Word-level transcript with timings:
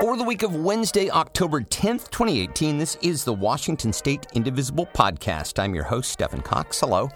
For 0.00 0.16
the 0.16 0.22
week 0.22 0.44
of 0.44 0.54
Wednesday, 0.54 1.10
October 1.10 1.60
10th, 1.60 2.10
2018, 2.10 2.78
this 2.78 2.96
is 3.02 3.24
the 3.24 3.32
Washington 3.32 3.92
State 3.92 4.28
Indivisible 4.32 4.86
podcast. 4.86 5.58
I'm 5.58 5.74
your 5.74 5.82
host, 5.82 6.12
Stephen 6.12 6.40
Cox. 6.40 6.78
Hello. 6.78 7.10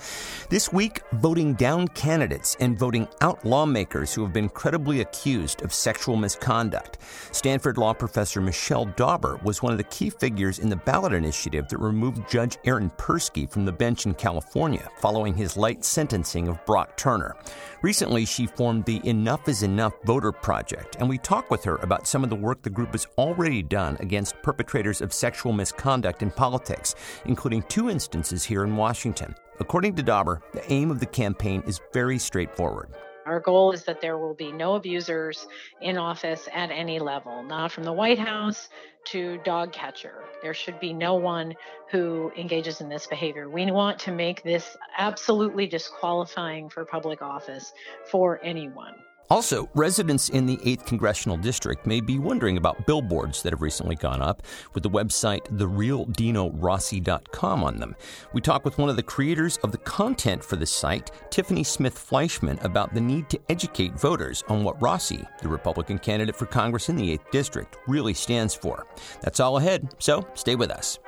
This 0.50 0.72
week, 0.72 1.00
voting 1.12 1.54
down 1.54 1.86
candidates 1.86 2.56
and 2.58 2.76
voting 2.76 3.06
out 3.20 3.44
lawmakers 3.44 4.12
who 4.12 4.24
have 4.24 4.32
been 4.32 4.48
credibly 4.48 5.00
accused 5.00 5.62
of 5.62 5.72
sexual 5.72 6.16
misconduct. 6.16 6.98
Stanford 7.30 7.78
law 7.78 7.92
professor 7.92 8.40
Michele 8.40 8.86
Dauber 8.86 9.38
was 9.44 9.62
one 9.62 9.70
of 9.70 9.78
the 9.78 9.84
key 9.84 10.10
figures 10.10 10.58
in 10.58 10.68
the 10.68 10.74
ballot 10.74 11.12
initiative 11.12 11.68
that 11.68 11.78
removed 11.78 12.28
Judge 12.28 12.58
Aaron 12.64 12.90
Persky 12.98 13.48
from 13.48 13.64
the 13.64 13.70
bench 13.70 14.06
in 14.06 14.14
California 14.14 14.88
following 14.96 15.34
his 15.34 15.56
light 15.56 15.84
sentencing 15.84 16.48
of 16.48 16.64
Brock 16.66 16.96
Turner. 16.96 17.36
Recently, 17.82 18.24
she 18.24 18.46
formed 18.46 18.84
the 18.84 19.00
Enough 19.08 19.48
is 19.48 19.62
Enough 19.62 19.94
Voter 20.04 20.32
Project, 20.32 20.96
and 20.98 21.08
we 21.08 21.18
talked 21.18 21.50
with 21.50 21.62
her 21.62 21.76
about 21.76 22.08
some 22.08 22.24
of 22.24 22.30
the 22.30 22.36
work 22.36 22.62
the 22.62 22.71
group 22.72 22.92
has 22.92 23.06
already 23.18 23.62
done 23.62 23.96
against 24.00 24.40
perpetrators 24.42 25.00
of 25.00 25.12
sexual 25.12 25.52
misconduct 25.52 26.22
in 26.22 26.30
politics, 26.30 26.94
including 27.24 27.62
two 27.68 27.88
instances 27.88 28.44
here 28.44 28.64
in 28.64 28.76
Washington. 28.76 29.34
According 29.60 29.94
to 29.96 30.02
Dauber, 30.02 30.42
the 30.52 30.72
aim 30.72 30.90
of 30.90 30.98
the 30.98 31.06
campaign 31.06 31.62
is 31.66 31.80
very 31.92 32.18
straightforward. 32.18 32.90
Our 33.26 33.38
goal 33.38 33.70
is 33.72 33.84
that 33.84 34.00
there 34.00 34.18
will 34.18 34.34
be 34.34 34.50
no 34.50 34.74
abusers 34.74 35.46
in 35.80 35.96
office 35.96 36.48
at 36.52 36.70
any 36.70 36.98
level, 36.98 37.42
not 37.44 37.70
from 37.70 37.84
the 37.84 37.92
White 37.92 38.18
House 38.18 38.68
to 39.04 39.38
dog 39.44 39.72
catcher. 39.72 40.24
There 40.42 40.54
should 40.54 40.80
be 40.80 40.92
no 40.92 41.14
one 41.14 41.54
who 41.90 42.32
engages 42.36 42.80
in 42.80 42.88
this 42.88 43.06
behavior. 43.06 43.48
We 43.48 43.70
want 43.70 43.98
to 44.00 44.12
make 44.12 44.42
this 44.42 44.76
absolutely 44.98 45.66
disqualifying 45.66 46.68
for 46.68 46.84
public 46.84 47.22
office 47.22 47.72
for 48.10 48.40
anyone. 48.42 48.94
Also, 49.32 49.68
residents 49.72 50.28
in 50.28 50.44
the 50.44 50.58
8th 50.58 50.84
Congressional 50.84 51.38
District 51.38 51.86
may 51.86 52.02
be 52.02 52.18
wondering 52.18 52.58
about 52.58 52.86
billboards 52.86 53.42
that 53.42 53.54
have 53.54 53.62
recently 53.62 53.96
gone 53.96 54.20
up 54.20 54.42
with 54.74 54.82
the 54.82 54.90
website 54.90 55.40
therealdinorossi.com 55.56 57.64
on 57.64 57.78
them. 57.78 57.96
We 58.34 58.42
talk 58.42 58.66
with 58.66 58.76
one 58.76 58.90
of 58.90 58.96
the 58.96 59.02
creators 59.02 59.56
of 59.64 59.72
the 59.72 59.78
content 59.78 60.44
for 60.44 60.56
the 60.56 60.66
site, 60.66 61.12
Tiffany 61.30 61.64
Smith 61.64 61.94
Fleischman, 61.94 62.62
about 62.62 62.92
the 62.92 63.00
need 63.00 63.30
to 63.30 63.40
educate 63.48 63.98
voters 63.98 64.44
on 64.48 64.64
what 64.64 64.82
Rossi, 64.82 65.24
the 65.40 65.48
Republican 65.48 65.98
candidate 65.98 66.36
for 66.36 66.44
Congress 66.44 66.90
in 66.90 66.96
the 66.96 67.16
8th 67.16 67.30
District, 67.30 67.78
really 67.86 68.12
stands 68.12 68.54
for. 68.54 68.86
That's 69.22 69.40
all 69.40 69.56
ahead, 69.56 69.94
so 69.98 70.28
stay 70.34 70.56
with 70.56 70.70
us. 70.70 70.98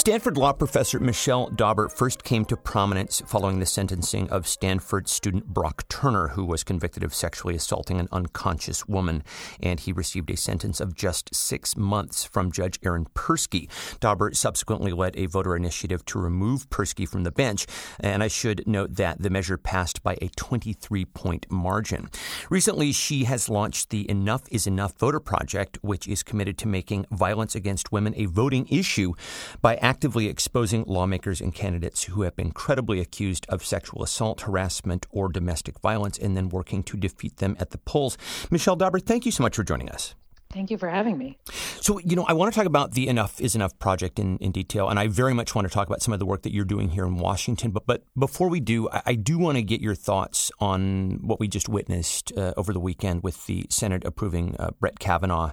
Stanford 0.00 0.38
law 0.38 0.50
professor 0.50 0.98
Michele 0.98 1.50
Dauber 1.50 1.90
first 1.90 2.24
came 2.24 2.46
to 2.46 2.56
prominence 2.56 3.20
following 3.26 3.60
the 3.60 3.66
sentencing 3.66 4.30
of 4.30 4.48
Stanford 4.48 5.10
student 5.10 5.48
Brock 5.48 5.86
Turner, 5.90 6.28
who 6.28 6.46
was 6.46 6.64
convicted 6.64 7.04
of 7.04 7.12
sexually 7.12 7.54
assaulting 7.54 8.00
an 8.00 8.08
unconscious 8.10 8.88
woman, 8.88 9.22
and 9.62 9.78
he 9.78 9.92
received 9.92 10.30
a 10.30 10.38
sentence 10.38 10.80
of 10.80 10.94
just 10.94 11.34
six 11.34 11.76
months 11.76 12.24
from 12.24 12.50
Judge 12.50 12.80
Aaron 12.82 13.08
Persky. 13.14 13.68
Dauber 14.00 14.32
subsequently 14.32 14.90
led 14.90 15.18
a 15.18 15.26
voter 15.26 15.54
initiative 15.54 16.02
to 16.06 16.18
remove 16.18 16.70
Persky 16.70 17.06
from 17.06 17.24
the 17.24 17.30
bench, 17.30 17.66
and 18.00 18.22
I 18.22 18.28
should 18.28 18.66
note 18.66 18.94
that 18.96 19.20
the 19.20 19.28
measure 19.28 19.58
passed 19.58 20.02
by 20.02 20.16
a 20.22 20.30
23 20.34 21.04
point 21.04 21.44
margin. 21.50 22.08
Recently, 22.48 22.92
she 22.92 23.24
has 23.24 23.50
launched 23.50 23.90
the 23.90 24.10
Enough 24.10 24.44
is 24.50 24.66
Enough 24.66 24.98
voter 24.98 25.20
project, 25.20 25.76
which 25.82 26.08
is 26.08 26.22
committed 26.22 26.56
to 26.56 26.68
making 26.68 27.04
violence 27.10 27.54
against 27.54 27.92
women 27.92 28.14
a 28.16 28.24
voting 28.24 28.66
issue 28.70 29.12
by 29.60 29.76
actively 29.90 30.28
exposing 30.28 30.84
lawmakers 30.86 31.40
and 31.40 31.52
candidates 31.52 32.04
who 32.04 32.22
have 32.22 32.36
been 32.36 32.52
credibly 32.52 33.00
accused 33.00 33.44
of 33.48 33.64
sexual 33.64 34.04
assault, 34.04 34.42
harassment, 34.42 35.04
or 35.10 35.28
domestic 35.28 35.80
violence, 35.80 36.16
and 36.16 36.36
then 36.36 36.48
working 36.48 36.80
to 36.84 36.96
defeat 36.96 37.38
them 37.38 37.56
at 37.58 37.70
the 37.70 37.78
polls. 37.78 38.16
Michele 38.52 38.76
Dauber, 38.76 39.00
thank 39.00 39.26
you 39.26 39.32
so 39.32 39.42
much 39.42 39.56
for 39.56 39.64
joining 39.64 39.88
us. 39.88 40.14
Thank 40.52 40.70
you 40.70 40.78
for 40.78 40.88
having 40.88 41.18
me. 41.18 41.38
So, 41.80 41.98
you 42.00 42.14
know, 42.14 42.24
I 42.28 42.34
want 42.34 42.52
to 42.52 42.56
talk 42.56 42.66
about 42.66 42.92
the 42.92 43.08
Enough 43.08 43.40
is 43.40 43.56
Enough 43.56 43.78
project 43.80 44.20
in, 44.20 44.36
in 44.38 44.52
detail, 44.52 44.88
and 44.88 44.98
I 44.98 45.08
very 45.08 45.34
much 45.34 45.56
want 45.56 45.66
to 45.66 45.74
talk 45.74 45.88
about 45.88 46.02
some 46.02 46.12
of 46.12 46.20
the 46.20 46.26
work 46.26 46.42
that 46.42 46.52
you're 46.52 46.64
doing 46.64 46.90
here 46.90 47.04
in 47.04 47.16
Washington. 47.16 47.72
But, 47.72 47.86
but 47.86 48.04
before 48.16 48.48
we 48.48 48.60
do, 48.60 48.88
I, 48.90 49.02
I 49.06 49.14
do 49.16 49.38
want 49.38 49.56
to 49.58 49.62
get 49.62 49.80
your 49.80 49.96
thoughts 49.96 50.52
on 50.60 51.18
what 51.22 51.40
we 51.40 51.48
just 51.48 51.68
witnessed 51.68 52.32
uh, 52.36 52.52
over 52.56 52.72
the 52.72 52.80
weekend 52.80 53.24
with 53.24 53.46
the 53.46 53.66
Senate 53.70 54.04
approving 54.04 54.54
uh, 54.58 54.70
Brett 54.78 55.00
Kavanaugh 55.00 55.52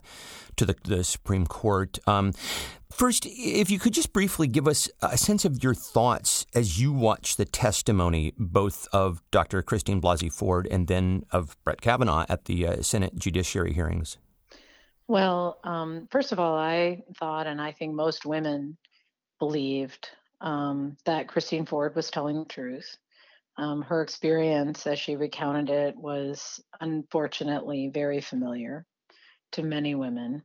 to 0.58 0.66
the, 0.66 0.76
the 0.84 1.04
Supreme 1.04 1.48
Court. 1.48 2.00
Um, 2.08 2.34
First, 2.92 3.28
if 3.28 3.70
you 3.70 3.80
could 3.80 3.94
just 3.94 4.14
briefly 4.14 4.48
give 4.48 4.68
us 4.68 4.90
a 5.02 5.18
sense 5.18 5.46
of 5.46 5.62
your 5.62 5.76
thoughts 5.76 6.46
as 6.56 6.82
you 6.82 6.92
watch 6.92 7.36
the 7.36 7.46
testimony 7.46 8.34
both 8.38 8.88
of 8.94 9.22
Dr. 9.30 9.62
Christine 9.62 10.02
Blasey 10.02 10.32
Ford 10.32 10.68
and 10.72 10.88
then 10.88 11.24
of 11.32 11.56
Brett 11.64 11.82
Kavanaugh 11.82 12.26
at 12.30 12.46
the 12.46 12.66
uh, 12.66 12.82
Senate 12.82 13.16
Judiciary 13.16 13.74
hearings. 13.74 14.18
Well, 15.08 15.60
um, 15.64 16.08
first 16.12 16.32
of 16.32 16.40
all, 16.40 16.58
I 16.58 17.04
thought, 17.20 17.46
and 17.46 17.62
I 17.62 17.72
think 17.72 17.94
most 17.94 18.26
women 18.26 18.78
believed, 19.38 20.10
um, 20.42 20.98
that 21.06 21.28
Christine 21.28 21.66
Ford 21.66 21.96
was 21.96 22.10
telling 22.10 22.40
the 22.40 22.46
truth. 22.46 22.98
Um, 23.58 23.82
her 23.84 24.02
experience, 24.02 24.88
as 24.88 24.98
she 24.98 25.16
recounted 25.18 25.70
it, 25.70 25.96
was 25.96 26.64
unfortunately 26.80 27.92
very 27.94 28.22
familiar 28.22 28.86
to 29.54 29.64
many 29.64 29.96
women. 29.96 30.44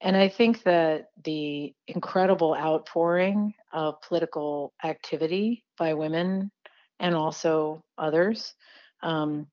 And 0.00 0.16
I 0.16 0.28
think 0.28 0.62
that 0.62 1.10
the 1.24 1.74
incredible 1.86 2.54
outpouring 2.54 3.54
of 3.72 4.00
political 4.00 4.72
activity 4.82 5.64
by 5.78 5.94
women 5.94 6.50
and 6.98 7.14
also 7.14 7.82
others 7.98 8.54
um, 9.02 9.46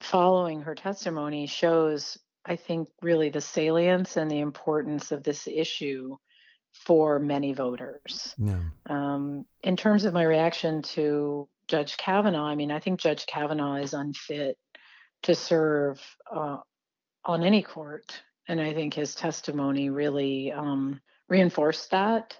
following 0.00 0.62
her 0.62 0.74
testimony 0.74 1.46
shows, 1.46 2.16
I 2.44 2.56
think, 2.56 2.88
really 3.02 3.30
the 3.30 3.40
salience 3.40 4.16
and 4.16 4.30
the 4.30 4.40
importance 4.40 5.10
of 5.10 5.24
this 5.24 5.48
issue 5.48 6.16
for 6.72 7.18
many 7.18 7.52
voters. 7.52 8.34
Yeah. 8.38 8.60
Um, 8.88 9.46
in 9.62 9.76
terms 9.76 10.04
of 10.04 10.12
my 10.12 10.22
reaction 10.22 10.82
to 10.82 11.48
Judge 11.68 11.96
Kavanaugh, 11.96 12.46
I 12.46 12.54
mean, 12.54 12.70
I 12.70 12.78
think 12.78 13.00
Judge 13.00 13.26
Kavanaugh 13.26 13.76
is 13.76 13.94
unfit 13.94 14.58
to 15.22 15.34
serve 15.34 16.00
uh, 16.32 16.58
on 17.26 17.42
any 17.42 17.62
court 17.62 18.22
and 18.48 18.60
I 18.60 18.72
think 18.72 18.94
his 18.94 19.14
testimony 19.14 19.90
really 19.90 20.52
um, 20.52 21.00
reinforced 21.28 21.90
that. 21.90 22.36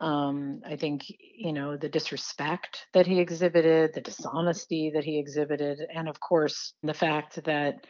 Um, 0.00 0.62
I 0.64 0.76
think, 0.76 1.04
you 1.36 1.52
know, 1.52 1.76
the 1.76 1.88
disrespect 1.88 2.86
that 2.94 3.06
he 3.06 3.20
exhibited, 3.20 3.92
the 3.92 4.00
dishonesty 4.00 4.92
that 4.94 5.04
he 5.04 5.18
exhibited, 5.18 5.80
and 5.94 6.08
of 6.08 6.18
course, 6.20 6.72
the 6.82 6.94
fact 6.94 7.44
that 7.44 7.86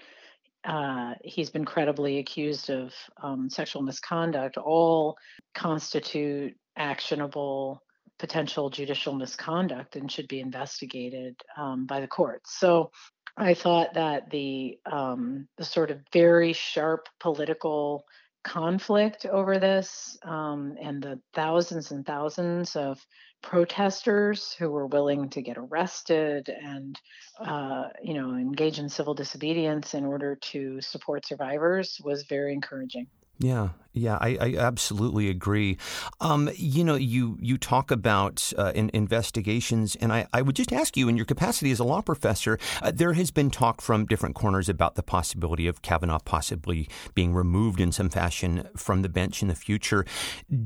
uh, 0.64 1.14
he's 1.22 1.50
been 1.50 1.64
credibly 1.64 2.18
accused 2.18 2.68
of 2.68 2.92
um, 3.22 3.48
sexual 3.48 3.82
misconduct 3.82 4.56
all 4.56 5.16
constitute 5.54 6.54
actionable 6.76 7.82
potential 8.18 8.68
judicial 8.68 9.14
misconduct 9.14 9.96
and 9.96 10.12
should 10.12 10.28
be 10.28 10.40
investigated 10.40 11.34
um, 11.56 11.86
by 11.86 12.00
the 12.00 12.06
courts. 12.06 12.58
So 12.58 12.90
I 13.36 13.54
thought 13.54 13.94
that 13.94 14.30
the 14.30 14.78
um, 14.90 15.48
the 15.56 15.64
sort 15.64 15.90
of 15.90 16.00
very 16.12 16.52
sharp 16.52 17.08
political 17.18 18.04
conflict 18.42 19.26
over 19.26 19.58
this 19.58 20.18
um, 20.22 20.76
and 20.80 21.02
the 21.02 21.20
thousands 21.34 21.90
and 21.90 22.06
thousands 22.06 22.74
of 22.74 23.04
protesters 23.42 24.54
who 24.58 24.70
were 24.70 24.86
willing 24.86 25.28
to 25.30 25.42
get 25.42 25.56
arrested 25.58 26.48
and 26.48 27.00
uh, 27.38 27.88
you 28.02 28.14
know 28.14 28.34
engage 28.34 28.78
in 28.78 28.88
civil 28.88 29.14
disobedience 29.14 29.94
in 29.94 30.04
order 30.04 30.36
to 30.36 30.80
support 30.80 31.26
survivors 31.26 32.00
was 32.04 32.24
very 32.24 32.52
encouraging. 32.52 33.06
Yeah, 33.40 33.70
yeah, 33.92 34.18
I, 34.20 34.36
I 34.40 34.56
absolutely 34.56 35.28
agree. 35.28 35.76
Um, 36.20 36.48
you 36.54 36.84
know, 36.84 36.94
you 36.94 37.36
you 37.40 37.58
talk 37.58 37.90
about 37.90 38.52
uh, 38.56 38.70
in, 38.72 38.88
investigations, 38.94 39.96
and 39.96 40.12
I, 40.12 40.28
I 40.32 40.42
would 40.42 40.54
just 40.54 40.72
ask 40.72 40.96
you, 40.96 41.08
in 41.08 41.16
your 41.16 41.26
capacity 41.26 41.72
as 41.72 41.80
a 41.80 41.84
law 41.84 42.00
professor, 42.00 42.58
uh, 42.82 42.92
there 42.94 43.14
has 43.14 43.32
been 43.32 43.50
talk 43.50 43.80
from 43.80 44.06
different 44.06 44.36
corners 44.36 44.68
about 44.68 44.94
the 44.94 45.02
possibility 45.02 45.66
of 45.66 45.82
Kavanaugh 45.82 46.20
possibly 46.20 46.88
being 47.14 47.34
removed 47.34 47.80
in 47.80 47.90
some 47.90 48.10
fashion 48.10 48.68
from 48.76 49.02
the 49.02 49.08
bench 49.08 49.42
in 49.42 49.48
the 49.48 49.56
future. 49.56 50.04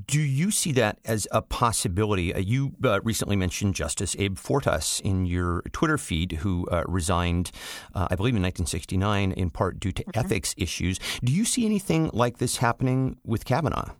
Do 0.06 0.20
you 0.20 0.50
see 0.50 0.72
that 0.72 0.98
as 1.06 1.26
a 1.30 1.40
possibility? 1.40 2.34
Uh, 2.34 2.40
you 2.40 2.74
uh, 2.84 3.00
recently 3.02 3.36
mentioned 3.36 3.74
Justice 3.74 4.14
Abe 4.18 4.36
Fortas 4.36 5.00
in 5.00 5.24
your 5.24 5.62
Twitter 5.72 5.96
feed, 5.96 6.32
who 6.42 6.66
uh, 6.66 6.84
resigned, 6.86 7.52
uh, 7.94 8.08
I 8.10 8.16
believe, 8.16 8.36
in 8.36 8.42
1969, 8.42 9.32
in 9.32 9.48
part 9.48 9.80
due 9.80 9.92
to 9.92 10.04
mm-hmm. 10.04 10.18
ethics 10.18 10.54
issues. 10.58 10.98
Do 11.22 11.32
you 11.32 11.46
see 11.46 11.64
anything 11.64 12.10
like 12.12 12.36
this? 12.36 12.58
Happening 12.64 13.18
with 13.26 13.44
Kavanaugh? 13.44 13.92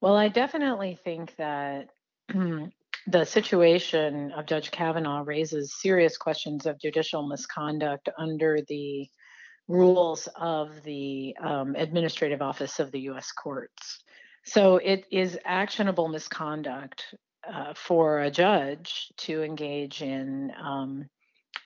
Well, 0.00 0.14
I 0.16 0.28
definitely 0.28 0.96
think 1.02 1.34
that 1.36 1.88
the 3.08 3.24
situation 3.24 4.30
of 4.30 4.46
Judge 4.46 4.70
Kavanaugh 4.70 5.24
raises 5.24 5.74
serious 5.80 6.16
questions 6.16 6.66
of 6.66 6.78
judicial 6.78 7.26
misconduct 7.26 8.08
under 8.16 8.60
the 8.68 9.08
rules 9.66 10.28
of 10.36 10.82
the 10.84 11.36
um, 11.42 11.74
administrative 11.74 12.40
office 12.40 12.78
of 12.78 12.92
the 12.92 13.00
U.S. 13.10 13.32
courts. 13.32 14.04
So 14.44 14.76
it 14.76 15.04
is 15.10 15.36
actionable 15.44 16.06
misconduct 16.06 17.02
uh, 17.52 17.74
for 17.74 18.20
a 18.20 18.30
judge 18.30 19.12
to 19.26 19.42
engage 19.42 20.00
in 20.00 20.52
um, 20.62 21.08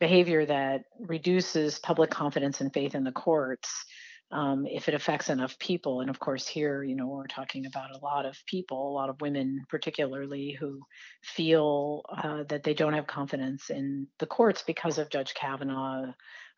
behavior 0.01 0.47
that 0.47 0.85
reduces 0.99 1.79
public 1.79 2.11
confidence 2.11 2.63
and 2.63 2.73
faith 2.73 2.95
in 2.95 3.05
the 3.05 3.13
courts 3.13 3.85
um, 4.33 4.67
if 4.67 4.89
it 4.89 4.95
affects 4.95 5.29
enough 5.29 5.59
people. 5.59 6.01
And 6.01 6.09
of 6.09 6.19
course, 6.19 6.49
here, 6.49 6.83
you 6.83 6.97
know, 6.97 7.07
we're 7.07 7.27
talking 7.27 7.67
about 7.67 7.95
a 7.95 7.99
lot 7.99 8.25
of 8.25 8.37
people, 8.47 8.89
a 8.89 8.95
lot 8.95 9.11
of 9.11 9.21
women, 9.21 9.65
particularly, 9.69 10.57
who 10.59 10.81
feel 11.23 12.03
uh, 12.09 12.45
that 12.49 12.63
they 12.63 12.75
don't 12.75 12.95
have 12.95 13.07
confidence 13.07 13.69
in 13.69 14.09
the 14.19 14.27
courts 14.27 14.63
because 14.67 14.99
of 14.99 15.11
Judge 15.11 15.35
Kavanaugh. 15.35 16.13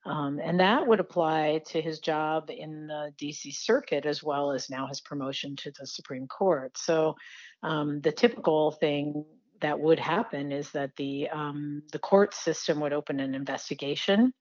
Um, 0.07 0.39
and 0.39 0.61
that 0.61 0.87
would 0.87 1.01
apply 1.01 1.63
to 1.69 1.81
his 1.81 1.99
job 1.99 2.51
in 2.51 2.87
the 2.87 3.13
DC 3.21 3.55
Circuit 3.55 4.07
as 4.07 4.23
well 4.23 4.53
as 4.53 4.71
now 4.71 4.87
his 4.87 5.01
promotion 5.01 5.57
to 5.57 5.73
the 5.79 5.87
Supreme 5.87 6.29
Court. 6.29 6.77
So 6.79 7.17
um, 7.63 8.01
the 8.03 8.13
typical 8.13 8.71
thing 8.71 9.25
that 9.63 9.81
would 9.81 9.99
happen 9.99 10.53
is 10.53 10.71
that 10.73 10.91
the 10.97 11.29
um, 11.31 11.83
the 11.91 11.99
court 11.99 12.35
system 12.35 12.81
would 12.81 12.93
open 12.93 13.19
an 13.19 13.35
investigation 13.35 14.33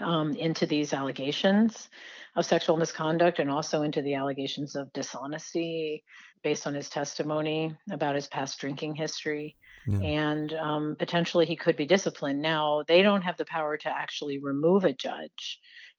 um, 0.00 0.34
into 0.34 0.66
these 0.66 0.92
allegations 0.92 1.88
of 2.36 2.46
sexual 2.46 2.76
misconduct 2.76 3.38
and 3.38 3.50
also 3.50 3.82
into 3.82 4.02
the 4.02 4.14
allegations 4.14 4.76
of 4.76 4.92
dishonesty 4.92 6.04
based 6.42 6.66
on 6.66 6.74
his 6.74 6.88
testimony 6.88 7.76
about 7.90 8.14
his 8.14 8.28
past 8.28 8.58
drinking 8.60 8.94
history. 8.94 9.56
Yeah. 9.86 9.98
And 9.98 10.52
um, 10.54 10.96
potentially 10.98 11.46
he 11.46 11.56
could 11.56 11.76
be 11.76 11.86
disciplined. 11.86 12.40
Now, 12.40 12.84
they 12.86 13.02
don't 13.02 13.22
have 13.22 13.36
the 13.36 13.44
power 13.44 13.76
to 13.78 13.88
actually 13.88 14.38
remove 14.38 14.84
a 14.84 14.92
judge. 14.92 15.58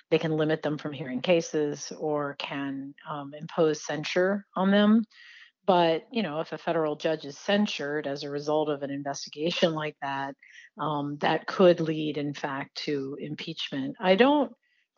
They 0.10 0.20
can 0.20 0.38
limit 0.38 0.62
them 0.62 0.78
from 0.78 0.94
hearing 0.94 1.22
cases 1.22 1.92
or 1.98 2.36
can 2.38 2.94
um, 3.10 3.34
impose 3.34 3.84
censure 3.84 4.46
on 4.56 4.72
them. 4.72 5.06
But 5.66 6.04
you 6.12 6.24
know, 6.24 6.40
if 6.40 6.52
a 6.52 6.58
federal 6.58 6.96
judge 6.96 7.26
is 7.26 7.38
censured 7.38 8.08
as 8.08 8.24
a 8.24 8.30
result 8.30 8.70
of 8.70 8.84
an 8.84 8.90
investigation 8.90 9.74
like 9.74 9.96
that, 10.02 10.36
um, 10.80 11.18
that 11.22 11.46
could 11.48 11.80
lead, 11.80 12.18
in 12.18 12.34
fact, 12.34 12.76
to 12.86 13.18
impeachment. 13.20 13.96
I 14.00 14.16
don't 14.16 14.52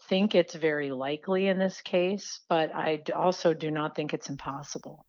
think 0.10 0.36
it's 0.36 0.56
very 0.56 0.92
likely 0.92 1.48
in 1.48 1.60
this 1.60 1.82
case, 1.82 2.42
but 2.50 2.74
I 2.74 3.02
also 3.16 3.54
do 3.54 3.72
not 3.72 3.96
think 3.96 4.14
it's 4.14 4.30
impossible. 4.30 5.06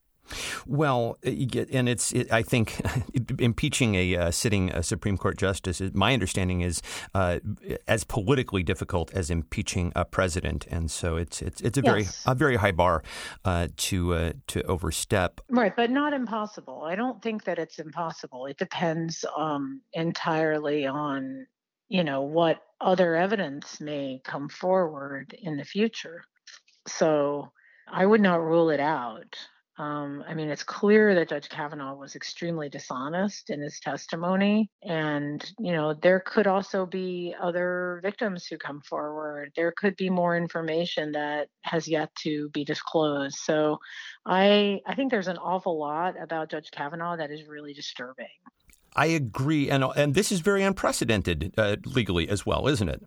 Well, 0.67 1.19
uh, 1.27 1.31
and 1.73 1.89
it's 1.89 2.13
it, 2.13 2.33
I 2.33 2.43
think 2.43 2.81
impeaching 3.39 3.95
a 3.95 4.17
uh, 4.17 4.31
sitting 4.31 4.73
uh, 4.73 4.83
Supreme 4.83 5.19
Court 5.19 5.37
justice, 5.37 5.83
my 5.93 6.13
understanding 6.13 6.61
is 6.61 6.83
uh, 7.15 7.41
as 7.87 8.05
politically 8.05 8.63
difficult 8.63 9.13
as 9.13 9.31
impeaching 9.31 9.93
a 9.95 10.05
president, 10.05 10.67
and 10.71 10.91
so 10.91 11.17
it's 11.17 11.43
it's 11.43 11.61
it's 11.61 11.79
a 11.79 11.83
yes. 11.83 11.93
very 11.93 12.07
a 12.27 12.35
very 12.35 12.57
high 12.57 12.73
bar 12.73 13.03
uh, 13.45 13.69
to 13.77 14.15
uh, 14.15 14.33
to 14.49 14.63
overstep. 14.63 15.41
Right, 15.49 15.75
but 15.75 15.91
not 15.91 16.13
impossible. 16.13 16.83
I 16.85 16.95
don't 16.95 17.23
think 17.23 17.45
that 17.45 17.59
it's 17.59 17.79
impossible. 17.79 18.47
It 18.47 18.59
depends 18.59 19.25
um, 19.37 19.83
entirely 19.93 20.87
on 20.87 21.47
you 21.89 22.05
know 22.05 22.23
what 22.23 22.63
other 22.81 23.17
evidence 23.17 23.81
may 23.81 24.21
come 24.25 24.49
forward 24.49 25.35
in 25.41 25.57
the 25.57 25.65
future. 25.65 26.23
So 26.87 27.53
I 27.91 28.05
would 28.05 28.21
not 28.21 28.43
rule 28.43 28.71
it 28.71 28.81
out. 28.81 29.37
Um, 29.77 30.23
I 30.29 30.35
mean, 30.35 30.51
it's 30.51 30.63
clear 30.63 31.17
that 31.17 31.31
Judge 31.31 31.49
Kavanaugh 31.49 31.97
was 31.97 32.15
extremely 32.15 32.69
dishonest 32.69 33.51
in 33.51 33.61
his 33.61 33.81
testimony. 33.81 34.71
And, 34.83 35.45
you 35.59 35.73
know, 35.73 35.95
there 35.95 36.21
could 36.21 36.47
also 36.47 36.87
be 36.87 37.35
other 37.43 37.99
victims 38.03 38.47
who 38.47 38.57
come 38.57 38.81
forward. 38.83 39.51
There 39.57 39.73
could 39.73 39.97
be 39.97 40.11
more 40.11 40.37
information 40.37 41.13
that 41.13 41.49
has 41.63 41.89
yet 41.89 42.15
to 42.23 42.51
be 42.51 42.65
disclosed. 42.65 43.37
So 43.37 43.79
I, 44.25 44.81
I 44.87 44.95
think 44.95 45.11
there's 45.11 45.29
an 45.29 45.39
awful 45.39 45.77
lot 45.79 46.15
about 46.23 46.51
Judge 46.51 46.71
Kavanaugh 46.71 47.17
that 47.17 47.33
is 47.33 47.49
really 47.49 47.73
disturbing. 47.73 48.27
I 48.95 49.07
agree. 49.07 49.71
And, 49.71 49.83
and 49.97 50.15
this 50.15 50.31
is 50.31 50.39
very 50.39 50.63
unprecedented 50.63 51.53
uh, 51.59 51.77
legally 51.85 52.29
as 52.29 52.47
well, 52.47 52.69
isn't 52.69 52.89
it? 52.89 53.03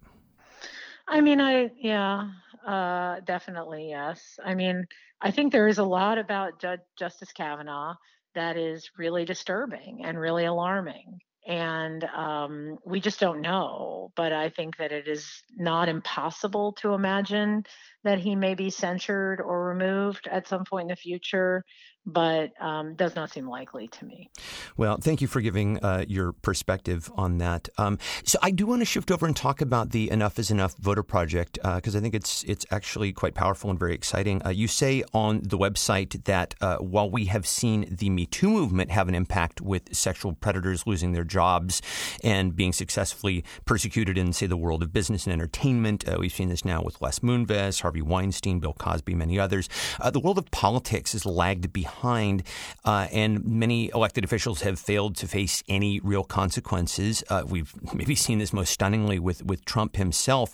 I 1.08 1.22
mean, 1.22 1.40
I, 1.40 1.72
yeah, 1.80 2.30
uh, 2.68 3.22
definitely, 3.22 3.90
yes. 3.90 4.40
I 4.44 4.54
mean, 4.54 4.86
I 5.22 5.32
think 5.32 5.52
there 5.52 5.68
is 5.68 5.78
a 5.78 5.84
lot 5.84 6.18
about 6.18 6.64
Justice 7.00 7.32
Kavanaugh 7.32 7.96
that 8.36 8.58
is 8.58 8.92
really 8.98 9.26
disturbing 9.26 10.02
and 10.04 10.20
really 10.20 10.46
alarming. 10.46 11.20
And 11.48 12.04
um, 12.04 12.78
we 12.86 13.00
just 13.00 13.22
don't 13.22 13.40
know. 13.42 14.12
But 14.18 14.34
I 14.34 14.50
think 14.50 14.78
that 14.78 14.92
it 14.92 15.08
is 15.08 15.26
not 15.56 15.88
impossible 15.88 16.74
to 16.82 16.94
imagine 16.94 17.64
that 18.04 18.20
he 18.20 18.36
may 18.36 18.54
be 18.54 18.70
censured 18.70 19.40
or 19.40 19.70
removed 19.70 20.28
at 20.30 20.48
some 20.48 20.66
point 20.66 20.84
in 20.84 20.90
the 20.90 20.98
future 20.98 21.64
but 22.08 22.54
um, 22.62 22.96
does 22.96 23.16
not 23.16 23.30
seem 23.30 23.48
likely 23.48 23.90
to 23.90 24.06
me. 24.06 24.30
Well, 24.78 24.98
thank 24.98 25.22
you 25.22 25.28
for 25.28 25.42
giving 25.42 25.78
uh, 25.84 26.06
your 26.08 26.32
perspective 26.32 27.12
on 27.16 27.38
that. 27.40 27.68
Um, 27.78 28.00
so 28.24 28.40
I 28.42 28.52
do 28.52 28.66
want 28.66 28.82
to 28.82 28.86
shift 28.86 29.12
over 29.12 29.26
and 29.26 29.36
talk 29.36 29.62
about 29.62 29.92
the 29.92 30.10
Enough 30.10 30.40
is 30.40 30.50
Enough 30.50 30.76
voter 30.80 31.04
project 31.04 31.60
because 31.62 31.96
uh, 31.96 32.00
I 32.00 32.02
think 32.02 32.16
it's 32.16 32.44
it's 32.44 32.66
actually 32.72 33.12
quite 33.12 33.36
powerful 33.36 33.70
and 33.70 33.78
very 33.78 33.94
exciting. 33.94 34.42
Uh, 34.46 34.50
you 34.50 34.70
say 34.70 35.04
on 35.14 35.42
the 35.44 35.58
website 35.58 36.24
that 36.24 36.56
uh, 36.62 36.78
while 36.78 37.10
we 37.10 37.26
have 37.26 37.46
seen 37.46 37.86
the 37.92 38.10
Me 38.10 38.26
Too 38.26 38.50
movement 38.50 38.92
have 38.92 39.10
an 39.10 39.16
impact 39.16 39.60
with 39.60 39.94
sexual 39.94 40.32
predators 40.34 40.88
losing 40.88 41.12
their 41.12 41.26
jobs 41.26 41.82
and 42.24 42.56
being 42.56 42.72
successfully 42.72 43.44
persecuted 43.66 44.18
in, 44.18 44.32
say, 44.32 44.48
the 44.48 44.56
world 44.56 44.82
of 44.82 44.94
business 44.94 45.26
and 45.26 45.34
entertainment, 45.34 46.08
uh, 46.08 46.16
we've 46.18 46.32
seen 46.32 46.48
this 46.48 46.64
now 46.64 46.82
with 46.82 47.02
Les 47.02 47.20
Moonves, 47.20 47.82
Harvey 47.82 48.02
Weinstein, 48.02 48.60
Bill 48.60 48.74
Cosby, 48.74 49.14
many 49.14 49.38
others. 49.38 49.68
Uh, 50.00 50.10
the 50.10 50.20
world 50.20 50.38
of 50.38 50.50
politics 50.52 51.12
has 51.12 51.26
lagged 51.26 51.74
behind 51.74 51.97
behind, 51.98 52.44
uh, 52.86 53.08
and 53.12 53.44
many 53.46 53.90
elected 53.94 54.24
officials 54.24 54.62
have 54.62 54.80
failed 54.80 55.16
to 55.18 55.28
face 55.28 55.64
any 55.68 56.00
real 56.00 56.24
consequences. 56.24 57.24
Uh, 57.30 57.44
we've 57.48 57.74
maybe 57.94 58.16
seen 58.16 58.40
this 58.40 58.54
most 58.54 58.72
stunningly 58.72 59.20
with, 59.20 59.44
with 59.46 59.66
Trump 59.66 59.96
himself. 59.96 60.54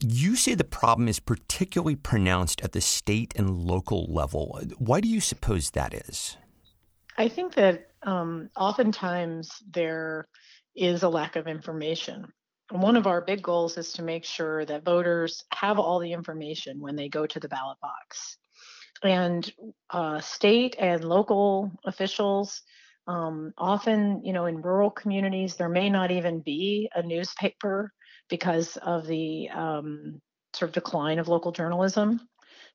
You 0.00 0.36
say 0.36 0.54
the 0.54 0.64
problem 0.64 1.08
is 1.08 1.20
particularly 1.20 1.96
pronounced 1.96 2.60
at 2.62 2.72
the 2.72 2.80
state 2.80 3.32
and 3.36 3.64
local 3.64 4.06
level. 4.12 4.60
Why 4.78 5.00
do 5.00 5.08
you 5.08 5.20
suppose 5.20 5.70
that 5.70 5.94
is? 5.94 6.36
I 7.16 7.28
think 7.28 7.54
that 7.54 7.88
um, 8.02 8.50
oftentimes 8.56 9.62
there 9.70 10.26
is 10.74 11.02
a 11.02 11.08
lack 11.08 11.36
of 11.36 11.46
information. 11.46 12.26
One 12.70 12.96
of 12.96 13.06
our 13.06 13.20
big 13.20 13.42
goals 13.42 13.76
is 13.76 13.92
to 13.92 14.02
make 14.02 14.24
sure 14.24 14.64
that 14.64 14.84
voters 14.84 15.44
have 15.52 15.78
all 15.78 15.98
the 15.98 16.12
information 16.12 16.80
when 16.80 16.96
they 16.96 17.08
go 17.08 17.26
to 17.26 17.38
the 17.38 17.48
ballot 17.48 17.78
box 17.80 18.38
and 19.02 19.52
uh, 19.90 20.20
state 20.20 20.76
and 20.78 21.04
local 21.04 21.72
officials 21.84 22.62
um, 23.06 23.52
often 23.58 24.24
you 24.24 24.32
know 24.32 24.46
in 24.46 24.62
rural 24.62 24.90
communities 24.90 25.56
there 25.56 25.68
may 25.68 25.90
not 25.90 26.10
even 26.10 26.40
be 26.40 26.88
a 26.94 27.02
newspaper 27.02 27.92
because 28.28 28.76
of 28.78 29.06
the 29.06 29.48
um, 29.50 30.20
sort 30.54 30.70
of 30.70 30.74
decline 30.74 31.18
of 31.18 31.28
local 31.28 31.52
journalism. 31.52 32.20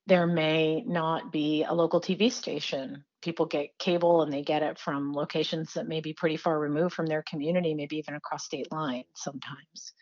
There 0.05 0.27
may 0.27 0.83
not 0.85 1.31
be 1.31 1.63
a 1.63 1.73
local 1.73 1.99
tv 1.99 2.31
station. 2.31 3.03
People 3.21 3.45
get 3.45 3.77
cable 3.79 4.21
and 4.21 4.31
they 4.31 4.41
get 4.41 4.63
it 4.63 4.79
from 4.79 5.13
locations 5.13 5.73
that 5.73 5.87
may 5.87 5.99
be 5.99 6.13
pretty 6.13 6.37
far 6.37 6.59
removed 6.59 6.93
from 6.93 7.07
their 7.07 7.23
community 7.23 7.73
maybe 7.73 7.97
even 7.97 8.15
across 8.15 8.45
state 8.45 8.71
lines 8.71 9.05
sometimes. 9.15 9.93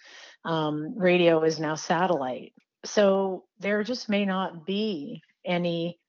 Um, 0.44 0.98
radio 0.98 1.44
is 1.44 1.60
now 1.60 1.76
satellite. 1.76 2.54
So 2.84 3.46
there 3.60 3.84
just 3.84 4.10
may 4.10 4.26
not 4.26 4.66
be 4.66 5.22
any 5.44 6.00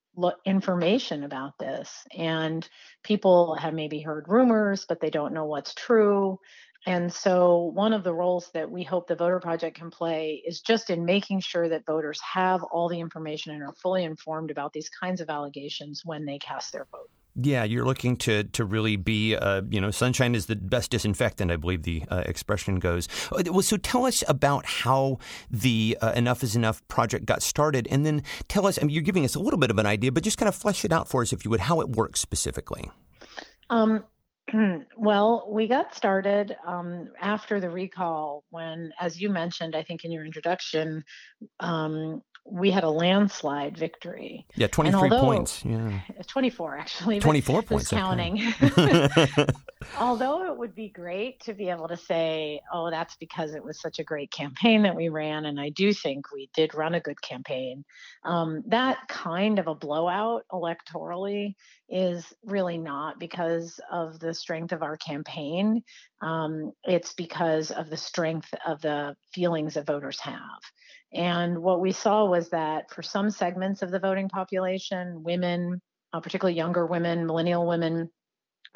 information 0.44 1.24
about 1.24 1.58
this 1.58 2.04
and 2.16 2.68
people 3.02 3.54
have 3.56 3.74
maybe 3.74 4.00
heard 4.00 4.28
rumors 4.28 4.86
but 4.88 5.00
they 5.00 5.10
don't 5.10 5.34
know 5.34 5.44
what's 5.44 5.74
true. 5.74 6.38
And 6.86 7.12
so 7.12 7.72
one 7.74 7.92
of 7.92 8.04
the 8.04 8.14
roles 8.14 8.48
that 8.54 8.70
we 8.70 8.84
hope 8.84 9.08
the 9.08 9.16
voter 9.16 9.40
project 9.40 9.76
can 9.76 9.90
play 9.90 10.40
is 10.46 10.60
just 10.60 10.88
in 10.88 11.04
making 11.04 11.40
sure 11.40 11.68
that 11.68 11.84
voters 11.84 12.20
have 12.20 12.62
all 12.62 12.88
the 12.88 13.00
information 13.00 13.52
and 13.52 13.62
are 13.62 13.74
fully 13.82 14.04
informed 14.04 14.52
about 14.52 14.72
these 14.72 14.88
kinds 14.88 15.20
of 15.20 15.28
allegations 15.28 16.02
when 16.04 16.24
they 16.24 16.38
cast 16.38 16.72
their 16.72 16.86
vote 16.92 17.10
yeah, 17.40 17.64
you're 17.64 17.84
looking 17.84 18.16
to 18.18 18.44
to 18.44 18.64
really 18.64 18.96
be, 18.96 19.36
uh, 19.36 19.62
you 19.68 19.80
know, 19.80 19.90
sunshine 19.90 20.34
is 20.34 20.46
the 20.46 20.56
best 20.56 20.90
disinfectant, 20.90 21.50
I 21.50 21.56
believe 21.56 21.82
the 21.82 22.04
uh, 22.10 22.22
expression 22.26 22.78
goes. 22.78 23.08
Uh, 23.30 23.42
well, 23.50 23.62
so 23.62 23.76
tell 23.76 24.06
us 24.06 24.24
about 24.28 24.64
how 24.64 25.18
the 25.50 25.98
uh, 26.00 26.12
Enough 26.16 26.42
is 26.42 26.56
Enough 26.56 26.86
project 26.88 27.26
got 27.26 27.42
started, 27.42 27.86
and 27.90 28.06
then 28.06 28.22
tell 28.48 28.66
us. 28.66 28.78
I 28.80 28.86
mean, 28.86 28.90
you're 28.90 29.02
giving 29.02 29.24
us 29.24 29.34
a 29.34 29.40
little 29.40 29.58
bit 29.58 29.70
of 29.70 29.78
an 29.78 29.86
idea, 29.86 30.12
but 30.12 30.22
just 30.22 30.38
kind 30.38 30.48
of 30.48 30.54
flesh 30.54 30.84
it 30.84 30.92
out 30.92 31.08
for 31.08 31.22
us, 31.22 31.32
if 31.32 31.44
you 31.44 31.50
would, 31.50 31.60
how 31.60 31.80
it 31.80 31.90
works 31.90 32.20
specifically. 32.20 32.90
Um, 33.68 34.04
well, 34.96 35.48
we 35.50 35.66
got 35.66 35.94
started 35.94 36.56
um, 36.66 37.10
after 37.20 37.60
the 37.60 37.70
recall 37.70 38.44
when, 38.50 38.92
as 39.00 39.20
you 39.20 39.28
mentioned, 39.28 39.74
I 39.74 39.82
think 39.82 40.04
in 40.04 40.12
your 40.12 40.24
introduction, 40.24 41.04
um, 41.60 42.22
we 42.48 42.70
had 42.70 42.84
a 42.84 42.90
landslide 42.90 43.76
victory. 43.76 44.46
Yeah, 44.54 44.68
23 44.68 45.00
although, 45.00 45.20
points. 45.20 45.64
Yeah. 45.64 46.00
24 46.26 46.78
actually. 46.78 47.20
24 47.20 47.62
points. 47.62 47.88
Counting. 47.88 48.52
although 49.98 50.50
it 50.50 50.56
would 50.56 50.74
be 50.74 50.88
great 50.88 51.40
to 51.40 51.54
be 51.54 51.68
able 51.68 51.88
to 51.88 51.96
say, 51.96 52.60
oh, 52.72 52.90
that's 52.90 53.16
because 53.16 53.54
it 53.54 53.64
was 53.64 53.80
such 53.80 53.98
a 53.98 54.04
great 54.04 54.30
campaign 54.30 54.82
that 54.82 54.94
we 54.94 55.08
ran. 55.08 55.46
And 55.46 55.60
I 55.60 55.70
do 55.70 55.92
think 55.92 56.32
we 56.32 56.48
did 56.54 56.74
run 56.74 56.94
a 56.94 57.00
good 57.00 57.20
campaign. 57.20 57.84
Um, 58.24 58.62
that 58.68 59.08
kind 59.08 59.58
of 59.58 59.66
a 59.66 59.74
blowout 59.74 60.44
electorally 60.52 61.54
is 61.88 62.32
really 62.44 62.78
not 62.78 63.18
because 63.18 63.80
of 63.90 64.18
the 64.18 64.34
strength 64.34 64.72
of 64.72 64.82
our 64.82 64.96
campaign. 64.96 65.82
Um, 66.20 66.72
it's 66.84 67.12
because 67.12 67.70
of 67.70 67.90
the 67.90 67.96
strength 67.96 68.52
of 68.66 68.80
the 68.80 69.16
feelings 69.32 69.74
that 69.74 69.86
voters 69.86 70.20
have. 70.20 70.60
And 71.16 71.62
what 71.62 71.80
we 71.80 71.92
saw 71.92 72.26
was 72.26 72.50
that 72.50 72.90
for 72.90 73.02
some 73.02 73.30
segments 73.30 73.80
of 73.80 73.90
the 73.90 73.98
voting 73.98 74.28
population, 74.28 75.22
women, 75.22 75.80
uh, 76.12 76.20
particularly 76.20 76.56
younger 76.56 76.84
women, 76.84 77.26
millennial 77.26 77.66
women, 77.66 78.10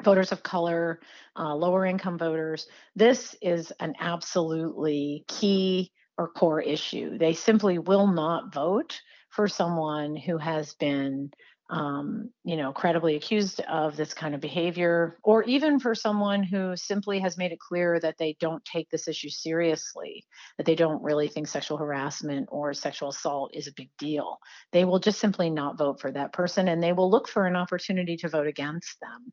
voters 0.03 0.31
of 0.31 0.41
color, 0.41 0.99
uh, 1.37 1.53
lower 1.53 1.85
income 1.85 2.17
voters, 2.17 2.65
this 2.95 3.35
is 3.43 3.71
an 3.79 3.93
absolutely 3.99 5.23
key 5.27 5.91
or 6.17 6.29
core 6.29 6.59
issue. 6.59 7.17
They 7.19 7.33
simply 7.33 7.77
will 7.77 8.07
not 8.07 8.51
vote 8.51 8.99
for 9.29 9.47
someone 9.47 10.15
who 10.15 10.37
has 10.37 10.73
been 10.73 11.31
um, 11.71 12.29
you 12.43 12.57
know, 12.57 12.73
credibly 12.73 13.15
accused 13.15 13.61
of 13.61 13.95
this 13.95 14.13
kind 14.13 14.35
of 14.35 14.41
behavior, 14.41 15.17
or 15.23 15.43
even 15.43 15.79
for 15.79 15.95
someone 15.95 16.43
who 16.43 16.75
simply 16.75 17.19
has 17.19 17.37
made 17.37 17.53
it 17.53 17.59
clear 17.59 17.97
that 18.01 18.17
they 18.17 18.35
don't 18.41 18.63
take 18.65 18.89
this 18.89 19.07
issue 19.07 19.29
seriously, 19.29 20.25
that 20.57 20.65
they 20.65 20.75
don't 20.75 21.01
really 21.01 21.29
think 21.29 21.47
sexual 21.47 21.77
harassment 21.77 22.49
or 22.51 22.73
sexual 22.73 23.09
assault 23.09 23.51
is 23.53 23.67
a 23.67 23.73
big 23.73 23.89
deal. 23.97 24.37
They 24.73 24.83
will 24.83 24.99
just 24.99 25.19
simply 25.19 25.49
not 25.49 25.77
vote 25.77 26.01
for 26.01 26.11
that 26.11 26.33
person 26.33 26.67
and 26.67 26.83
they 26.83 26.91
will 26.91 27.09
look 27.09 27.29
for 27.29 27.45
an 27.45 27.55
opportunity 27.55 28.17
to 28.17 28.27
vote 28.27 28.47
against 28.47 28.99
them. 28.99 29.31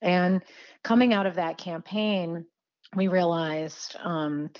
And 0.00 0.42
coming 0.84 1.12
out 1.12 1.26
of 1.26 1.34
that 1.34 1.58
campaign, 1.58 2.46
we 2.94 3.08
realized 3.08 3.96
um, 4.02 4.50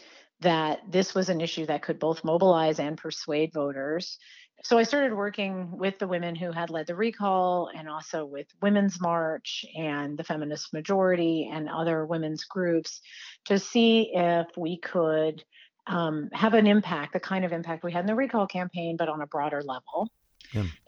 that 0.41 0.81
this 0.91 1.15
was 1.15 1.29
an 1.29 1.41
issue 1.41 1.67
that 1.67 1.83
could 1.83 2.01
both 2.01 2.25
mobilize 2.25 2.81
and 2.81 2.99
persuade 2.99 3.53
voters 3.53 4.19
so 4.63 4.79
I 4.79 4.83
started 4.83 5.15
working 5.15 5.71
with 5.77 5.99
the 5.99 6.07
women 6.07 6.35
who 6.35 6.53
had 6.53 6.71
led 6.71 6.87
the 6.87 6.95
recall 6.95 7.71
and 7.75 7.89
also 7.89 8.25
with 8.25 8.47
Women's 8.61 9.01
March 9.01 9.65
and 9.77 10.19
the 10.19 10.25
Feminist 10.25 10.73
Majority 10.73 11.51
and 11.53 11.69
other 11.69 12.05
women's 12.05 12.45
groups 12.45 13.01
to 13.47 13.59
see 13.59 14.11
if 14.15 14.47
we 14.57 14.79
could 14.79 15.43
um, 15.87 16.29
have 16.33 16.55
an 16.55 16.67
impact, 16.67 17.13
the 17.13 17.21
kind 17.21 17.45
of 17.45 17.53
impact 17.53 17.85
we 17.85 17.93
had 17.93 18.01
in 18.01 18.07
the 18.07 18.15
recall 18.15 18.47
campaign, 18.47 18.97
but 18.97 19.09
on 19.09 19.23
a 19.23 19.27
broader 19.27 19.63
level. 19.63 20.09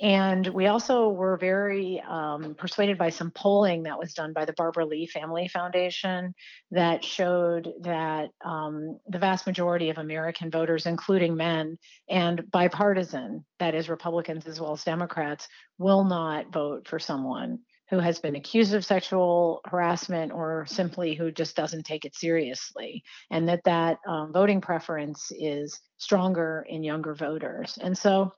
And 0.00 0.46
we 0.48 0.66
also 0.66 1.08
were 1.08 1.36
very 1.36 2.02
um, 2.08 2.54
persuaded 2.54 2.98
by 2.98 3.10
some 3.10 3.30
polling 3.30 3.84
that 3.84 3.98
was 3.98 4.14
done 4.14 4.32
by 4.32 4.44
the 4.44 4.54
Barbara 4.54 4.86
Lee 4.86 5.06
Family 5.06 5.48
Foundation 5.48 6.34
that 6.70 7.04
showed 7.04 7.72
that 7.82 8.30
um, 8.44 8.98
the 9.08 9.18
vast 9.18 9.46
majority 9.46 9.90
of 9.90 9.98
American 9.98 10.50
voters, 10.50 10.86
including 10.86 11.36
men 11.36 11.78
and 12.08 12.50
bipartisan, 12.50 13.44
that 13.58 13.74
is, 13.74 13.88
Republicans 13.88 14.46
as 14.46 14.60
well 14.60 14.72
as 14.72 14.84
Democrats, 14.84 15.46
will 15.78 16.04
not 16.04 16.52
vote 16.52 16.88
for 16.88 16.98
someone 16.98 17.58
who 17.92 17.98
has 17.98 18.18
been 18.18 18.36
accused 18.36 18.72
of 18.72 18.86
sexual 18.86 19.60
harassment 19.66 20.32
or 20.32 20.64
simply 20.66 21.14
who 21.14 21.30
just 21.30 21.54
doesn't 21.54 21.84
take 21.84 22.06
it 22.06 22.14
seriously. 22.14 23.04
And 23.30 23.46
that 23.50 23.64
that 23.64 23.98
um, 24.08 24.32
voting 24.32 24.62
preference 24.62 25.30
is 25.38 25.78
stronger 25.98 26.64
in 26.66 26.82
younger 26.82 27.14
voters. 27.14 27.78
And 27.82 27.96
so 27.96 28.32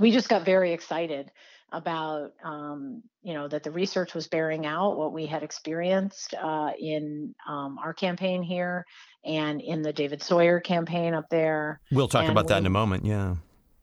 we 0.00 0.10
just 0.10 0.28
got 0.28 0.44
very 0.44 0.72
excited 0.72 1.30
about 1.72 2.32
um, 2.44 3.02
you 3.22 3.34
know 3.34 3.48
that 3.48 3.62
the 3.62 3.70
research 3.70 4.14
was 4.14 4.28
bearing 4.28 4.64
out 4.64 4.96
what 4.96 5.12
we 5.12 5.26
had 5.26 5.42
experienced 5.42 6.34
uh, 6.34 6.70
in 6.78 7.34
um, 7.48 7.78
our 7.78 7.92
campaign 7.92 8.42
here 8.42 8.86
and 9.24 9.60
in 9.60 9.82
the 9.82 9.92
David 9.92 10.22
Sawyer 10.22 10.60
campaign 10.60 11.14
up 11.14 11.28
there. 11.30 11.80
We'll 11.90 12.08
talk 12.08 12.22
and 12.22 12.32
about 12.32 12.46
we, 12.46 12.48
that 12.50 12.58
in 12.58 12.66
a 12.66 12.70
moment. 12.70 13.04
Yeah. 13.04 13.36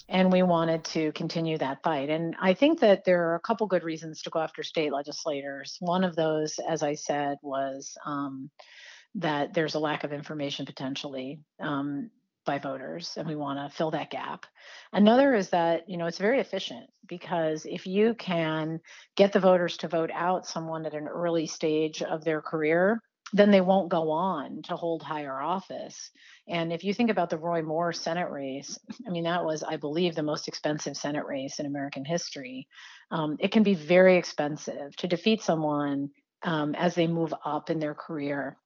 And 0.08 0.32
we 0.32 0.44
wanted 0.44 0.84
to 0.86 1.14
continue 1.14 1.58
that 1.58 1.84
fight. 1.84 2.10
And 2.10 2.36
I 2.42 2.54
think 2.54 2.82
that 2.82 3.06
there 3.06 3.30
are 3.30 3.36
a 3.36 3.40
couple 3.40 3.66
good 3.68 3.84
reasons 3.84 4.22
to 4.24 4.30
go 4.30 4.40
after 4.40 4.62
state 4.62 4.92
legislators. 4.92 5.78
One 5.80 6.04
of 6.04 6.18
those, 6.18 6.60
as 6.68 6.84
I 6.84 6.96
said, 6.96 7.38
was 7.42 7.98
um, 8.06 8.50
that 9.16 9.54
there's 9.54 9.76
a 9.76 9.80
lack 9.80 10.04
of 10.04 10.12
information 10.12 10.66
potentially. 10.66 11.40
Um, 11.62 12.10
by 12.46 12.60
voters 12.60 13.14
and 13.18 13.28
we 13.28 13.36
want 13.36 13.60
to 13.60 13.76
fill 13.76 13.92
that 13.92 14.10
gap. 14.10 14.46
Another 14.94 15.34
is 15.34 15.50
that, 15.50 15.90
you 15.90 15.98
know, 15.98 16.08
it's 16.08 16.18
very 16.18 16.40
efficient 16.40 16.90
because 17.08 17.66
if 17.66 17.88
you 17.88 18.14
can 18.16 18.80
get 19.16 19.34
the 19.34 19.40
voters 19.40 19.78
to 19.78 19.88
vote 19.88 20.12
out 20.14 20.48
someone 20.48 20.86
at 20.86 20.94
an 20.94 21.08
early 21.08 21.48
stage 21.48 22.02
of 22.02 22.24
their 22.24 22.42
career, 22.42 23.02
then 23.34 23.52
they 23.52 23.62
won't 23.62 23.90
go 23.90 24.12
on 24.12 24.62
to 24.64 24.76
hold 24.76 25.02
higher 25.02 25.40
office. 25.40 26.12
And 26.48 26.74
if 26.74 26.84
you 26.84 26.94
think 26.94 27.10
about 27.10 27.30
the 27.30 27.38
Roy 27.38 27.62
Moore 27.62 27.94
Senate 27.94 28.30
race, 28.30 28.78
I 29.08 29.10
mean, 29.10 29.24
that 29.24 29.46
was, 29.46 29.64
I 29.64 29.78
believe, 29.78 30.16
the 30.16 30.24
most 30.24 30.48
expensive 30.48 30.98
Senate 30.98 31.26
race 31.26 31.60
in 31.60 31.66
American 31.66 32.04
history. 32.04 32.68
Um, 33.10 33.38
it 33.40 33.52
can 33.52 33.64
be 33.64 33.74
very 33.74 34.18
expensive 34.18 34.96
to 34.98 35.08
defeat 35.08 35.42
someone 35.42 36.10
um, 36.44 36.76
as 36.76 36.96
they 36.96 37.08
move 37.08 37.34
up 37.46 37.70
in 37.70 37.80
their 37.80 37.94
career. 37.94 38.58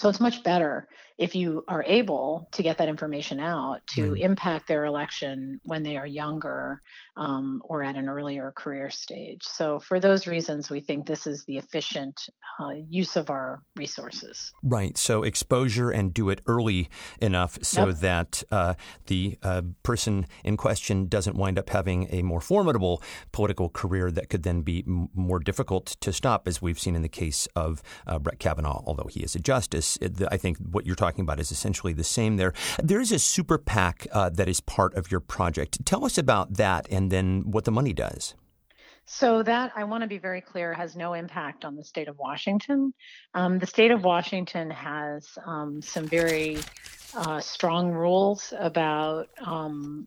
So 0.00 0.08
it's 0.08 0.20
much 0.20 0.42
better 0.42 0.88
if 1.18 1.34
you 1.34 1.62
are 1.68 1.84
able 1.86 2.48
to 2.52 2.62
get 2.62 2.78
that 2.78 2.88
information 2.88 3.38
out 3.38 3.86
to 3.86 4.12
right. 4.12 4.22
impact 4.22 4.66
their 4.66 4.86
election 4.86 5.60
when 5.64 5.82
they 5.82 5.98
are 5.98 6.06
younger 6.06 6.80
um, 7.18 7.60
or 7.66 7.82
at 7.82 7.94
an 7.96 8.08
earlier 8.08 8.50
career 8.56 8.88
stage. 8.88 9.42
So 9.42 9.78
for 9.80 10.00
those 10.00 10.26
reasons, 10.26 10.70
we 10.70 10.80
think 10.80 11.06
this 11.06 11.26
is 11.26 11.44
the 11.44 11.58
efficient 11.58 12.18
uh, 12.58 12.70
use 12.88 13.16
of 13.16 13.28
our 13.28 13.62
resources. 13.76 14.50
Right. 14.62 14.96
So 14.96 15.22
exposure 15.22 15.90
and 15.90 16.14
do 16.14 16.30
it 16.30 16.40
early 16.46 16.88
enough 17.20 17.58
so 17.60 17.88
yep. 17.88 17.96
that 17.98 18.42
uh, 18.50 18.74
the 19.06 19.38
uh, 19.42 19.60
person 19.82 20.26
in 20.42 20.56
question 20.56 21.06
doesn't 21.06 21.36
wind 21.36 21.58
up 21.58 21.68
having 21.68 22.08
a 22.10 22.22
more 22.22 22.40
formidable 22.40 23.02
political 23.30 23.68
career 23.68 24.10
that 24.10 24.30
could 24.30 24.42
then 24.42 24.62
be 24.62 24.84
m- 24.86 25.10
more 25.12 25.38
difficult 25.38 25.96
to 26.00 26.14
stop, 26.14 26.48
as 26.48 26.62
we've 26.62 26.80
seen 26.80 26.96
in 26.96 27.02
the 27.02 27.10
case 27.10 27.46
of 27.54 27.82
uh, 28.06 28.18
Brett 28.18 28.38
Kavanaugh, 28.38 28.82
although 28.86 29.08
he 29.10 29.20
is 29.20 29.34
a 29.34 29.38
justice. 29.38 29.89
I 30.30 30.36
think 30.36 30.58
what 30.58 30.86
you're 30.86 30.96
talking 30.96 31.22
about 31.22 31.40
is 31.40 31.50
essentially 31.50 31.92
the 31.92 32.04
same 32.04 32.36
there. 32.36 32.52
There 32.82 33.00
is 33.00 33.12
a 33.12 33.18
super 33.18 33.58
PAC 33.58 34.06
uh, 34.12 34.30
that 34.30 34.48
is 34.48 34.60
part 34.60 34.94
of 34.94 35.10
your 35.10 35.20
project. 35.20 35.84
Tell 35.84 36.04
us 36.04 36.18
about 36.18 36.54
that 36.54 36.86
and 36.90 37.10
then 37.10 37.42
what 37.50 37.64
the 37.64 37.72
money 37.72 37.92
does. 37.92 38.34
So, 39.06 39.42
that 39.42 39.72
I 39.74 39.84
want 39.84 40.02
to 40.02 40.08
be 40.08 40.18
very 40.18 40.40
clear 40.40 40.72
has 40.72 40.94
no 40.94 41.14
impact 41.14 41.64
on 41.64 41.74
the 41.74 41.82
state 41.82 42.06
of 42.06 42.16
Washington. 42.18 42.94
Um, 43.34 43.58
the 43.58 43.66
state 43.66 43.90
of 43.90 44.04
Washington 44.04 44.70
has 44.70 45.36
um, 45.44 45.82
some 45.82 46.06
very 46.06 46.58
uh, 47.14 47.40
strong 47.40 47.90
rules 47.90 48.52
about 48.56 49.28
um, 49.44 50.06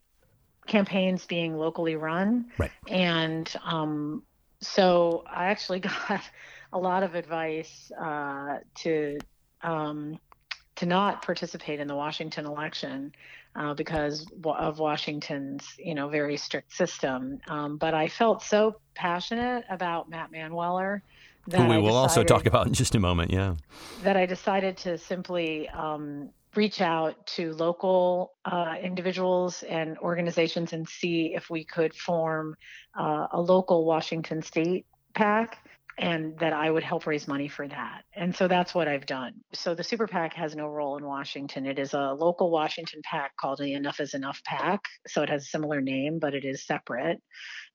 campaigns 0.67 1.25
being 1.25 1.57
locally 1.57 1.95
run. 1.97 2.45
Right. 2.57 2.71
And 2.87 3.53
um, 3.65 4.23
so 4.61 5.23
I 5.27 5.45
actually 5.45 5.79
got 6.07 6.21
a 6.71 6.77
lot 6.77 7.03
of 7.03 7.15
advice 7.15 7.91
uh, 7.99 8.59
to 8.75 9.17
um, 9.63 10.19
to 10.75 10.85
not 10.85 11.21
participate 11.21 11.79
in 11.79 11.87
the 11.87 11.95
Washington 11.95 12.45
election 12.45 13.13
uh, 13.55 13.73
because 13.73 14.25
of 14.43 14.79
Washington's, 14.79 15.75
you 15.77 15.93
know, 15.93 16.09
very 16.09 16.37
strict 16.37 16.73
system. 16.73 17.39
Um, 17.47 17.77
but 17.77 17.93
I 17.93 18.07
felt 18.07 18.41
so 18.41 18.75
passionate 18.95 19.63
about 19.69 20.09
Matt 20.09 20.31
Manweller 20.31 21.01
that 21.47 21.61
who 21.61 21.67
we 21.67 21.77
will 21.77 21.83
decided, 21.83 21.97
also 21.97 22.23
talk 22.23 22.45
about 22.45 22.67
in 22.67 22.73
just 22.73 22.95
a 22.95 22.99
moment. 22.99 23.31
Yeah, 23.31 23.55
that 24.01 24.17
I 24.17 24.25
decided 24.25 24.77
to 24.77 24.97
simply 24.97 25.69
um, 25.69 26.29
reach 26.55 26.81
out 26.81 27.25
to 27.27 27.53
local 27.53 28.33
uh, 28.45 28.75
individuals 28.81 29.63
and 29.63 29.97
organizations 29.99 30.73
and 30.73 30.87
see 30.87 31.33
if 31.35 31.49
we 31.49 31.63
could 31.63 31.93
form 31.93 32.55
uh, 32.99 33.27
a 33.31 33.41
local 33.41 33.85
Washington 33.85 34.41
State 34.41 34.85
PAC 35.15 35.57
and 35.97 36.37
that 36.39 36.53
I 36.53 36.69
would 36.69 36.83
help 36.83 37.05
raise 37.05 37.27
money 37.27 37.47
for 37.47 37.67
that. 37.67 38.03
And 38.15 38.35
so 38.35 38.47
that's 38.47 38.73
what 38.73 38.87
I've 38.87 39.05
done. 39.05 39.33
So 39.53 39.75
the 39.75 39.83
Super 39.83 40.07
PAC 40.07 40.33
has 40.33 40.55
no 40.55 40.67
role 40.67 40.97
in 40.97 41.05
Washington. 41.05 41.65
It 41.65 41.77
is 41.77 41.93
a 41.93 42.13
local 42.13 42.49
Washington 42.49 43.01
PAC 43.03 43.35
called 43.37 43.59
the 43.59 43.73
Enough 43.73 43.99
is 43.99 44.13
Enough 44.13 44.41
PAC. 44.43 44.81
So 45.07 45.21
it 45.21 45.29
has 45.29 45.43
a 45.43 45.47
similar 45.47 45.81
name, 45.81 46.19
but 46.19 46.33
it 46.33 46.45
is 46.45 46.65
separate. 46.65 47.21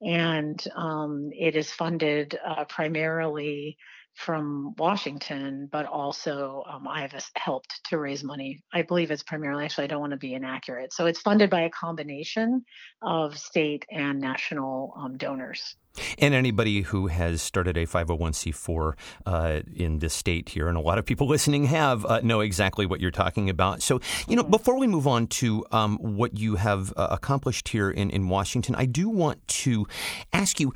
And 0.00 0.62
um, 0.76 1.30
it 1.32 1.56
is 1.56 1.70
funded 1.70 2.38
uh, 2.44 2.64
primarily 2.64 3.76
from 4.18 4.74
Washington, 4.76 5.68
but 5.70 5.86
also 5.86 6.64
um, 6.68 6.88
I 6.88 7.02
have 7.02 7.14
helped 7.36 7.80
to 7.84 7.98
raise 7.98 8.24
money. 8.24 8.64
I 8.72 8.82
believe 8.82 9.12
it's 9.12 9.22
primarily, 9.22 9.64
actually, 9.64 9.84
I 9.84 9.86
don't 9.86 10.00
want 10.00 10.10
to 10.10 10.16
be 10.18 10.34
inaccurate. 10.34 10.92
So 10.92 11.06
it's 11.06 11.20
funded 11.20 11.50
by 11.50 11.60
a 11.62 11.70
combination 11.70 12.64
of 13.00 13.38
state 13.38 13.86
and 13.88 14.20
national 14.20 14.92
um, 14.96 15.18
donors. 15.18 15.76
And 16.18 16.34
anybody 16.34 16.82
who 16.82 17.06
has 17.06 17.42
started 17.42 17.76
a 17.76 17.86
501c4 17.86 18.92
uh, 19.24 19.60
in 19.72 20.00
this 20.00 20.14
state 20.14 20.48
here, 20.48 20.66
and 20.66 20.76
a 20.76 20.80
lot 20.80 20.98
of 20.98 21.06
people 21.06 21.26
listening 21.36 21.64
have, 21.66 22.04
uh, 22.04 22.20
know 22.24 22.40
exactly 22.40 22.86
what 22.86 23.00
you're 23.00 23.12
talking 23.12 23.48
about. 23.48 23.82
So, 23.82 24.00
you 24.26 24.34
know, 24.34 24.42
mm-hmm. 24.42 24.50
before 24.50 24.76
we 24.80 24.88
move 24.88 25.06
on 25.06 25.28
to 25.28 25.64
um, 25.70 25.96
what 25.98 26.36
you 26.36 26.56
have 26.56 26.92
uh, 26.96 27.06
accomplished 27.12 27.68
here 27.68 27.88
in, 27.88 28.10
in 28.10 28.28
Washington, 28.28 28.74
I 28.74 28.86
do 28.86 29.08
want 29.08 29.46
to 29.48 29.86
ask 30.32 30.58
you 30.58 30.72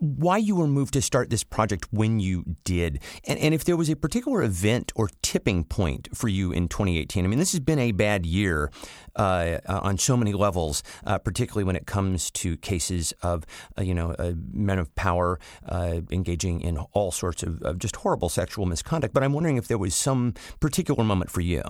why 0.00 0.38
you 0.38 0.56
were 0.56 0.66
moved 0.66 0.94
to 0.94 1.02
start 1.02 1.30
this 1.30 1.44
project 1.44 1.86
when 1.90 2.20
you 2.20 2.56
did, 2.64 3.00
and, 3.24 3.38
and 3.38 3.54
if 3.54 3.64
there 3.64 3.76
was 3.76 3.88
a 3.88 3.96
particular 3.96 4.42
event 4.42 4.92
or 4.96 5.08
tipping 5.22 5.62
point 5.62 6.08
for 6.14 6.28
you 6.28 6.52
in 6.52 6.68
2018. 6.68 7.24
I 7.24 7.28
mean, 7.28 7.38
this 7.38 7.52
has 7.52 7.60
been 7.60 7.78
a 7.78 7.92
bad 7.92 8.24
year 8.24 8.70
uh, 9.14 9.58
on 9.68 9.98
so 9.98 10.16
many 10.16 10.32
levels, 10.32 10.82
uh, 11.04 11.18
particularly 11.18 11.64
when 11.64 11.76
it 11.76 11.86
comes 11.86 12.30
to 12.32 12.56
cases 12.56 13.12
of, 13.22 13.44
uh, 13.78 13.82
you 13.82 13.94
know, 13.94 14.12
uh, 14.18 14.32
men 14.52 14.78
of 14.78 14.94
power 14.94 15.38
uh, 15.68 16.00
engaging 16.10 16.62
in 16.62 16.78
all 16.78 17.12
sorts 17.12 17.42
of, 17.42 17.60
of 17.62 17.78
just 17.78 17.96
horrible 17.96 18.28
sexual 18.28 18.66
misconduct. 18.66 19.12
But 19.12 19.22
I'm 19.22 19.32
wondering 19.32 19.56
if 19.56 19.68
there 19.68 19.78
was 19.78 19.94
some 19.94 20.34
particular 20.60 21.04
moment 21.04 21.30
for 21.30 21.42
you. 21.42 21.62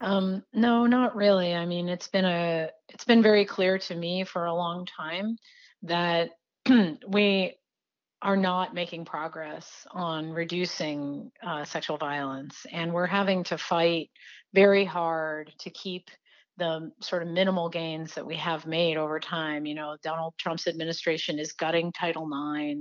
Um, 0.00 0.44
no, 0.52 0.86
not 0.86 1.16
really. 1.16 1.54
I 1.54 1.64
mean, 1.64 1.88
it's 1.88 2.08
been 2.08 2.26
a 2.26 2.68
it's 2.90 3.04
been 3.04 3.22
very 3.22 3.46
clear 3.46 3.78
to 3.78 3.94
me 3.94 4.24
for 4.24 4.44
a 4.44 4.54
long 4.54 4.84
time 4.84 5.38
that 5.82 6.30
we 7.08 7.54
are 8.22 8.36
not 8.36 8.74
making 8.74 9.04
progress 9.04 9.86
on 9.92 10.30
reducing 10.30 11.30
uh, 11.46 11.64
sexual 11.64 11.96
violence, 11.96 12.66
and 12.72 12.92
we're 12.92 13.06
having 13.06 13.44
to 13.44 13.58
fight 13.58 14.10
very 14.54 14.84
hard 14.84 15.52
to 15.58 15.70
keep 15.70 16.10
the 16.56 16.90
sort 17.00 17.22
of 17.22 17.28
minimal 17.28 17.68
gains 17.68 18.14
that 18.14 18.26
we 18.26 18.36
have 18.36 18.66
made 18.66 18.96
over 18.96 19.20
time. 19.20 19.66
You 19.66 19.74
know, 19.74 19.96
Donald 20.02 20.34
Trump's 20.38 20.66
administration 20.66 21.38
is 21.38 21.52
gutting 21.52 21.92
Title 21.92 22.26
IX. 22.26 22.80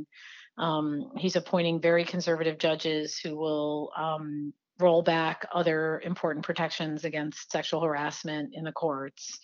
Um, 0.57 1.11
he's 1.17 1.35
appointing 1.35 1.81
very 1.81 2.05
conservative 2.05 2.57
judges 2.57 3.17
who 3.17 3.35
will 3.35 3.91
um, 3.97 4.53
roll 4.79 5.01
back 5.01 5.45
other 5.53 6.01
important 6.05 6.45
protections 6.45 7.03
against 7.03 7.51
sexual 7.51 7.81
harassment 7.81 8.51
in 8.53 8.63
the 8.63 8.71
courts. 8.71 9.39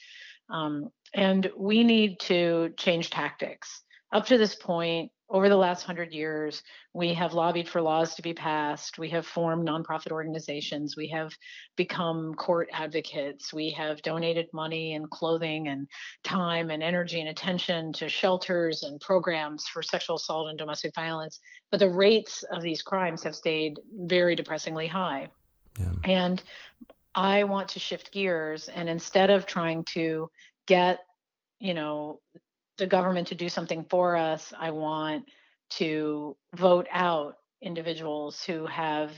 Um, 0.50 0.90
and 1.14 1.52
we 1.58 1.84
need 1.84 2.20
to 2.22 2.74
change 2.78 3.10
tactics 3.10 3.84
up 4.12 4.26
to 4.28 4.38
this 4.38 4.56
point, 4.56 5.12
over 5.32 5.48
the 5.48 5.56
last 5.56 5.84
hundred 5.84 6.12
years, 6.12 6.62
we 6.94 7.14
have 7.14 7.34
lobbied 7.34 7.68
for 7.70 7.82
laws 7.82 8.16
to 8.16 8.22
be 8.22 8.34
passed. 8.34 9.00
We 9.00 9.10
have 9.12 9.26
formed 9.26 9.66
nonprofit 9.66 10.12
organizations. 10.12 10.98
We 10.98 11.08
have 11.08 11.32
become 11.78 12.34
court 12.34 12.68
advocates. 12.74 13.54
We 13.54 13.70
have 13.72 14.02
donated 14.02 14.48
money 14.52 14.94
and 14.94 15.10
clothing 15.10 15.70
and 15.70 15.88
time 16.26 16.70
and 16.70 16.84
energy 16.84 17.22
and 17.22 17.30
attention 17.30 17.94
to 17.94 18.10
shelters 18.10 18.84
and 18.84 19.00
programs 19.00 19.68
for 19.70 19.82
sexual 19.82 20.18
assault 20.18 20.50
and 20.50 20.58
domestic 20.58 20.94
violence. 20.94 21.40
But 21.72 21.80
the 21.80 21.90
rates 21.90 22.44
of 22.52 22.62
these 22.62 22.82
crimes 22.82 23.24
have 23.24 23.36
stayed 23.36 23.80
very 23.96 24.36
depressingly 24.36 24.88
high. 24.88 25.30
Yeah. 25.80 25.94
And 26.04 26.44
I 27.16 27.46
want 27.46 27.70
to 27.70 27.80
shift 27.80 28.12
gears 28.12 28.68
and 28.68 28.90
instead 28.90 29.30
of 29.30 29.46
trying 29.46 29.86
to 29.94 30.30
get 30.66 31.00
you 31.60 31.74
know 31.74 32.20
the 32.82 32.88
government 32.88 33.28
to 33.28 33.36
do 33.36 33.48
something 33.48 33.86
for 33.92 34.18
us. 34.18 34.52
I 34.60 34.72
want 34.72 35.26
to 35.78 36.36
vote 36.56 36.88
out 36.92 37.36
individuals 37.62 38.44
who 38.44 38.66
have 38.66 39.12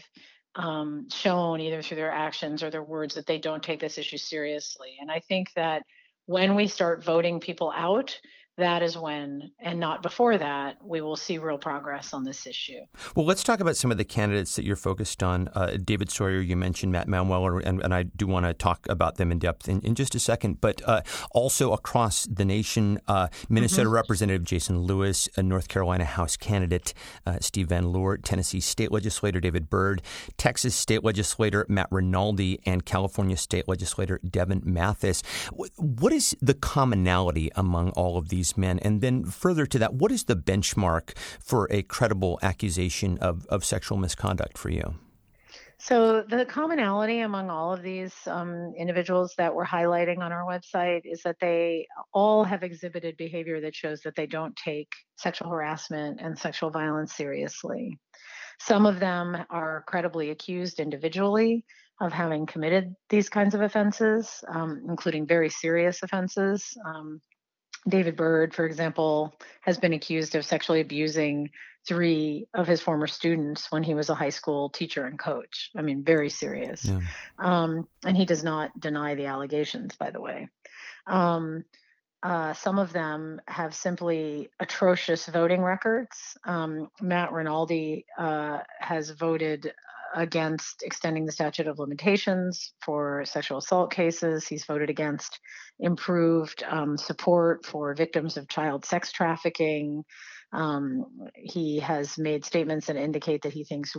um, 0.56 1.08
shown 1.10 1.62
either 1.62 1.82
through 1.82 1.96
their 1.96 2.12
actions 2.12 2.62
or 2.62 2.70
their 2.70 2.84
words 2.84 3.16
that 3.16 3.26
they 3.26 3.38
don't 3.38 3.64
take 3.64 3.80
this 3.80 3.98
issue 3.98 4.18
seriously. 4.18 4.98
And 5.00 5.10
I 5.10 5.22
think 5.30 5.48
that 5.56 5.84
when 6.26 6.56
we 6.56 6.68
start 6.68 7.06
voting 7.06 7.40
people 7.40 7.72
out, 7.74 8.20
that 8.58 8.84
is 8.84 8.96
when, 8.96 9.52
and 9.60 9.80
not 9.80 10.04
before 10.04 10.38
that, 10.38 10.78
we 10.84 11.02
will 11.02 11.16
see 11.16 11.40
real 11.40 11.58
progress 11.58 12.14
on 12.14 12.24
this 12.24 12.46
issue. 12.46 12.82
Well, 13.16 13.26
let's 13.26 13.44
talk 13.44 13.60
about 13.60 13.76
some 13.76 13.90
of 13.90 13.98
the 13.98 14.06
candidates 14.06 14.56
that 14.56 14.64
you're 14.64 14.76
focused 14.76 15.24
on. 15.24 15.50
Uh, 15.56 15.78
David 15.84 16.12
Sawyer, 16.12 16.40
you 16.40 16.56
mentioned 16.56 16.92
Matt 16.92 17.08
Manweller, 17.08 17.60
and, 17.66 17.82
and 17.82 17.96
I 17.96 18.04
do 18.04 18.28
want 18.28 18.46
to 18.46 18.54
talk 18.54 18.86
about 18.88 19.16
them 19.16 19.32
in 19.32 19.40
depth 19.40 19.68
in, 19.68 19.82
in 19.82 19.96
just 19.96 20.14
a 20.14 20.20
second. 20.20 20.62
But 20.62 20.84
uh, 20.88 21.02
also 21.32 21.74
across 21.74 22.26
the 22.26 22.46
nation, 22.46 23.00
uh, 23.08 23.30
Minnesota 23.50 23.86
mm-hmm. 23.86 23.96
Representative 23.96 24.44
Jason 24.44 24.82
Lewis, 24.82 25.28
North 25.36 25.68
Carolina 25.68 26.06
House 26.06 26.38
candidate 26.38 26.94
uh, 27.26 27.38
Steve 27.42 27.70
Von 27.70 27.92
Loor, 27.92 28.18
Tennessee 28.18 28.60
State 28.60 28.92
Legislator 28.92 29.40
David 29.40 29.68
Byrd, 29.68 30.04
Texas 30.38 30.76
State 30.76 31.04
Legislator 31.04 31.66
Matt 31.70 31.88
Rinaldi, 31.90 32.60
and 32.68 32.86
California 32.86 33.36
State 33.36 33.68
Legislator 33.68 34.20
Devin 34.30 34.62
Mathis. 34.64 35.24
What 35.78 36.14
is 36.14 36.36
the 36.40 36.54
commonality 36.54 37.50
among 37.56 37.90
all 37.92 38.16
of 38.20 38.30
these? 38.30 38.43
These 38.44 38.58
men? 38.58 38.80
And 38.80 39.00
then 39.02 39.24
further 39.24 39.66
to 39.66 39.80
that, 39.80 39.94
what 39.94 40.12
is 40.12 40.26
the 40.26 40.36
benchmark 40.36 41.18
for 41.40 41.68
a 41.72 41.82
credible 41.84 42.40
accusation 42.42 43.18
of, 43.20 43.46
of 43.48 43.64
sexual 43.64 43.98
misconduct 43.98 44.58
for 44.58 44.70
you? 44.70 44.96
So, 45.80 46.22
the 46.22 46.46
commonality 46.46 47.20
among 47.22 47.50
all 47.50 47.74
of 47.74 47.82
these 47.82 48.14
um, 48.28 48.74
individuals 48.78 49.34
that 49.38 49.54
we're 49.54 49.66
highlighting 49.66 50.20
on 50.20 50.32
our 50.32 50.46
website 50.46 51.02
is 51.04 51.24
that 51.24 51.38
they 51.42 51.88
all 52.14 52.46
have 52.46 52.64
exhibited 52.64 53.18
behavior 53.18 53.60
that 53.62 53.76
shows 53.76 54.02
that 54.02 54.16
they 54.16 54.28
don't 54.28 54.56
take 54.56 54.90
sexual 55.18 55.50
harassment 55.50 56.22
and 56.22 56.38
sexual 56.38 56.70
violence 56.70 57.14
seriously. 57.14 57.98
Some 58.60 58.86
of 58.86 59.00
them 59.00 59.38
are 59.50 59.84
credibly 59.88 60.30
accused 60.30 60.80
individually 60.80 61.66
of 62.00 62.14
having 62.14 62.46
committed 62.46 62.96
these 63.10 63.30
kinds 63.30 63.54
of 63.54 63.62
offenses, 63.62 64.44
um, 64.48 64.84
including 64.88 65.28
very 65.28 65.50
serious 65.50 66.02
offenses. 66.02 66.78
Um, 66.86 67.20
David 67.88 68.16
Byrd, 68.16 68.54
for 68.54 68.66
example, 68.66 69.34
has 69.62 69.78
been 69.78 69.94
accused 69.94 70.36
of 70.36 70.46
sexually 70.46 70.82
abusing 70.82 71.50
three 71.86 72.48
of 72.54 72.66
his 72.66 72.82
former 72.82 73.08
students 73.08 73.72
when 73.72 73.84
he 73.84 73.94
was 73.94 74.10
a 74.10 74.16
high 74.16 74.30
school 74.30 74.70
teacher 74.70 75.06
and 75.06 75.20
coach. 75.20 75.70
I 75.76 75.82
mean, 75.82 76.04
very 76.04 76.30
serious. 76.30 76.86
Yeah. 76.86 77.02
Um, 77.40 77.88
and 78.06 78.16
he 78.16 78.26
does 78.26 78.44
not 78.44 78.80
deny 78.80 79.16
the 79.16 79.26
allegations, 79.26 79.96
by 79.96 80.12
the 80.12 80.22
way. 80.22 80.50
Um, 81.08 81.66
uh, 82.22 82.54
some 82.54 82.80
of 82.80 82.94
them 82.94 83.42
have 83.48 83.76
simply 83.76 84.50
atrocious 84.62 85.26
voting 85.28 85.62
records. 85.62 86.38
Um, 86.46 86.90
Matt 87.02 87.34
Rinaldi 87.34 88.06
uh, 88.18 88.60
has 88.80 89.10
voted 89.10 89.74
against 90.16 90.84
extending 90.84 91.26
the 91.26 91.32
statute 91.32 91.68
of 91.68 91.80
limitations 91.80 92.74
for 92.86 93.24
sexual 93.26 93.58
assault 93.58 93.92
cases. 93.92 94.48
He's 94.48 94.66
voted 94.66 94.90
against 94.90 95.40
improved 95.80 96.64
um, 96.68 96.98
support 96.98 97.66
for 97.66 97.94
victims 97.96 98.38
of 98.38 98.48
child 98.48 98.86
sex 98.86 99.12
trafficking. 99.12 100.04
Um, 100.52 101.06
he 101.36 101.80
has 101.80 102.18
made 102.18 102.46
statements 102.46 102.86
that 102.88 102.96
indicate 102.96 103.42
that 103.42 103.54
he 103.54 103.64
thinks, 103.64 103.96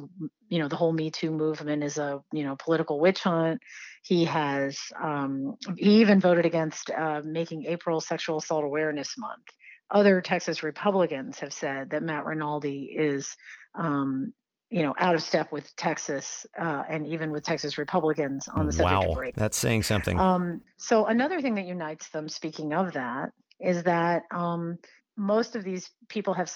you 0.49 0.59
know, 0.61 0.69
the 0.69 0.77
whole 0.77 0.93
Me 0.93 1.11
Too 1.11 1.33
movement 1.33 1.83
is 1.83 1.99
a, 1.99 2.21
you 2.33 2.45
know, 2.45 2.57
political 2.57 3.01
witch 3.01 3.25
hunt. 3.25 3.61
He 4.03 4.25
has, 4.27 4.79
um, 5.03 5.57
he 5.77 6.01
even 6.01 6.21
voted 6.21 6.47
against 6.47 6.91
uh, 6.91 7.23
making 7.25 7.65
April 7.67 8.01
Sexual 8.01 8.39
Assault 8.39 8.65
Awareness 8.65 9.19
Month. 9.19 9.47
Other 9.91 10.21
Texas 10.21 10.63
Republicans 10.63 11.41
have 11.41 11.53
said 11.53 11.91
that 11.91 12.03
Matt 12.03 12.25
Rinaldi 12.25 12.95
is 12.97 13.37
um, 13.75 14.33
you 14.71 14.83
know, 14.83 14.95
out 14.99 15.15
of 15.15 15.23
step 15.23 15.53
with 15.53 15.75
Texas 15.77 16.47
uh, 16.61 16.83
and 16.89 17.07
even 17.07 17.31
with 17.31 17.45
Texas 17.45 17.79
Republicans 17.79 18.49
on 18.49 18.67
the 18.67 18.73
subject 18.73 19.05
wow. 19.05 19.13
of 19.13 19.17
rape. 19.17 19.35
That's 19.37 19.57
saying 19.57 19.85
something. 19.85 20.19
Um, 20.19 20.63
so 20.77 21.07
another 21.07 21.41
thing 21.41 21.55
that 21.57 21.67
unites 21.67 22.09
them, 22.09 22.29
speaking 22.29 22.73
of 22.73 22.93
that, 22.95 23.31
is 23.61 23.85
that 23.85 24.23
um, 24.31 24.79
most 25.17 25.55
of 25.55 25.65
these 25.65 25.91
people 26.09 26.35
have 26.35 26.51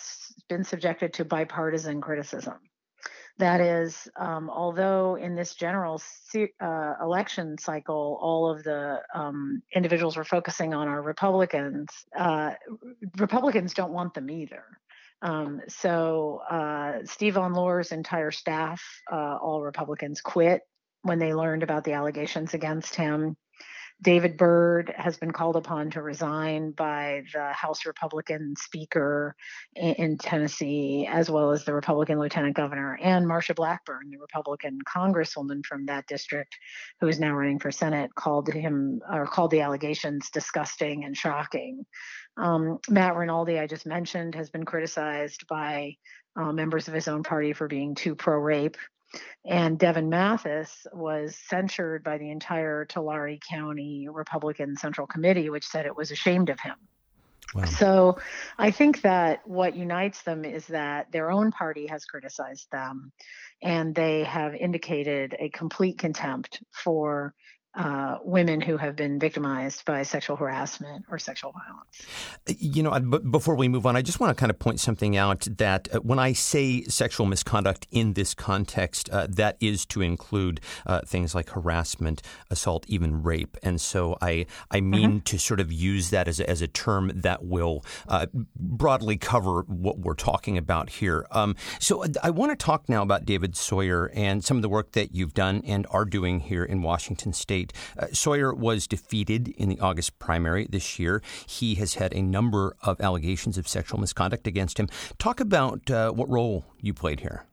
been 0.48 0.64
subjected 0.64 1.14
to 1.14 1.24
bipartisan 1.24 2.00
criticism. 2.00 2.58
That 3.38 3.60
is, 3.60 4.08
um, 4.18 4.50
although 4.50 5.14
in 5.14 5.36
this 5.36 5.54
general 5.54 6.02
uh, 6.60 6.94
election 7.00 7.56
cycle, 7.56 8.18
all 8.20 8.50
of 8.50 8.64
the 8.64 9.00
um, 9.14 9.62
individuals 9.72 10.16
we're 10.16 10.24
focusing 10.24 10.74
on 10.74 10.88
are 10.88 11.00
Republicans, 11.00 11.88
uh, 12.18 12.54
Republicans 13.16 13.74
don't 13.74 13.92
want 13.92 14.14
them 14.14 14.28
either. 14.28 14.64
Um, 15.20 15.60
so 15.68 16.40
uh, 16.48 16.98
Steve 17.04 17.34
Von 17.34 17.54
Loor's 17.54 17.92
entire 17.92 18.30
staff, 18.30 18.82
uh, 19.10 19.36
all 19.36 19.62
Republicans, 19.62 20.20
quit 20.20 20.62
when 21.02 21.18
they 21.18 21.34
learned 21.34 21.62
about 21.62 21.84
the 21.84 21.92
allegations 21.92 22.54
against 22.54 22.94
him. 22.94 23.36
David 24.00 24.36
Byrd 24.36 24.94
has 24.96 25.16
been 25.16 25.32
called 25.32 25.56
upon 25.56 25.90
to 25.90 26.02
resign 26.02 26.70
by 26.70 27.22
the 27.32 27.52
House 27.52 27.84
Republican 27.84 28.54
Speaker 28.56 29.34
in, 29.74 29.94
in 29.94 30.18
Tennessee, 30.18 31.08
as 31.10 31.28
well 31.28 31.50
as 31.50 31.64
the 31.64 31.74
Republican 31.74 32.20
Lieutenant 32.20 32.54
Governor, 32.54 32.96
and 33.02 33.26
Marsha 33.26 33.56
Blackburn, 33.56 34.10
the 34.10 34.18
Republican 34.18 34.78
Congresswoman 34.86 35.66
from 35.66 35.86
that 35.86 36.06
district, 36.06 36.56
who 37.00 37.08
is 37.08 37.18
now 37.18 37.34
running 37.34 37.58
for 37.58 37.72
Senate, 37.72 38.14
called 38.14 38.52
him 38.52 39.00
or 39.10 39.26
called 39.26 39.50
the 39.50 39.62
allegations 39.62 40.30
disgusting 40.30 41.04
and 41.04 41.16
shocking. 41.16 41.84
Um, 42.36 42.78
Matt 42.88 43.16
Rinaldi, 43.16 43.58
I 43.58 43.66
just 43.66 43.84
mentioned, 43.84 44.36
has 44.36 44.48
been 44.48 44.64
criticized 44.64 45.48
by 45.48 45.96
uh, 46.36 46.52
members 46.52 46.86
of 46.86 46.94
his 46.94 47.08
own 47.08 47.24
party 47.24 47.52
for 47.52 47.66
being 47.66 47.96
too 47.96 48.14
pro 48.14 48.38
rape. 48.38 48.76
And 49.46 49.78
Devin 49.78 50.08
Mathis 50.10 50.86
was 50.92 51.36
censured 51.48 52.04
by 52.04 52.18
the 52.18 52.30
entire 52.30 52.84
Tulare 52.84 53.38
County 53.48 54.08
Republican 54.10 54.76
Central 54.76 55.06
Committee, 55.06 55.50
which 55.50 55.66
said 55.66 55.86
it 55.86 55.96
was 55.96 56.10
ashamed 56.10 56.50
of 56.50 56.60
him. 56.60 56.76
Wow. 57.54 57.64
So 57.64 58.18
I 58.58 58.70
think 58.70 59.02
that 59.02 59.40
what 59.46 59.74
unites 59.74 60.22
them 60.22 60.44
is 60.44 60.66
that 60.66 61.10
their 61.12 61.30
own 61.30 61.50
party 61.50 61.86
has 61.86 62.04
criticized 62.04 62.70
them 62.70 63.12
and 63.62 63.94
they 63.94 64.24
have 64.24 64.54
indicated 64.54 65.34
a 65.38 65.48
complete 65.48 65.98
contempt 65.98 66.62
for 66.72 67.34
uh, 67.78 68.18
women 68.24 68.60
who 68.60 68.76
have 68.76 68.96
been 68.96 69.20
victimized 69.20 69.84
by 69.84 70.02
sexual 70.02 70.36
harassment 70.36 71.04
or 71.08 71.18
sexual 71.18 71.52
violence. 71.52 72.02
You 72.60 72.82
know, 72.82 72.98
before 72.98 73.54
we 73.54 73.68
move 73.68 73.86
on, 73.86 73.94
I 73.94 74.02
just 74.02 74.18
want 74.18 74.36
to 74.36 74.40
kind 74.40 74.50
of 74.50 74.58
point 74.58 74.80
something 74.80 75.16
out 75.16 75.46
that 75.58 75.88
uh, 75.94 76.00
when 76.00 76.18
I 76.18 76.32
say 76.32 76.82
sexual 76.84 77.24
misconduct 77.26 77.86
in 77.92 78.14
this 78.14 78.34
context, 78.34 79.08
uh, 79.10 79.28
that 79.30 79.56
is 79.60 79.86
to 79.86 80.02
include 80.02 80.60
uh, 80.86 81.02
things 81.06 81.36
like 81.36 81.50
harassment, 81.50 82.20
assault, 82.50 82.84
even 82.88 83.22
rape. 83.22 83.56
And 83.62 83.80
so 83.80 84.18
I, 84.20 84.46
I 84.72 84.80
mean 84.80 85.10
mm-hmm. 85.10 85.18
to 85.20 85.38
sort 85.38 85.60
of 85.60 85.70
use 85.72 86.10
that 86.10 86.26
as 86.26 86.40
a, 86.40 86.50
as 86.50 86.60
a 86.60 86.66
term 86.66 87.12
that 87.14 87.44
will 87.44 87.84
uh, 88.08 88.26
broadly 88.56 89.16
cover 89.16 89.62
what 89.68 90.00
we're 90.00 90.14
talking 90.14 90.58
about 90.58 90.90
here. 90.90 91.26
Um, 91.30 91.54
so 91.78 92.04
I 92.24 92.30
want 92.30 92.50
to 92.50 92.56
talk 92.56 92.88
now 92.88 93.04
about 93.04 93.24
David 93.24 93.56
Sawyer 93.56 94.10
and 94.14 94.42
some 94.42 94.56
of 94.56 94.62
the 94.62 94.68
work 94.68 94.92
that 94.92 95.14
you've 95.14 95.34
done 95.34 95.62
and 95.64 95.86
are 95.90 96.04
doing 96.04 96.40
here 96.40 96.64
in 96.64 96.82
Washington 96.82 97.32
State. 97.32 97.67
Uh, 97.98 98.06
Sawyer 98.12 98.54
was 98.54 98.86
defeated 98.86 99.48
in 99.48 99.68
the 99.68 99.80
August 99.80 100.18
primary 100.18 100.66
this 100.68 100.98
year. 100.98 101.22
He 101.46 101.76
has 101.76 101.94
had 101.94 102.14
a 102.14 102.22
number 102.22 102.76
of 102.82 103.00
allegations 103.00 103.58
of 103.58 103.68
sexual 103.68 104.00
misconduct 104.00 104.46
against 104.46 104.78
him. 104.78 104.88
Talk 105.18 105.40
about 105.40 105.90
uh, 105.90 106.12
what 106.12 106.28
role 106.28 106.64
you 106.80 106.94
played 106.94 107.20
here. 107.20 107.44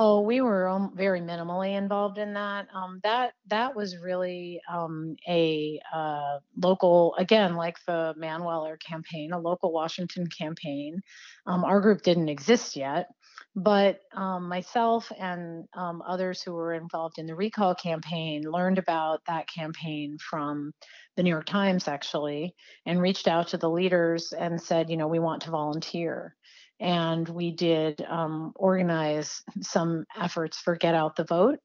Oh, 0.00 0.20
we 0.20 0.40
were 0.40 0.68
um, 0.68 0.92
very 0.94 1.20
minimally 1.20 1.76
involved 1.76 2.18
in 2.18 2.34
that. 2.34 2.68
Um, 2.72 3.00
that 3.02 3.32
that 3.48 3.74
was 3.74 3.96
really 3.96 4.60
um, 4.70 5.16
a 5.26 5.80
uh, 5.92 6.38
local, 6.56 7.16
again, 7.18 7.56
like 7.56 7.78
the 7.84 8.14
Manweller 8.16 8.78
campaign, 8.78 9.32
a 9.32 9.40
local 9.40 9.72
Washington 9.72 10.28
campaign. 10.28 11.00
Um, 11.46 11.64
our 11.64 11.80
group 11.80 12.02
didn't 12.02 12.28
exist 12.28 12.76
yet, 12.76 13.08
but 13.54 14.00
um, 14.14 14.48
myself 14.48 15.10
and 15.18 15.64
um, 15.74 16.02
others 16.06 16.42
who 16.42 16.52
were 16.52 16.74
involved 16.74 17.18
in 17.18 17.26
the 17.26 17.34
recall 17.34 17.74
campaign 17.74 18.42
learned 18.42 18.78
about 18.78 19.20
that 19.26 19.48
campaign 19.48 20.16
from 20.18 20.72
the 21.16 21.22
New 21.22 21.30
York 21.30 21.46
Times, 21.46 21.88
actually, 21.88 22.54
and 22.86 23.00
reached 23.00 23.26
out 23.26 23.48
to 23.48 23.58
the 23.58 23.70
leaders 23.70 24.32
and 24.32 24.60
said, 24.60 24.90
you 24.90 24.96
know, 24.96 25.08
we 25.08 25.18
want 25.18 25.42
to 25.42 25.50
volunteer. 25.50 26.36
And 26.80 27.28
we 27.28 27.50
did 27.50 28.00
um, 28.08 28.52
organize 28.54 29.42
some 29.60 30.04
efforts 30.16 30.58
for 30.58 30.76
Get 30.76 30.94
Out 30.94 31.16
the 31.16 31.24
Vote 31.24 31.58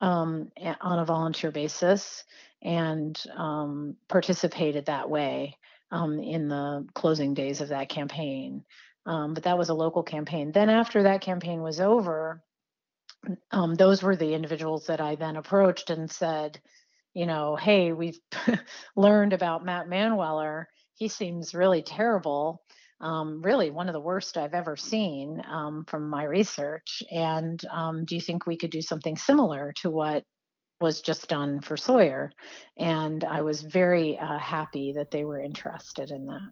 um, 0.00 0.50
on 0.80 0.98
a 0.98 1.04
volunteer 1.04 1.52
basis 1.52 2.24
and 2.62 3.20
um, 3.36 3.96
participated 4.08 4.86
that 4.86 5.08
way 5.08 5.56
um, 5.90 6.18
in 6.18 6.48
the 6.48 6.86
closing 6.94 7.34
days 7.34 7.60
of 7.60 7.68
that 7.68 7.88
campaign. 7.88 8.64
Um, 9.08 9.32
but 9.32 9.44
that 9.44 9.56
was 9.56 9.70
a 9.70 9.74
local 9.74 10.02
campaign. 10.02 10.52
Then 10.52 10.68
after 10.68 11.04
that 11.04 11.22
campaign 11.22 11.62
was 11.62 11.80
over, 11.80 12.42
um, 13.50 13.74
those 13.74 14.02
were 14.02 14.16
the 14.16 14.34
individuals 14.34 14.86
that 14.88 15.00
I 15.00 15.14
then 15.14 15.36
approached 15.36 15.88
and 15.88 16.10
said, 16.10 16.60
you 17.14 17.24
know, 17.24 17.56
hey, 17.56 17.92
we've 17.92 18.18
learned 18.96 19.32
about 19.32 19.64
Matt 19.64 19.88
Manweller. 19.88 20.66
He 20.94 21.08
seems 21.08 21.54
really 21.54 21.82
terrible. 21.82 22.62
Um, 23.00 23.40
really 23.40 23.70
one 23.70 23.88
of 23.88 23.94
the 23.94 24.00
worst 24.00 24.36
I've 24.36 24.52
ever 24.52 24.76
seen 24.76 25.42
um, 25.50 25.86
from 25.86 26.10
my 26.10 26.24
research. 26.24 27.02
And 27.10 27.58
um, 27.70 28.04
do 28.04 28.14
you 28.14 28.20
think 28.20 28.46
we 28.46 28.58
could 28.58 28.70
do 28.70 28.82
something 28.82 29.16
similar 29.16 29.72
to 29.80 29.90
what 29.90 30.24
was 30.82 31.00
just 31.00 31.28
done 31.28 31.62
for 31.62 31.78
Sawyer? 31.78 32.30
And 32.76 33.24
I 33.24 33.40
was 33.40 33.62
very 33.62 34.18
uh, 34.18 34.38
happy 34.38 34.92
that 34.96 35.10
they 35.10 35.24
were 35.24 35.40
interested 35.40 36.10
in 36.10 36.26
that. 36.26 36.50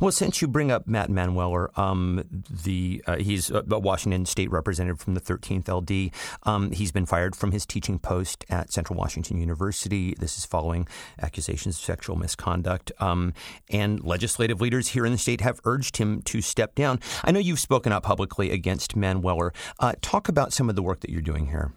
Well, 0.00 0.12
since 0.12 0.40
you 0.40 0.48
bring 0.48 0.70
up 0.70 0.86
Matt 0.86 1.10
Manweller, 1.10 1.76
um, 1.78 2.24
the 2.50 3.02
uh, 3.06 3.16
he's 3.16 3.50
a 3.50 3.62
Washington 3.78 4.24
State 4.24 4.50
representative 4.50 5.00
from 5.00 5.14
the 5.14 5.20
13th 5.20 5.68
LD. 5.68 6.12
Um, 6.44 6.70
he's 6.72 6.92
been 6.92 7.06
fired 7.06 7.36
from 7.36 7.52
his 7.52 7.66
teaching 7.66 7.98
post 7.98 8.44
at 8.48 8.72
Central 8.72 8.98
Washington 8.98 9.38
University. 9.38 10.14
This 10.18 10.38
is 10.38 10.46
following 10.46 10.88
accusations 11.20 11.76
of 11.76 11.84
sexual 11.84 12.16
misconduct. 12.16 12.92
Um, 13.00 13.34
and 13.70 14.02
legislative 14.02 14.60
leaders 14.60 14.88
here 14.88 15.04
in 15.04 15.12
the 15.12 15.18
state 15.18 15.40
have 15.42 15.60
urged 15.64 15.98
him 15.98 16.22
to 16.22 16.40
step 16.40 16.74
down. 16.74 17.00
I 17.24 17.32
know 17.32 17.40
you've 17.40 17.60
spoken 17.60 17.92
out 17.92 18.02
publicly 18.02 18.50
against 18.50 18.96
Manweller. 18.96 19.52
Uh, 19.78 19.94
talk 20.00 20.28
about 20.28 20.52
some 20.52 20.70
of 20.70 20.76
the 20.76 20.82
work 20.82 21.00
that 21.00 21.10
you're 21.10 21.20
doing 21.20 21.46
here. 21.46 21.72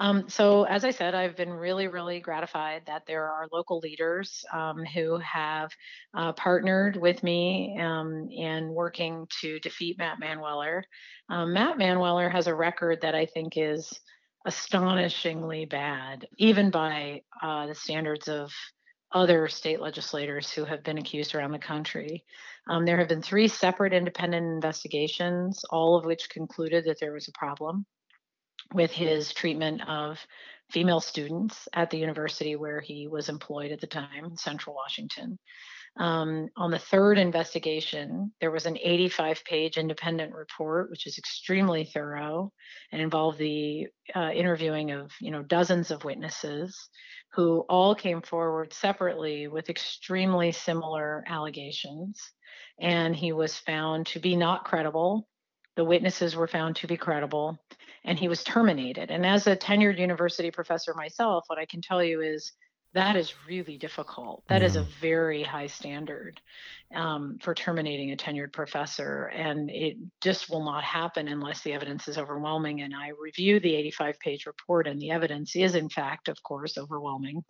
Um, 0.00 0.28
so, 0.28 0.62
as 0.62 0.84
I 0.84 0.90
said, 0.90 1.14
I've 1.14 1.36
been 1.36 1.52
really, 1.52 1.88
really 1.88 2.20
gratified 2.20 2.82
that 2.86 3.02
there 3.06 3.24
are 3.24 3.48
local 3.52 3.80
leaders 3.80 4.44
um, 4.52 4.84
who 4.84 5.18
have 5.18 5.70
uh, 6.14 6.32
partnered 6.32 6.96
with 6.96 7.22
me 7.24 7.76
um, 7.80 8.28
in 8.30 8.68
working 8.68 9.26
to 9.40 9.58
defeat 9.58 9.98
Matt 9.98 10.20
Manweller. 10.20 10.84
Um, 11.28 11.52
Matt 11.52 11.78
Manweller 11.78 12.30
has 12.30 12.46
a 12.46 12.54
record 12.54 13.00
that 13.02 13.16
I 13.16 13.26
think 13.26 13.54
is 13.56 13.92
astonishingly 14.46 15.64
bad, 15.64 16.28
even 16.38 16.70
by 16.70 17.22
uh, 17.42 17.66
the 17.66 17.74
standards 17.74 18.28
of 18.28 18.52
other 19.10 19.48
state 19.48 19.80
legislators 19.80 20.52
who 20.52 20.64
have 20.64 20.84
been 20.84 20.98
accused 20.98 21.34
around 21.34 21.50
the 21.50 21.58
country. 21.58 22.24
Um, 22.70 22.84
there 22.84 22.98
have 22.98 23.08
been 23.08 23.22
three 23.22 23.48
separate 23.48 23.92
independent 23.92 24.46
investigations, 24.46 25.64
all 25.70 25.96
of 25.96 26.04
which 26.04 26.30
concluded 26.30 26.84
that 26.84 27.00
there 27.00 27.12
was 27.12 27.26
a 27.26 27.32
problem 27.32 27.84
with 28.72 28.90
his 28.90 29.32
treatment 29.32 29.82
of 29.88 30.18
female 30.70 31.00
students 31.00 31.68
at 31.72 31.90
the 31.90 31.98
university 31.98 32.56
where 32.56 32.80
he 32.80 33.08
was 33.08 33.28
employed 33.28 33.72
at 33.72 33.80
the 33.80 33.86
time, 33.86 34.36
Central 34.36 34.74
Washington. 34.74 35.38
Um, 35.98 36.48
on 36.56 36.70
the 36.70 36.78
third 36.78 37.18
investigation, 37.18 38.32
there 38.40 38.50
was 38.50 38.66
an 38.66 38.78
85 38.80 39.44
page 39.44 39.78
independent 39.78 40.32
report, 40.32 40.90
which 40.90 41.06
is 41.06 41.18
extremely 41.18 41.84
thorough 41.84 42.52
and 42.92 43.02
involved 43.02 43.38
the 43.38 43.88
uh, 44.14 44.30
interviewing 44.30 44.92
of 44.92 45.10
you 45.20 45.30
know 45.30 45.42
dozens 45.42 45.90
of 45.90 46.04
witnesses 46.04 46.88
who 47.32 47.64
all 47.68 47.94
came 47.94 48.22
forward 48.22 48.72
separately 48.72 49.48
with 49.48 49.70
extremely 49.70 50.52
similar 50.52 51.24
allegations. 51.26 52.32
And 52.80 53.14
he 53.14 53.32
was 53.32 53.56
found 53.56 54.06
to 54.08 54.20
be 54.20 54.36
not 54.36 54.64
credible. 54.64 55.26
The 55.78 55.84
witnesses 55.84 56.34
were 56.34 56.48
found 56.48 56.74
to 56.76 56.88
be 56.88 56.96
credible 56.96 57.56
and 58.02 58.18
he 58.18 58.26
was 58.26 58.42
terminated. 58.42 59.12
And 59.12 59.24
as 59.24 59.46
a 59.46 59.54
tenured 59.54 60.00
university 60.00 60.50
professor 60.50 60.92
myself, 60.92 61.44
what 61.46 61.60
I 61.60 61.66
can 61.66 61.80
tell 61.80 62.02
you 62.02 62.20
is 62.20 62.50
that 62.94 63.14
is 63.14 63.32
really 63.46 63.78
difficult. 63.78 64.42
That 64.48 64.64
is 64.64 64.74
a 64.74 64.82
very 65.00 65.44
high 65.44 65.68
standard 65.68 66.40
um, 66.92 67.38
for 67.40 67.54
terminating 67.54 68.10
a 68.10 68.16
tenured 68.16 68.52
professor. 68.52 69.26
And 69.26 69.70
it 69.70 69.98
just 70.20 70.50
will 70.50 70.64
not 70.64 70.82
happen 70.82 71.28
unless 71.28 71.62
the 71.62 71.74
evidence 71.74 72.08
is 72.08 72.18
overwhelming. 72.18 72.80
And 72.80 72.92
I 72.92 73.12
review 73.16 73.60
the 73.60 73.76
85 73.76 74.18
page 74.18 74.46
report, 74.46 74.88
and 74.88 75.00
the 75.00 75.12
evidence 75.12 75.54
is, 75.54 75.76
in 75.76 75.88
fact, 75.88 76.26
of 76.26 76.42
course, 76.42 76.76
overwhelming. 76.76 77.44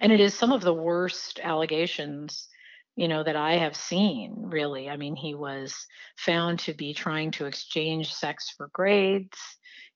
And 0.00 0.12
it 0.12 0.20
is 0.20 0.34
some 0.34 0.52
of 0.52 0.60
the 0.60 0.74
worst 0.74 1.40
allegations 1.42 2.48
you 2.96 3.08
know 3.08 3.22
that 3.22 3.36
i 3.36 3.54
have 3.54 3.76
seen 3.76 4.34
really. 4.36 4.88
I 4.88 4.96
mean 4.96 5.16
he 5.16 5.34
was 5.34 5.74
found 6.16 6.58
to 6.60 6.74
be 6.74 6.94
trying 6.94 7.30
to 7.32 7.46
exchange 7.46 8.12
sex 8.12 8.52
for 8.56 8.68
grades. 8.72 9.38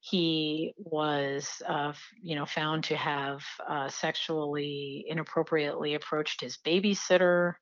He 0.01 0.73
was 0.79 1.49
uh, 1.67 1.93
you 2.23 2.37
know 2.37 2.47
found 2.47 2.85
to 2.85 2.97
have 2.97 3.43
uh, 3.69 3.89
sexually 3.89 5.05
inappropriately 5.09 5.95
approached 5.95 6.41
his 6.41 6.59
babysitter. 6.65 7.55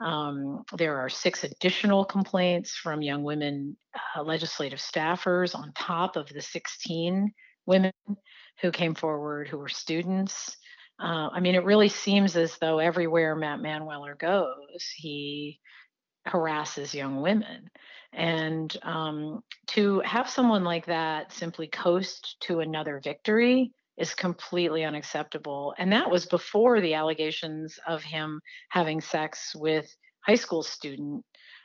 Um, 0.00 0.64
there 0.76 0.98
are 0.98 1.08
six 1.08 1.42
additional 1.42 2.04
complaints 2.04 2.72
from 2.76 3.00
young 3.00 3.22
women 3.22 3.76
uh, 4.14 4.22
legislative 4.22 4.78
staffers 4.78 5.54
on 5.54 5.72
top 5.72 6.16
of 6.16 6.28
the 6.28 6.42
16 6.42 7.32
women 7.64 7.92
who 8.60 8.70
came 8.70 8.94
forward 8.94 9.48
who 9.48 9.58
were 9.58 9.68
students 9.68 10.56
uh, 10.98 11.28
I 11.32 11.40
mean, 11.40 11.54
it 11.54 11.64
really 11.64 11.88
seems 11.88 12.36
as 12.36 12.56
though 12.58 12.78
everywhere 12.78 13.36
Matt 13.36 13.60
Manweller 13.60 14.14
goes, 14.14 14.90
he 14.96 15.60
harasses 16.26 16.94
young 16.94 17.20
women. 17.20 17.70
And 18.12 18.74
um, 18.82 19.42
to 19.68 20.00
have 20.00 20.28
someone 20.30 20.64
like 20.64 20.86
that 20.86 21.32
simply 21.32 21.68
coast 21.68 22.36
to 22.42 22.60
another 22.60 23.00
victory 23.02 23.72
is 23.98 24.14
completely 24.14 24.84
unacceptable. 24.84 25.74
And 25.78 25.92
that 25.92 26.10
was 26.10 26.26
before 26.26 26.80
the 26.80 26.94
allegations 26.94 27.78
of 27.86 28.02
him 28.02 28.40
having 28.70 29.00
sex 29.00 29.54
with 29.54 29.86
high 30.20 30.34
school 30.34 30.62
student 30.62 31.24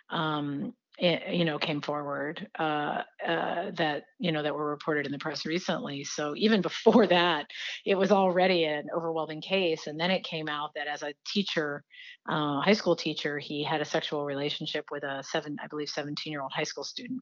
um, 0.09 0.73
you 1.01 1.45
know 1.45 1.57
came 1.57 1.81
forward 1.81 2.47
uh, 2.59 3.01
uh, 3.27 3.71
that 3.75 4.03
you 4.19 4.31
know 4.31 4.43
that 4.43 4.53
were 4.53 4.69
reported 4.69 5.05
in 5.07 5.11
the 5.11 5.17
press 5.17 5.45
recently. 5.45 6.03
So 6.03 6.33
even 6.37 6.61
before 6.71 7.07
that 7.07 7.47
it 7.85 7.95
was 7.95 8.11
already 8.11 8.65
an 8.65 8.85
overwhelming 8.95 9.41
case. 9.41 9.87
And 9.87 9.99
then 9.99 10.11
it 10.11 10.23
came 10.23 10.47
out 10.47 10.71
that 10.75 10.87
as 10.87 11.01
a 11.01 11.13
teacher 11.25 11.83
uh, 12.29 12.61
high 12.61 12.73
school 12.73 12.95
teacher 12.95 13.39
he 13.39 13.63
had 13.63 13.81
a 13.81 13.85
sexual 13.85 14.25
relationship 14.25 14.85
with 14.91 15.03
a 15.03 15.23
seven 15.23 15.57
i 15.63 15.67
believe 15.67 15.89
17 15.89 16.31
year 16.31 16.41
old 16.41 16.51
high 16.53 16.63
school 16.63 16.83
student 16.83 17.19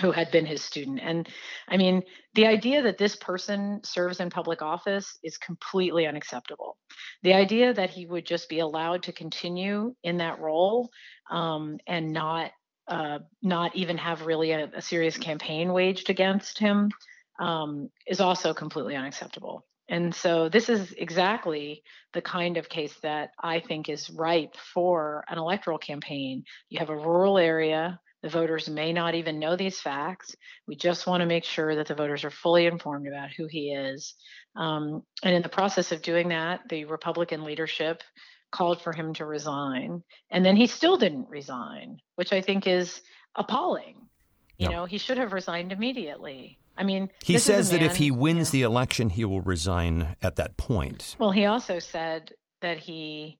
who 0.00 0.12
had 0.12 0.30
been 0.30 0.46
his 0.46 0.62
student. 0.62 1.00
And 1.02 1.28
i 1.68 1.76
mean 1.76 2.02
the 2.34 2.46
idea 2.46 2.82
that 2.82 2.96
this 2.96 3.16
person 3.16 3.80
serves 3.84 4.20
in 4.20 4.30
public 4.30 4.62
office 4.62 5.18
is 5.24 5.36
completely 5.36 6.06
unacceptable. 6.06 6.76
The 7.24 7.34
idea 7.34 7.74
that 7.74 7.90
he 7.90 8.06
would 8.06 8.24
just 8.24 8.48
be 8.48 8.60
allowed 8.60 9.02
to 9.04 9.12
continue 9.12 9.96
in 10.04 10.18
that 10.18 10.38
role 10.38 10.90
um, 11.28 11.78
and 11.88 12.12
not 12.12 12.52
uh, 12.90 13.20
not 13.40 13.74
even 13.76 13.96
have 13.96 14.26
really 14.26 14.50
a, 14.50 14.68
a, 14.74 14.82
serious 14.82 15.16
campaign 15.16 15.72
waged 15.72 16.10
against 16.10 16.58
him 16.58 16.90
um, 17.38 17.88
is 18.06 18.20
also 18.20 18.52
completely 18.52 18.96
unacceptable. 18.96 19.64
And 19.88 20.14
so 20.14 20.48
this 20.48 20.68
is 20.68 20.92
exactly 20.92 21.82
the 22.14 22.22
kind 22.22 22.56
of 22.56 22.68
case 22.68 22.94
that 23.02 23.30
I 23.42 23.60
think 23.60 23.88
is 23.88 24.10
ripe 24.10 24.56
for 24.56 25.24
an 25.28 25.38
electoral 25.38 25.78
campaign. 25.78 26.44
You 26.68 26.80
have 26.80 26.90
a 26.90 26.96
rural 26.96 27.38
area. 27.38 28.00
The 28.22 28.28
voters 28.28 28.68
may 28.68 28.92
not 28.92 29.14
even 29.14 29.38
know 29.38 29.56
these 29.56 29.80
facts. 29.80 30.34
We 30.66 30.76
just 30.76 31.06
want 31.06 31.22
to 31.22 31.26
make 31.26 31.44
sure 31.44 31.74
that 31.76 31.86
the 31.86 31.94
voters 31.94 32.24
are 32.24 32.30
fully 32.30 32.66
informed 32.66 33.08
about 33.08 33.30
who 33.30 33.46
he 33.46 33.72
is. 33.72 34.14
Um, 34.56 35.02
and 35.22 35.34
in 35.34 35.42
the 35.42 35.48
process 35.48 35.90
of 35.92 36.02
doing 36.02 36.28
that, 36.28 36.60
the 36.68 36.84
Republican 36.84 37.44
leadership 37.44 38.02
called 38.50 38.80
for 38.82 38.92
him 38.92 39.14
to 39.14 39.24
resign. 39.24 40.02
And 40.30 40.44
then 40.44 40.56
he 40.56 40.66
still 40.66 40.96
didn't 40.96 41.28
resign, 41.28 42.00
which 42.16 42.32
I 42.32 42.40
think 42.40 42.66
is 42.66 43.00
appalling. 43.36 43.96
You 44.58 44.68
know, 44.68 44.84
he 44.84 44.98
should 44.98 45.16
have 45.16 45.32
resigned 45.32 45.72
immediately. 45.72 46.58
I 46.76 46.84
mean, 46.84 47.10
he 47.24 47.38
says 47.38 47.70
that 47.70 47.82
if 47.82 47.96
he 47.96 48.10
wins 48.10 48.50
the 48.50 48.62
election, 48.62 49.08
he 49.10 49.24
will 49.24 49.40
resign 49.40 50.16
at 50.22 50.36
that 50.36 50.56
point. 50.56 51.16
Well, 51.18 51.30
he 51.30 51.46
also 51.46 51.78
said 51.78 52.32
that 52.60 52.78
he, 52.78 53.38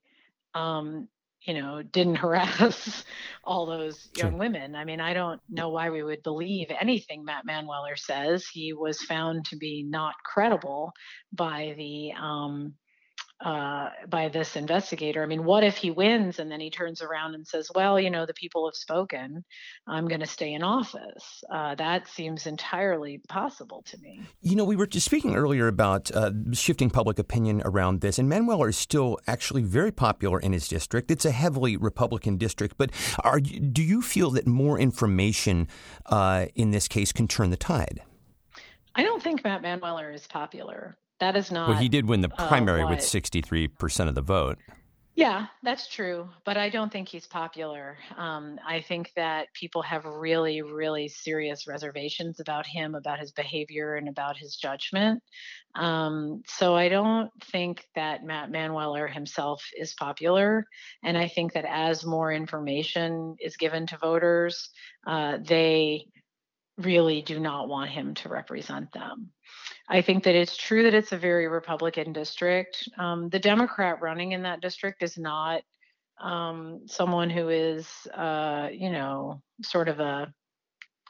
um, 0.55 1.07
you 1.43 1.53
know, 1.53 1.81
didn't 1.81 2.15
harass 2.15 3.03
all 3.43 3.65
those 3.65 4.09
young 4.15 4.37
women. 4.37 4.75
I 4.75 4.83
mean, 4.85 4.99
I 4.99 5.13
don't 5.13 5.39
know 5.49 5.69
why 5.69 5.89
we 5.89 6.03
would 6.03 6.23
believe 6.23 6.67
anything 6.79 7.23
Matt 7.23 7.45
Manweller 7.45 7.97
says. 7.97 8.45
He 8.45 8.73
was 8.73 9.01
found 9.01 9.45
to 9.45 9.57
be 9.57 9.83
not 9.87 10.13
credible 10.23 10.91
by 11.31 11.73
the 11.77 12.13
um, 12.19 12.73
uh, 13.43 13.89
by 14.07 14.29
this 14.29 14.55
investigator. 14.55 15.23
I 15.23 15.25
mean, 15.25 15.43
what 15.43 15.63
if 15.63 15.77
he 15.77 15.91
wins 15.91 16.39
and 16.39 16.51
then 16.51 16.59
he 16.59 16.69
turns 16.69 17.01
around 17.01 17.35
and 17.35 17.47
says, 17.47 17.69
"Well, 17.73 17.99
you 17.99 18.09
know, 18.09 18.25
the 18.25 18.33
people 18.33 18.67
have 18.67 18.75
spoken. 18.75 19.43
I'm 19.87 20.07
going 20.07 20.19
to 20.19 20.27
stay 20.27 20.53
in 20.53 20.63
office." 20.63 21.43
Uh, 21.51 21.75
that 21.75 22.07
seems 22.07 22.45
entirely 22.45 23.19
possible 23.27 23.83
to 23.87 23.97
me. 23.97 24.21
You 24.41 24.55
know, 24.55 24.65
we 24.65 24.75
were 24.75 24.87
just 24.87 25.05
speaking 25.05 25.35
earlier 25.35 25.67
about 25.67 26.11
uh, 26.11 26.31
shifting 26.51 26.89
public 26.89 27.17
opinion 27.17 27.61
around 27.65 28.01
this, 28.01 28.19
and 28.19 28.29
Manweller 28.31 28.69
is 28.69 28.77
still 28.77 29.17
actually 29.27 29.63
very 29.63 29.91
popular 29.91 30.39
in 30.39 30.53
his 30.53 30.67
district. 30.67 31.09
It's 31.09 31.25
a 31.25 31.31
heavily 31.31 31.77
Republican 31.77 32.37
district, 32.37 32.77
but 32.77 32.91
are 33.23 33.39
do 33.39 33.81
you 33.81 34.01
feel 34.01 34.31
that 34.31 34.45
more 34.45 34.79
information 34.79 35.67
uh, 36.05 36.47
in 36.55 36.71
this 36.71 36.87
case 36.87 37.11
can 37.11 37.27
turn 37.27 37.49
the 37.49 37.57
tide? 37.57 38.01
I 38.93 39.03
don't 39.03 39.23
think 39.23 39.43
Matt 39.43 39.61
Manweller 39.61 40.13
is 40.13 40.27
popular. 40.27 40.97
That 41.21 41.37
is 41.37 41.51
not. 41.51 41.69
Well, 41.69 41.77
he 41.77 41.87
did 41.87 42.09
win 42.09 42.21
the 42.21 42.31
uh, 42.35 42.47
primary 42.47 42.81
uh, 42.81 42.89
with 42.89 42.99
63% 42.99 44.09
of 44.09 44.15
the 44.15 44.21
vote. 44.21 44.57
Yeah, 45.13 45.47
that's 45.61 45.87
true. 45.87 46.29
But 46.45 46.57
I 46.57 46.69
don't 46.69 46.91
think 46.91 47.09
he's 47.09 47.27
popular. 47.27 47.97
Um, 48.17 48.57
I 48.67 48.81
think 48.81 49.11
that 49.15 49.53
people 49.53 49.83
have 49.83 50.03
really, 50.05 50.63
really 50.63 51.09
serious 51.09 51.67
reservations 51.67 52.39
about 52.39 52.65
him, 52.65 52.95
about 52.95 53.19
his 53.19 53.31
behavior, 53.31 53.95
and 53.95 54.09
about 54.09 54.35
his 54.35 54.55
judgment. 54.55 55.21
Um, 55.75 56.41
so 56.47 56.75
I 56.75 56.89
don't 56.89 57.29
think 57.51 57.85
that 57.93 58.23
Matt 58.23 58.49
Manweller 58.49 59.07
himself 59.07 59.63
is 59.77 59.93
popular. 59.93 60.65
And 61.03 61.15
I 61.15 61.27
think 61.27 61.53
that 61.53 61.65
as 61.69 62.03
more 62.03 62.31
information 62.33 63.35
is 63.39 63.57
given 63.57 63.85
to 63.87 63.97
voters, 63.97 64.69
uh, 65.05 65.37
they 65.39 66.05
really 66.81 67.21
do 67.21 67.39
not 67.39 67.67
want 67.67 67.89
him 67.89 68.13
to 68.15 68.29
represent 68.29 68.91
them. 68.93 69.31
I 69.89 70.01
think 70.01 70.23
that 70.23 70.35
it's 70.35 70.55
true 70.55 70.83
that 70.83 70.93
it's 70.93 71.11
a 71.11 71.17
very 71.17 71.47
Republican 71.47 72.13
district. 72.13 72.87
Um, 72.97 73.29
the 73.29 73.39
Democrat 73.39 74.01
running 74.01 74.31
in 74.31 74.43
that 74.43 74.61
district 74.61 75.03
is 75.03 75.17
not 75.17 75.63
um, 76.21 76.81
someone 76.85 77.29
who 77.29 77.49
is, 77.49 77.87
uh, 78.13 78.69
you 78.71 78.89
know, 78.89 79.41
sort 79.63 79.89
of 79.89 79.99
a 79.99 80.33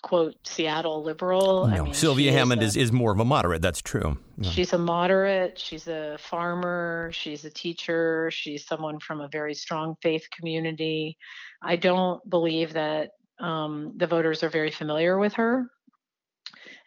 quote 0.01 0.36
Seattle 0.47 1.03
liberal. 1.03 1.67
No, 1.67 1.75
I 1.75 1.81
mean, 1.81 1.93
Sylvia 1.93 2.31
Hammond 2.31 2.63
is, 2.63 2.75
a, 2.75 2.79
is, 2.79 2.91
more 2.91 3.12
of 3.12 3.19
a 3.19 3.25
moderate. 3.25 3.62
That's 3.62 3.81
true. 3.81 4.17
Yeah. 4.38 4.49
She's 4.49 4.73
a 4.73 4.77
moderate. 4.77 5.60
She's 5.60 5.88
a 5.88 6.17
farmer. 6.19 7.12
She's 7.13 7.45
a 7.45 7.51
teacher. 7.51 8.31
She's 8.31 8.65
someone 8.65 8.99
from 8.99 9.21
a 9.21 9.27
very 9.27 9.53
strong 9.53 9.95
faith 10.01 10.27
community. 10.36 11.17
I 11.62 11.75
don't 11.75 12.27
believe 12.27 12.73
that 12.73 13.12
um, 13.41 13.93
the 13.97 14.08
voters 14.08 14.43
are 14.43 14.49
very 14.49 14.71
familiar 14.71 15.17
with 15.17 15.34
her. 15.34 15.67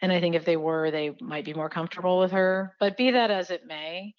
And 0.01 0.13
I 0.13 0.21
think 0.21 0.35
if 0.35 0.45
they 0.45 0.57
were, 0.57 0.91
they 0.91 1.15
might 1.21 1.45
be 1.45 1.55
more 1.55 1.69
comfortable 1.69 2.19
with 2.19 2.33
her. 2.33 2.75
But 2.81 2.97
be 2.97 3.11
that 3.13 3.31
as 3.31 3.51
it 3.51 3.63
may, 3.67 4.15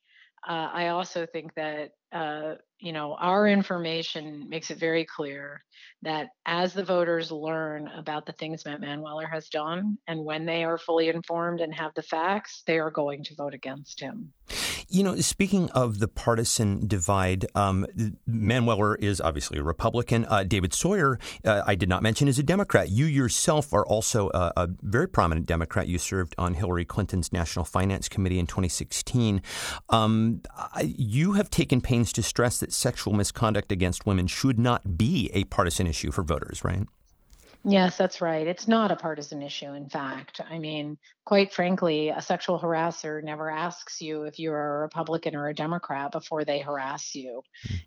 uh, 0.48 0.70
I 0.74 0.88
also 0.90 1.26
think 1.26 1.54
that 1.56 1.92
uh, 2.12 2.56
you 2.80 2.94
know 2.94 3.16
our 3.20 3.48
information 3.48 4.48
makes 4.48 4.70
it 4.70 4.78
very 4.78 5.06
clear 5.06 5.64
that 6.04 6.28
as 6.46 6.74
the 6.74 6.84
voters 6.84 7.32
learn 7.32 7.88
about 7.88 8.26
the 8.26 8.32
things 8.34 8.64
Matt 8.66 8.82
Manweller 8.82 9.28
has 9.30 9.50
done, 9.50 9.98
and 10.08 10.24
when 10.24 10.46
they 10.46 10.64
are 10.64 10.78
fully 10.78 11.10
informed 11.10 11.62
and 11.62 11.74
have 11.74 11.92
the 11.96 12.04
facts, 12.04 12.64
they 12.68 12.78
are 12.78 12.92
going 12.92 13.24
to 13.24 13.36
vote 13.36 13.54
against 13.54 14.00
him. 14.00 14.32
You 14.88 15.04
know, 15.04 15.16
speaking 15.18 15.70
of 15.72 16.00
the 16.00 16.08
partisan 16.08 16.88
divide, 16.88 17.46
um, 17.56 17.86
Manweller 18.28 18.96
is 19.00 19.20
obviously 19.20 19.58
a 19.58 19.64
Republican. 19.64 20.26
Uh, 20.26 20.44
David 20.44 20.74
Sawyer, 20.74 21.20
uh, 21.44 21.64
I 21.66 21.76
did 21.76 21.90
not 21.90 22.04
mention, 22.04 22.28
is 22.28 22.40
a 22.40 22.44
Democrat. 22.44 22.90
You 22.90 23.06
yourself 23.06 23.74
are 23.74 23.86
also 23.86 24.30
a, 24.34 24.52
a, 24.56 24.70
very 24.82 25.08
prominent 25.08 25.48
Democrat. 25.48 25.88
You 25.88 25.98
served 25.98 26.36
on 26.38 26.54
Hillary 26.54 26.86
Clinton's 26.86 27.34
National 27.34 27.66
Finance 27.66 28.10
Committee 28.10 28.40
in 28.40 28.48
2016. 28.48 29.42
Um, 29.90 30.42
you 30.84 31.34
have 31.34 31.50
taken 31.50 31.82
pains 31.82 32.14
to 32.14 32.24
stress 32.24 32.60
that 32.60 32.72
sexual 32.72 33.14
misconduct 33.14 33.72
against 33.72 34.06
women 34.06 34.28
should 34.28 34.60
not 34.60 34.98
be 34.98 35.30
a 35.34 35.46
partisan 35.46 35.88
issue 35.88 36.12
for 36.12 36.24
voters, 36.24 36.64
right? 36.64 36.88
Yes, 37.68 37.98
that's 37.98 38.22
right. 38.22 38.46
It's 38.46 38.68
not 38.68 38.92
a 38.92 38.96
partisan 38.96 39.42
issue, 39.42 39.74
in 39.74 39.90
fact. 39.90 40.40
I 40.48 40.60
mean, 40.60 41.00
quite 41.26 41.52
frankly, 41.52 42.10
a 42.10 42.22
sexual 42.22 42.60
harasser 42.60 43.24
never 43.24 43.50
asks 43.50 44.00
you 44.00 44.24
if 44.24 44.38
you're 44.38 44.76
a 44.78 44.80
Republican 44.82 45.36
or 45.36 45.48
a 45.48 45.54
Democrat 45.56 46.12
before 46.12 46.46
they 46.46 46.60
harass 46.60 47.16
you. 47.16 47.42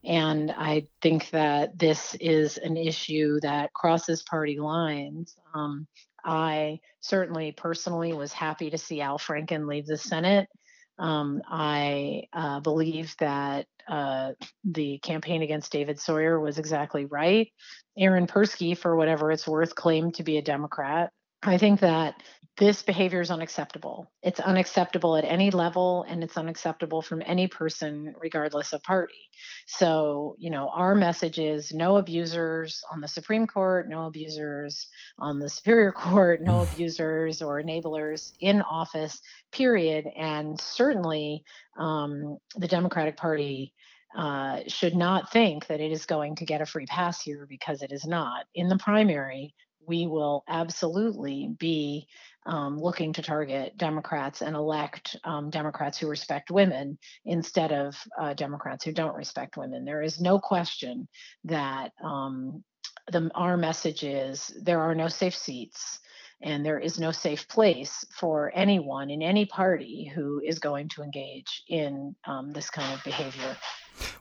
And 0.05 0.51
I 0.51 0.89
think 1.01 1.31
that 1.31 1.79
this 1.79 2.17
is 2.19 2.57
an 2.57 2.77
issue 2.77 3.39
that 3.43 3.73
crosses 3.73 4.25
party 4.25 4.59
lines. 4.59 5.37
Um, 5.55 5.87
I 6.25 6.81
certainly 6.99 7.53
personally 7.53 8.13
was 8.15 8.33
happy 8.33 8.71
to 8.71 8.79
see 8.79 9.01
Al 9.01 9.19
Franken 9.19 9.69
leave 9.69 9.87
the 9.87 9.97
Senate. 9.97 10.49
Um, 10.99 11.41
I 11.49 12.25
uh, 12.33 12.59
believe 12.59 13.15
that 13.21 13.67
uh, 13.89 14.33
the 14.65 14.99
campaign 14.99 15.43
against 15.43 15.73
David 15.73 15.99
Sawyer 15.99 16.39
was 16.39 16.59
exactly 16.59 17.07
right. 17.07 17.49
Aaron 17.97 18.27
Persky, 18.27 18.77
for 18.77 18.97
whatever 18.97 19.33
it's 19.33 19.47
worth, 19.47 19.75
claimed 19.75 20.15
to 20.15 20.23
be 20.23 20.37
a 20.39 20.43
Democrat. 20.43 21.11
I 21.43 21.57
think 21.57 21.81
that 21.81 22.21
this 22.57 22.83
behavior 22.83 23.21
is 23.21 23.31
unacceptable. 23.31 24.11
It's 24.23 24.41
unacceptable 24.41 25.17
at 25.17 25.25
any 25.25 25.53
level 25.53 26.05
and 26.09 26.25
it's 26.25 26.37
unacceptable 26.37 27.01
from 27.01 27.23
any 27.25 27.47
person, 27.47 28.15
regardless 28.21 28.73
of 28.73 28.83
party. 28.83 29.31
So, 29.67 30.35
you 30.39 30.51
know, 30.51 30.69
our 30.75 30.97
message 30.97 31.39
is 31.39 31.73
no 31.73 31.99
abusers 31.99 32.83
on 32.93 33.01
the 33.01 33.07
Supreme 33.07 33.47
Court, 33.47 33.89
no 33.89 34.07
abusers 34.07 34.89
on 35.21 35.39
the 35.39 35.49
Superior 35.49 35.93
Court, 35.93 36.43
no 36.43 36.63
abusers 36.63 37.41
or 37.41 37.63
enablers 37.63 38.33
in 38.41 38.61
office, 38.63 39.21
period. 39.53 40.07
And 40.17 40.61
certainly 40.61 41.45
um, 41.79 42.39
the 42.57 42.67
Democratic 42.67 43.17
Party 43.17 43.73
uh, 44.17 44.61
should 44.67 44.95
not 44.95 45.33
think 45.33 45.67
that 45.67 45.81
it 45.81 45.93
is 45.93 46.07
going 46.07 46.37
to 46.37 46.47
get 46.47 46.61
a 46.61 46.67
free 46.67 46.87
pass 46.87 47.21
here 47.23 47.47
because 47.49 47.83
it 47.83 47.93
is 47.93 48.07
not. 48.07 48.47
In 48.55 48.69
the 48.69 48.79
primary, 48.79 49.55
we 49.87 50.07
will 50.07 50.45
absolutely 50.49 51.55
be 51.59 52.07
um, 52.47 52.79
looking 52.79 53.13
to 53.15 53.23
target 53.23 53.77
Democrats 53.77 54.43
and 54.43 54.57
elect 54.57 55.17
um, 55.25 55.51
Democrats 55.51 55.99
who 55.99 56.09
respect 56.09 56.51
women 56.51 56.99
instead 57.25 57.73
of 57.73 57.97
uh, 58.19 58.35
Democrats 58.35 58.85
who 58.85 58.93
don't 58.93 59.17
respect 59.17 59.57
women. 59.57 59.85
There 59.85 60.03
is 60.03 60.21
no 60.21 60.39
question 60.39 61.09
that 61.45 61.93
um, 62.03 62.65
the, 63.11 63.31
our 63.35 63.57
message 63.57 64.03
is 64.05 64.53
there 64.63 64.81
are 64.81 64.95
no 64.95 65.09
safe 65.09 65.37
seats. 65.37 66.01
And 66.41 66.65
there 66.65 66.79
is 66.79 67.01
no 67.01 67.11
safe 67.11 67.49
place 67.49 68.05
for 68.13 68.53
anyone 68.55 69.11
in 69.11 69.23
any 69.23 69.45
party 69.45 70.05
who 70.15 70.41
is 70.41 70.61
going 70.61 70.89
to 70.91 71.03
engage 71.03 71.65
in 71.67 72.15
um, 72.29 72.53
this 72.53 72.71
kind 72.71 72.95
of 72.95 73.03
behavior. 73.03 73.57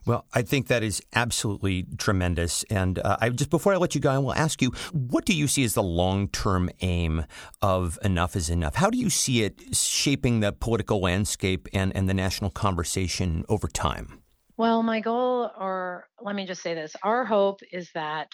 Well, 0.06 0.26
I 0.34 0.42
think 0.42 0.68
that 0.68 0.84
is 0.84 1.02
absolutely 1.14 1.86
tremendous. 1.98 2.64
And 2.70 3.00
uh, 3.00 3.18
I 3.20 3.30
just 3.30 3.50
before 3.50 3.74
I 3.74 3.78
let 3.78 3.96
you 3.96 4.02
go, 4.02 4.12
I 4.12 4.18
will 4.18 4.34
ask 4.34 4.62
you, 4.62 4.72
what 4.92 5.26
do 5.26 5.36
you 5.36 5.48
see 5.48 5.64
as 5.64 5.74
the 5.74 5.84
long-term 5.84 6.70
aim 6.82 7.26
of 7.62 8.00
Enough 8.04 8.36
is 8.36 8.50
Enough? 8.50 8.76
How 8.76 8.90
do 8.90 8.98
you 8.98 9.10
see 9.10 9.44
it 9.44 9.76
shaping 9.76 10.40
the 10.40 10.52
political 10.52 11.00
landscape 11.00 11.68
and, 11.74 11.96
and 11.96 12.10
the 12.10 12.14
national 12.14 12.50
conversation 12.52 13.46
over 13.50 13.68
time? 13.68 14.22
Well, 14.58 14.82
my 14.82 15.02
goal, 15.02 15.52
or 15.60 16.08
let 16.20 16.36
me 16.36 16.48
just 16.48 16.64
say 16.64 16.74
this, 16.74 16.96
our 17.04 17.26
hope 17.26 17.60
is 17.72 17.92
that 17.94 18.30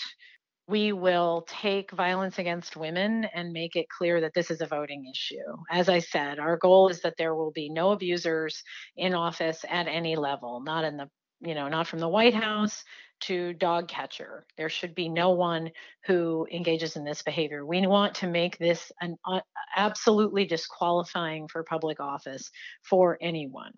we 0.67 0.93
will 0.93 1.45
take 1.49 1.91
violence 1.91 2.39
against 2.39 2.77
women 2.77 3.25
and 3.35 3.51
make 3.51 3.75
it 3.75 3.87
clear 3.89 4.21
that 4.21 4.33
this 4.33 4.49
is 4.49 4.61
a 4.61 4.65
voting 4.65 5.11
issue. 5.13 5.57
As 5.69 5.89
I 5.89 5.99
said, 5.99 6.39
our 6.39 6.55
goal 6.55 6.87
is 6.87 7.01
that 7.01 7.15
there 7.17 7.35
will 7.35 7.51
be 7.51 7.69
no 7.69 7.91
abusers 7.91 8.63
in 8.95 9.13
office 9.13 9.65
at 9.69 9.89
any 9.89 10.15
level, 10.15 10.61
not 10.61 10.85
in 10.85 10.95
the 10.95 11.09
you 11.43 11.55
know, 11.55 11.67
not 11.67 11.87
from 11.87 11.99
the 11.99 12.07
White 12.07 12.33
House 12.33 12.83
to 13.21 13.53
dog 13.53 13.87
catcher. 13.87 14.45
There 14.57 14.69
should 14.69 14.95
be 14.95 15.09
no 15.09 15.31
one 15.31 15.71
who 16.05 16.47
engages 16.51 16.95
in 16.95 17.03
this 17.03 17.21
behavior. 17.21 17.65
We 17.65 17.85
want 17.87 18.15
to 18.15 18.27
make 18.27 18.57
this 18.57 18.91
an 19.01 19.17
uh, 19.25 19.41
absolutely 19.75 20.45
disqualifying 20.45 21.47
for 21.47 21.63
public 21.63 21.99
office 21.99 22.49
for 22.81 23.17
anyone. 23.21 23.71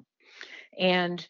And 0.79 1.25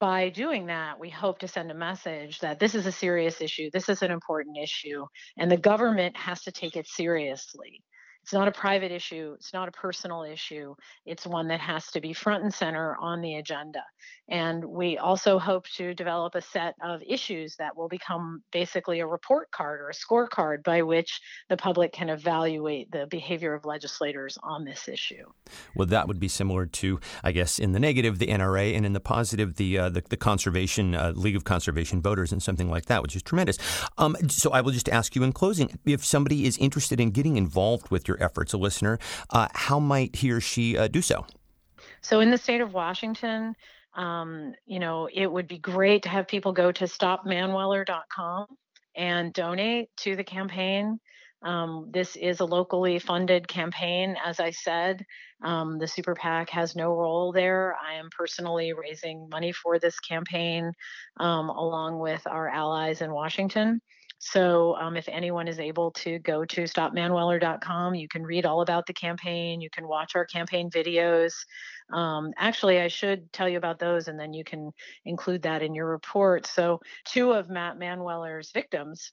by 0.00 0.30
doing 0.30 0.66
that, 0.66 0.98
we 0.98 1.10
hope 1.10 1.40
to 1.40 1.48
send 1.48 1.70
a 1.70 1.74
message 1.74 2.38
that 2.40 2.58
this 2.58 2.74
is 2.74 2.86
a 2.86 2.92
serious 2.92 3.40
issue, 3.40 3.70
this 3.70 3.88
is 3.88 4.02
an 4.02 4.10
important 4.10 4.56
issue, 4.56 5.06
and 5.38 5.50
the 5.50 5.58
government 5.58 6.16
has 6.16 6.42
to 6.44 6.52
take 6.52 6.76
it 6.76 6.88
seriously. 6.88 7.82
It's 8.30 8.34
not 8.34 8.46
a 8.46 8.52
private 8.52 8.92
issue. 8.92 9.32
It's 9.34 9.52
not 9.52 9.66
a 9.66 9.72
personal 9.72 10.22
issue. 10.22 10.76
It's 11.04 11.26
one 11.26 11.48
that 11.48 11.58
has 11.58 11.90
to 11.90 12.00
be 12.00 12.12
front 12.12 12.44
and 12.44 12.54
center 12.54 12.96
on 13.00 13.22
the 13.22 13.34
agenda. 13.34 13.82
And 14.28 14.64
we 14.64 14.98
also 14.98 15.40
hope 15.40 15.66
to 15.70 15.94
develop 15.94 16.36
a 16.36 16.40
set 16.40 16.76
of 16.80 17.02
issues 17.04 17.56
that 17.56 17.76
will 17.76 17.88
become 17.88 18.44
basically 18.52 19.00
a 19.00 19.06
report 19.06 19.50
card 19.50 19.80
or 19.80 19.88
a 19.88 19.92
scorecard 19.92 20.62
by 20.62 20.82
which 20.82 21.20
the 21.48 21.56
public 21.56 21.92
can 21.92 22.08
evaluate 22.08 22.92
the 22.92 23.08
behavior 23.10 23.52
of 23.52 23.64
legislators 23.64 24.38
on 24.44 24.64
this 24.64 24.86
issue. 24.86 25.24
Well, 25.74 25.88
that 25.88 26.06
would 26.06 26.20
be 26.20 26.28
similar 26.28 26.66
to, 26.66 27.00
I 27.24 27.32
guess, 27.32 27.58
in 27.58 27.72
the 27.72 27.80
negative, 27.80 28.20
the 28.20 28.28
NRA, 28.28 28.76
and 28.76 28.86
in 28.86 28.92
the 28.92 29.00
positive, 29.00 29.56
the 29.56 29.76
uh, 29.76 29.88
the, 29.88 30.04
the, 30.08 30.16
Conservation 30.16 30.94
uh, 30.94 31.12
League 31.16 31.34
of 31.34 31.42
Conservation 31.42 32.00
Voters, 32.00 32.30
and 32.30 32.40
something 32.40 32.70
like 32.70 32.86
that, 32.86 33.02
which 33.02 33.16
is 33.16 33.22
tremendous. 33.24 33.58
Um, 33.98 34.16
so 34.28 34.52
I 34.52 34.60
will 34.60 34.70
just 34.70 34.88
ask 34.88 35.16
you 35.16 35.24
in 35.24 35.32
closing 35.32 35.76
if 35.84 36.04
somebody 36.04 36.46
is 36.46 36.56
interested 36.58 37.00
in 37.00 37.10
getting 37.10 37.36
involved 37.36 37.90
with 37.90 38.06
your 38.06 38.19
efforts, 38.20 38.52
a 38.52 38.58
listener, 38.58 38.98
uh, 39.30 39.48
how 39.54 39.78
might 39.78 40.16
he 40.16 40.30
or 40.30 40.40
she 40.40 40.76
uh, 40.76 40.88
do 40.88 41.02
so? 41.02 41.26
So, 42.02 42.20
in 42.20 42.30
the 42.30 42.38
state 42.38 42.60
of 42.60 42.72
Washington, 42.72 43.54
um, 43.94 44.54
you 44.66 44.78
know, 44.78 45.08
it 45.12 45.30
would 45.30 45.48
be 45.48 45.58
great 45.58 46.02
to 46.04 46.08
have 46.08 46.28
people 46.28 46.52
go 46.52 46.72
to 46.72 46.84
stopmanweller.com 46.84 48.46
and 48.96 49.32
donate 49.32 49.88
to 49.98 50.16
the 50.16 50.24
campaign. 50.24 50.98
Um, 51.42 51.88
this 51.90 52.16
is 52.16 52.40
a 52.40 52.44
locally 52.44 52.98
funded 52.98 53.48
campaign, 53.48 54.16
as 54.24 54.40
I 54.40 54.50
said. 54.50 55.04
Um, 55.42 55.78
the 55.78 55.88
super 55.88 56.14
PAC 56.14 56.50
has 56.50 56.76
no 56.76 56.94
role 56.94 57.32
there. 57.32 57.76
I 57.82 57.94
am 57.94 58.10
personally 58.16 58.74
raising 58.74 59.28
money 59.30 59.52
for 59.52 59.78
this 59.78 59.98
campaign 60.00 60.72
um, 61.18 61.48
along 61.48 61.98
with 61.98 62.26
our 62.26 62.48
allies 62.48 63.00
in 63.00 63.10
Washington. 63.10 63.80
So 64.20 64.76
um, 64.76 64.96
if 64.98 65.08
anyone 65.08 65.48
is 65.48 65.58
able 65.58 65.92
to 65.92 66.18
go 66.18 66.44
to 66.44 66.64
stopmanweller.com, 66.64 67.94
you 67.94 68.06
can 68.06 68.22
read 68.22 68.44
all 68.44 68.60
about 68.60 68.86
the 68.86 68.92
campaign. 68.92 69.62
You 69.62 69.70
can 69.70 69.88
watch 69.88 70.14
our 70.14 70.26
campaign 70.26 70.70
videos. 70.70 71.32
Um, 71.90 72.32
actually, 72.36 72.80
I 72.80 72.88
should 72.88 73.32
tell 73.32 73.48
you 73.48 73.56
about 73.56 73.78
those, 73.78 74.08
and 74.08 74.20
then 74.20 74.34
you 74.34 74.44
can 74.44 74.72
include 75.06 75.42
that 75.42 75.62
in 75.62 75.74
your 75.74 75.86
report. 75.86 76.46
So 76.46 76.80
two 77.06 77.32
of 77.32 77.48
Matt 77.48 77.78
Manweller's 77.78 78.52
victims 78.52 79.10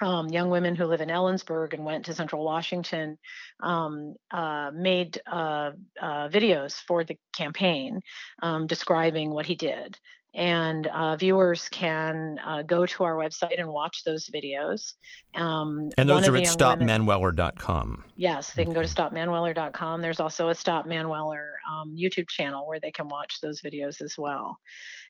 um, 0.00 0.28
young 0.28 0.50
women 0.50 0.74
who 0.74 0.86
live 0.86 1.00
in 1.00 1.08
Ellensburg 1.08 1.74
and 1.74 1.84
went 1.84 2.06
to 2.06 2.14
Central 2.14 2.44
Washington 2.44 3.18
um, 3.62 4.14
uh, 4.30 4.70
made 4.74 5.20
uh, 5.30 5.72
uh, 6.00 6.28
videos 6.28 6.74
for 6.74 7.04
the 7.04 7.16
campaign 7.34 8.00
um, 8.42 8.66
describing 8.66 9.30
what 9.30 9.46
he 9.46 9.54
did 9.54 9.98
and 10.34 10.86
uh, 10.88 11.16
viewers 11.16 11.68
can 11.70 12.38
uh, 12.46 12.62
go 12.62 12.86
to 12.86 13.04
our 13.04 13.16
website 13.16 13.58
and 13.58 13.68
watch 13.68 14.04
those 14.04 14.28
videos. 14.28 14.94
Um, 15.34 15.90
and 15.98 16.08
those 16.08 16.28
are 16.28 16.36
at 16.36 16.44
stopmanweller.com. 16.44 18.04
Yes, 18.16 18.52
they 18.52 18.64
can 18.64 18.72
go 18.72 18.82
to 18.82 18.88
stopmanweller.com. 18.88 20.00
There's 20.00 20.20
also 20.20 20.48
a 20.48 20.54
Stop 20.54 20.86
Manweller 20.86 21.54
um, 21.70 21.96
YouTube 21.96 22.28
channel 22.28 22.66
where 22.66 22.78
they 22.80 22.92
can 22.92 23.08
watch 23.08 23.40
those 23.40 23.60
videos 23.60 24.00
as 24.00 24.14
well. 24.16 24.58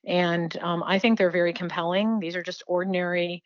And 0.06 0.56
um, 0.62 0.82
I 0.86 0.98
think 0.98 1.18
they're 1.18 1.30
very 1.30 1.52
compelling. 1.52 2.18
These 2.18 2.36
are 2.36 2.42
just 2.42 2.62
ordinary 2.66 3.42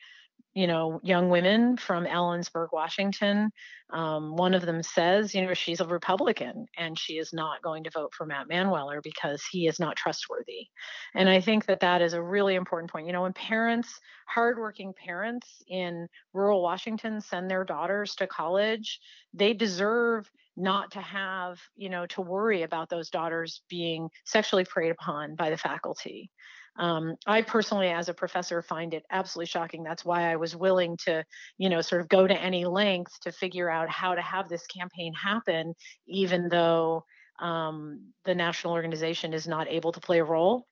you 0.55 0.69
know, 0.69 1.01
young 1.03 1.31
women 1.31 1.77
from 1.77 2.07
Ellensburg, 2.07 2.69
Washington. 2.73 3.51
Um, 3.91 4.37
one 4.37 4.55
of 4.55 4.65
them 4.65 4.85
says, 4.85 5.35
you 5.35 5.45
know, 5.45 5.53
she's 5.53 5.81
a 5.81 5.87
Republican 5.87 6.67
and 6.79 6.99
she 6.99 7.15
is 7.15 7.33
not 7.33 7.61
going 7.61 7.85
to 7.85 7.91
vote 7.91 8.13
for 8.15 8.25
Matt 8.25 8.49
Manweller 8.49 9.03
because 9.03 9.43
he 9.51 9.67
is 9.67 9.81
not 9.81 9.97
trustworthy. 9.97 10.69
And 11.15 11.29
I 11.29 11.41
think 11.41 11.67
that 11.67 11.81
that 11.81 12.03
is 12.03 12.13
a 12.13 12.23
really 12.23 12.55
important 12.55 12.91
point. 12.91 13.07
You 13.07 13.13
know, 13.13 13.23
when 13.23 13.33
parents, 13.33 14.01
hardworking 14.27 14.95
parents 14.95 15.63
in 15.67 16.09
rural 16.33 16.63
Washington 16.63 17.21
send 17.21 17.51
their 17.51 17.65
daughters 17.65 18.15
to 18.17 18.29
college, 18.29 19.01
they 19.33 19.55
deserve 19.55 20.31
not 20.57 20.93
to 20.93 21.01
have, 21.01 21.59
you 21.77 21.91
know, 21.91 22.07
to 22.07 22.21
worry 22.21 22.63
about 22.63 22.89
those 22.89 23.11
daughters 23.11 23.63
being 23.69 24.09
sexually 24.25 24.65
preyed 24.65 24.93
upon 24.93 25.35
by 25.35 25.51
the 25.51 25.57
faculty. 25.57 26.31
Um, 26.77 27.15
I 27.27 27.43
personally, 27.43 27.89
as 27.89 28.09
a 28.09 28.15
professor, 28.15 28.61
find 28.63 28.95
it 28.95 29.05
absolutely 29.11 29.47
shocking. 29.47 29.83
That's 29.85 30.05
why 30.05 30.31
I 30.31 30.37
was 30.37 30.57
willing 30.57 30.97
to, 31.05 31.25
you 31.57 31.69
know, 31.69 31.81
sort 31.81 32.01
of 32.01 32.09
go 32.09 32.27
to 32.27 32.41
any 32.41 32.65
length 32.65 33.13
to 33.23 33.33
figure 33.33 33.71
out 33.71 33.89
how 33.89 34.15
to 34.15 34.23
have 34.23 34.49
this 34.49 34.67
campaign 34.67 35.13
happen, 35.15 35.75
even 36.07 36.49
though 36.49 37.05
um, 37.39 38.13
the 38.25 38.35
national 38.35 38.73
organization 38.73 39.33
is 39.33 39.47
not 39.47 39.69
able 39.69 39.93
to 39.93 40.01
play 40.01 40.19
a 40.19 40.25
role 40.25 40.67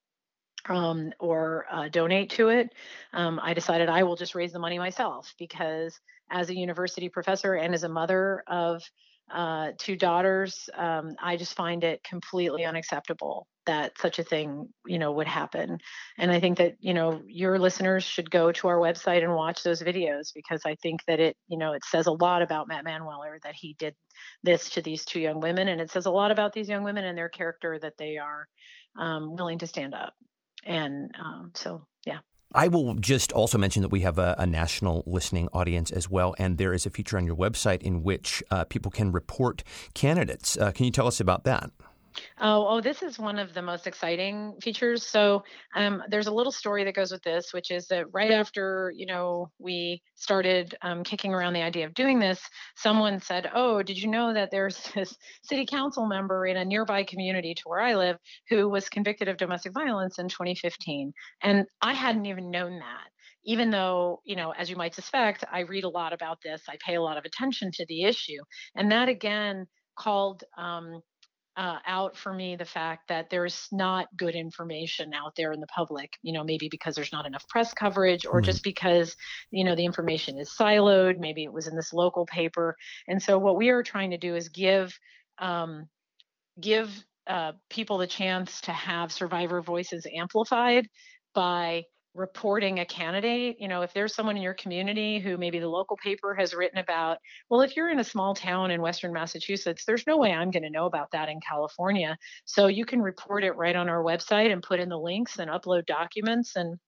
um, 0.68 1.12
or 1.18 1.66
uh, 1.70 1.88
donate 1.88 2.30
to 2.30 2.48
it. 2.48 2.70
Um, 3.12 3.40
I 3.42 3.54
decided 3.54 3.88
I 3.88 4.02
will 4.02 4.16
just 4.16 4.34
raise 4.34 4.52
the 4.52 4.58
money 4.58 4.78
myself 4.78 5.34
because, 5.38 5.98
as 6.30 6.48
a 6.48 6.56
university 6.56 7.08
professor 7.08 7.54
and 7.54 7.74
as 7.74 7.84
a 7.84 7.88
mother 7.88 8.42
of 8.46 8.82
uh, 9.30 9.72
two 9.78 9.96
daughters, 9.96 10.68
um, 10.74 11.14
I 11.22 11.36
just 11.36 11.54
find 11.54 11.84
it 11.84 12.02
completely 12.04 12.64
unacceptable 12.64 13.46
that 13.66 13.96
such 13.98 14.18
a 14.18 14.24
thing, 14.24 14.68
you 14.86 14.98
know, 14.98 15.12
would 15.12 15.28
happen. 15.28 15.78
And 16.18 16.30
I 16.30 16.40
think 16.40 16.58
that, 16.58 16.76
you 16.80 16.94
know, 16.94 17.22
your 17.26 17.58
listeners 17.58 18.02
should 18.04 18.30
go 18.30 18.50
to 18.52 18.68
our 18.68 18.78
website 18.78 19.22
and 19.22 19.34
watch 19.34 19.62
those 19.62 19.82
videos 19.82 20.32
because 20.34 20.62
I 20.66 20.74
think 20.76 21.04
that 21.06 21.20
it, 21.20 21.36
you 21.48 21.56
know, 21.56 21.72
it 21.72 21.84
says 21.84 22.06
a 22.06 22.12
lot 22.12 22.42
about 22.42 22.68
Matt 22.68 22.84
Manweller 22.84 23.38
that 23.44 23.54
he 23.54 23.76
did 23.78 23.94
this 24.42 24.70
to 24.70 24.82
these 24.82 25.04
two 25.04 25.20
young 25.20 25.40
women. 25.40 25.68
And 25.68 25.80
it 25.80 25.90
says 25.90 26.06
a 26.06 26.10
lot 26.10 26.32
about 26.32 26.52
these 26.52 26.68
young 26.68 26.82
women 26.82 27.04
and 27.04 27.16
their 27.16 27.28
character 27.28 27.78
that 27.78 27.96
they 27.98 28.18
are 28.18 28.48
um, 28.98 29.36
willing 29.36 29.60
to 29.60 29.66
stand 29.66 29.94
up. 29.94 30.14
And 30.64 31.12
um, 31.18 31.52
so, 31.54 31.86
yeah. 32.04 32.18
I 32.54 32.68
will 32.68 32.94
just 32.94 33.32
also 33.32 33.58
mention 33.58 33.82
that 33.82 33.88
we 33.88 34.00
have 34.00 34.18
a, 34.18 34.34
a, 34.38 34.46
national 34.46 35.02
listening 35.06 35.48
audience 35.52 35.90
as 35.90 36.10
well, 36.10 36.34
and 36.38 36.58
there 36.58 36.74
is 36.74 36.84
a 36.84 36.90
feature 36.90 37.16
on 37.16 37.24
your 37.24 37.36
website 37.36 37.82
in 37.82 38.02
which 38.02 38.42
uh, 38.50 38.64
people 38.64 38.90
can 38.90 39.10
report 39.12 39.62
candidates. 39.94 40.58
Uh, 40.58 40.70
can 40.72 40.84
you 40.84 40.92
tell 40.92 41.06
us 41.06 41.20
about 41.20 41.44
that? 41.44 41.70
Oh, 42.40 42.66
oh, 42.68 42.80
this 42.80 43.02
is 43.02 43.18
one 43.18 43.38
of 43.38 43.54
the 43.54 43.62
most 43.62 43.86
exciting 43.86 44.54
features. 44.62 45.06
So 45.06 45.44
um, 45.74 46.02
there's 46.08 46.26
a 46.26 46.32
little 46.32 46.52
story 46.52 46.84
that 46.84 46.94
goes 46.94 47.12
with 47.12 47.22
this, 47.22 47.52
which 47.52 47.70
is 47.70 47.86
that 47.88 48.06
right 48.12 48.30
after 48.30 48.92
you 48.94 49.06
know 49.06 49.50
we 49.58 50.02
started 50.14 50.74
um, 50.82 51.04
kicking 51.04 51.32
around 51.32 51.54
the 51.54 51.62
idea 51.62 51.86
of 51.86 51.94
doing 51.94 52.18
this, 52.18 52.40
someone 52.76 53.20
said, 53.20 53.50
"Oh, 53.54 53.82
did 53.82 53.98
you 54.02 54.08
know 54.08 54.32
that 54.34 54.50
there's 54.50 54.78
this 54.94 55.16
city 55.42 55.66
council 55.66 56.06
member 56.06 56.46
in 56.46 56.56
a 56.56 56.64
nearby 56.64 57.04
community 57.04 57.54
to 57.54 57.62
where 57.66 57.80
I 57.80 57.94
live 57.94 58.16
who 58.48 58.68
was 58.68 58.88
convicted 58.88 59.28
of 59.28 59.36
domestic 59.36 59.72
violence 59.72 60.18
in 60.18 60.28
2015?" 60.28 61.12
And 61.42 61.66
I 61.80 61.94
hadn't 61.94 62.26
even 62.26 62.50
known 62.50 62.78
that 62.80 63.08
even 63.44 63.70
though, 63.70 64.20
you 64.24 64.36
know, 64.36 64.52
as 64.52 64.70
you 64.70 64.76
might 64.76 64.94
suspect, 64.94 65.44
I 65.50 65.60
read 65.60 65.82
a 65.84 65.88
lot 65.88 66.12
about 66.12 66.38
this, 66.44 66.62
I 66.68 66.76
pay 66.84 66.94
a 66.94 67.02
lot 67.02 67.16
of 67.16 67.24
attention 67.24 67.72
to 67.72 67.86
the 67.86 68.04
issue. 68.04 68.38
And 68.76 68.92
that 68.92 69.08
again 69.08 69.66
called 69.98 70.44
um, 70.56 71.00
uh, 71.56 71.78
out 71.86 72.16
for 72.16 72.32
me 72.32 72.56
the 72.56 72.64
fact 72.64 73.08
that 73.08 73.28
there's 73.28 73.68
not 73.72 74.06
good 74.16 74.34
information 74.34 75.12
out 75.12 75.32
there 75.36 75.52
in 75.52 75.60
the 75.60 75.66
public 75.66 76.10
you 76.22 76.32
know 76.32 76.42
maybe 76.42 76.68
because 76.70 76.94
there's 76.94 77.12
not 77.12 77.26
enough 77.26 77.46
press 77.48 77.74
coverage 77.74 78.24
or 78.24 78.40
mm-hmm. 78.40 78.46
just 78.46 78.62
because 78.62 79.14
you 79.50 79.64
know 79.64 79.74
the 79.74 79.84
information 79.84 80.38
is 80.38 80.54
siloed 80.58 81.18
maybe 81.18 81.44
it 81.44 81.52
was 81.52 81.66
in 81.66 81.76
this 81.76 81.92
local 81.92 82.24
paper 82.24 82.74
and 83.06 83.22
so 83.22 83.38
what 83.38 83.56
we 83.56 83.68
are 83.68 83.82
trying 83.82 84.10
to 84.10 84.18
do 84.18 84.34
is 84.34 84.48
give 84.48 84.98
um, 85.38 85.88
give 86.60 86.90
uh, 87.26 87.52
people 87.70 87.98
the 87.98 88.06
chance 88.06 88.60
to 88.62 88.72
have 88.72 89.12
survivor 89.12 89.60
voices 89.60 90.06
amplified 90.16 90.88
by 91.34 91.82
reporting 92.14 92.80
a 92.80 92.84
candidate 92.84 93.56
you 93.58 93.68
know 93.68 93.82
if 93.82 93.92
there's 93.94 94.14
someone 94.14 94.36
in 94.36 94.42
your 94.42 94.54
community 94.54 95.18
who 95.18 95.38
maybe 95.38 95.58
the 95.58 95.68
local 95.68 95.96
paper 95.96 96.34
has 96.34 96.52
written 96.52 96.78
about 96.78 97.18
well 97.48 97.62
if 97.62 97.74
you're 97.74 97.90
in 97.90 98.00
a 98.00 98.04
small 98.04 98.34
town 98.34 98.70
in 98.70 98.82
western 98.82 99.12
massachusetts 99.12 99.84
there's 99.86 100.06
no 100.06 100.18
way 100.18 100.30
i'm 100.32 100.50
going 100.50 100.62
to 100.62 100.70
know 100.70 100.86
about 100.86 101.10
that 101.12 101.28
in 101.28 101.40
california. 101.40 102.16
So 102.44 102.66
you 102.66 102.84
can 102.84 103.00
report 103.00 103.44
it 103.44 103.52
right 103.52 103.76
on 103.76 103.88
our 103.88 104.02
website 104.02 104.52
and 104.52 104.62
put 104.62 104.80
in 104.80 104.88
the 104.88 104.98
links 104.98 105.38
and 105.38 105.50
upload 105.50 105.86
documents 105.86 106.56
and 106.56 106.78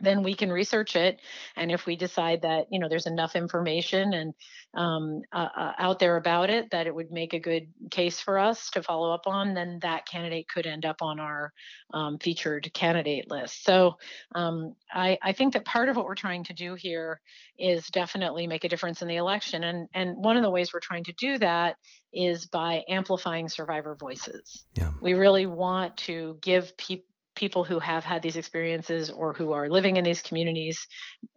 then 0.00 0.22
we 0.22 0.34
can 0.34 0.50
research 0.50 0.96
it. 0.96 1.20
And 1.56 1.70
if 1.70 1.86
we 1.86 1.96
decide 1.96 2.42
that 2.42 2.66
you 2.70 2.78
know 2.78 2.88
there's 2.88 3.06
enough 3.06 3.36
information 3.36 4.12
and 4.12 4.34
um, 4.74 5.22
uh, 5.32 5.48
uh, 5.56 5.72
out 5.78 5.98
there 5.98 6.16
about 6.16 6.50
it 6.50 6.70
that 6.70 6.86
it 6.86 6.94
would 6.94 7.10
make 7.10 7.32
a 7.32 7.40
good 7.40 7.68
case 7.90 8.20
for 8.20 8.38
us 8.38 8.70
to 8.70 8.82
follow 8.82 9.12
up 9.12 9.26
on 9.26 9.54
then 9.54 9.78
that 9.82 10.06
candidate 10.06 10.46
could 10.48 10.66
end 10.66 10.84
up 10.84 11.00
on 11.00 11.18
our 11.18 11.52
um, 11.94 12.18
featured 12.18 12.70
candidate 12.74 13.30
list. 13.30 13.64
So 13.64 13.96
um, 14.34 14.74
I, 14.92 15.18
I, 15.22 15.32
think 15.32 15.54
that 15.54 15.64
part 15.64 15.88
of 15.88 15.96
what 15.96 16.04
we're 16.04 16.14
trying 16.14 16.44
to 16.44 16.52
do 16.52 16.74
here 16.74 17.20
is 17.58 17.86
definitely 17.88 18.46
make 18.46 18.64
a 18.64 18.68
difference 18.68 19.00
in 19.00 19.08
the 19.08 19.16
election. 19.16 19.64
And 19.64 19.88
and 19.94 20.16
one 20.16 20.36
of 20.36 20.42
the 20.42 20.50
ways 20.50 20.72
we're 20.72 20.80
trying 20.80 21.04
to 21.04 21.12
do 21.14 21.38
that 21.38 21.76
is 22.12 22.46
by 22.46 22.82
amplifying 22.88 23.48
survivor 23.48 23.96
voices. 23.98 24.64
Yeah. 24.74 24.90
we 25.00 25.14
really 25.14 25.46
want 25.46 25.96
to 25.98 26.38
give 26.40 26.76
people 26.76 27.04
people 27.38 27.64
who 27.64 27.78
have 27.78 28.04
had 28.04 28.20
these 28.20 28.36
experiences 28.36 29.10
or 29.10 29.32
who 29.32 29.52
are 29.52 29.68
living 29.68 29.96
in 29.96 30.04
these 30.04 30.20
communities 30.20 30.86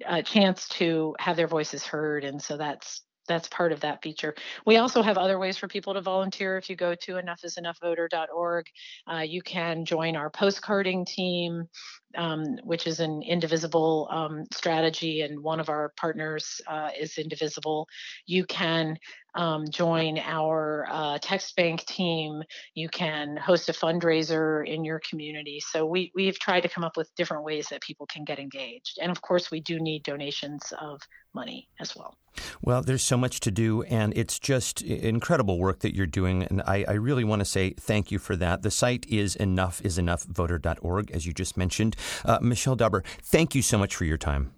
a 0.06 0.24
chance 0.24 0.68
to 0.68 1.16
have 1.20 1.36
their 1.38 1.47
voices 1.47 1.86
heard 1.86 2.24
and 2.24 2.41
so 2.41 2.58
that's 2.58 3.04
that's 3.28 3.47
part 3.49 3.72
of 3.72 3.82
that 3.82 4.02
feature. 4.02 4.34
We 4.66 4.78
also 4.78 5.02
have 5.02 5.18
other 5.18 5.39
ways 5.39 5.56
for 5.56 5.68
people 5.68 5.93
to 5.93 6.02
volunteer. 6.02 6.58
If 6.58 6.70
you 6.70 6.76
go 6.76 6.95
to 6.95 7.14
enoughisenoughvoter.org, 7.14 8.66
uh, 9.12 9.20
you 9.20 9.41
can 9.41 9.86
join 9.86 10.16
our 10.16 10.30
postcarding 10.30 11.06
team, 11.06 11.70
um, 12.16 12.57
which 12.64 12.88
is 12.88 12.99
an 12.99 13.22
indivisible 13.22 14.07
um, 14.12 14.45
strategy, 14.51 15.22
and 15.22 15.41
one 15.41 15.59
of 15.59 15.70
our 15.70 15.93
partners 15.97 16.62
uh, 16.68 16.89
is 16.99 17.18
Indivisible. 17.18 17.88
You 18.26 18.45
can 18.45 18.97
um, 19.36 19.66
join 19.70 20.20
our 20.20 20.88
uh, 20.89 21.18
text 21.22 21.55
bank 21.55 21.86
team. 21.86 22.43
You 22.74 22.89
can 22.89 23.38
host 23.38 23.70
a 23.70 23.74
fundraiser 23.74 24.68
in 24.68 24.84
your 24.84 24.99
community. 25.09 25.59
So 25.59 25.86
we 25.86 26.12
we've 26.16 26.39
tried 26.39 26.62
to 26.62 26.70
come 26.70 26.84
up 26.84 26.97
with 26.97 27.14
different 27.16 27.43
ways 27.43 27.68
that 27.70 27.82
people 27.82 28.05
can 28.07 28.24
get 28.24 28.39
engaged, 28.39 28.99
and 29.01 29.12
of 29.12 29.22
course, 29.22 29.51
we 29.51 29.62
do 29.62 29.80
need 29.80 30.03
donations 30.03 30.74
of 30.80 31.01
money 31.34 31.70
as 31.80 31.95
well. 31.95 32.18
Well, 32.62 32.82
there's 32.82 33.03
so 33.03 33.18
much 33.18 33.39
to 33.41 33.51
do, 33.51 33.84
and 33.84 34.14
it's 34.16 34.39
just 34.39 34.82
incredible 34.82 35.59
work 35.59 35.80
that 35.80 35.95
you're 35.95 36.05
doing. 36.05 36.43
And 36.43 36.62
I, 36.62 36.86
I 36.88 36.93
really 36.93 37.24
want 37.24 37.39
to 37.39 37.45
say 37.45 37.72
thank 37.72 38.12
you 38.12 38.20
for 38.20 38.36
that. 38.38 38.62
The 38.62 38.72
site 38.72 39.05
is 39.07 39.36
enoughisenoughvoter.org, 39.36 41.12
as 41.12 41.26
you 41.26 41.34
just 41.34 41.57
mentioned. 41.57 41.95
Uh, 42.26 42.39
Michele 42.41 42.76
Dauber, 42.76 43.04
thank 43.22 43.56
you 43.56 43.62
so 43.62 43.78
much 43.78 43.95
for 43.95 44.06
your 44.06 44.18
time. 44.18 44.54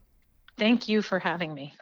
Thank 0.57 0.87
you 0.87 1.01
for 1.01 1.19
having 1.19 1.53
me. 1.53 1.73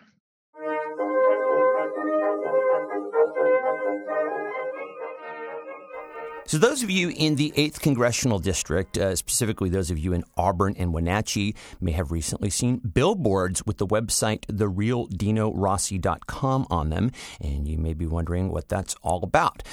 So, 6.52 6.58
those 6.58 6.84
of 6.84 6.90
you 6.90 7.14
in 7.16 7.36
the 7.36 7.54
8th 7.56 7.80
Congressional 7.80 8.38
District, 8.38 8.98
uh, 8.98 9.16
specifically 9.16 9.70
those 9.70 9.90
of 9.90 9.98
you 9.98 10.12
in 10.12 10.26
Auburn 10.36 10.76
and 10.78 10.94
Wenatchee, 10.94 11.56
may 11.80 11.94
have 11.94 12.12
recently 12.12 12.50
seen 12.50 12.80
billboards 12.80 13.66
with 13.66 13.78
the 13.78 13.88
website 13.88 14.42
therealdinorossi.com 14.48 16.68
on 16.70 16.90
them, 16.90 17.14
and 17.40 17.70
you 17.70 17.78
may 17.78 17.94
be 17.94 18.06
wondering 18.06 18.52
what 18.52 18.68
that's 18.68 18.98
all 19.02 19.24
about. 19.24 19.64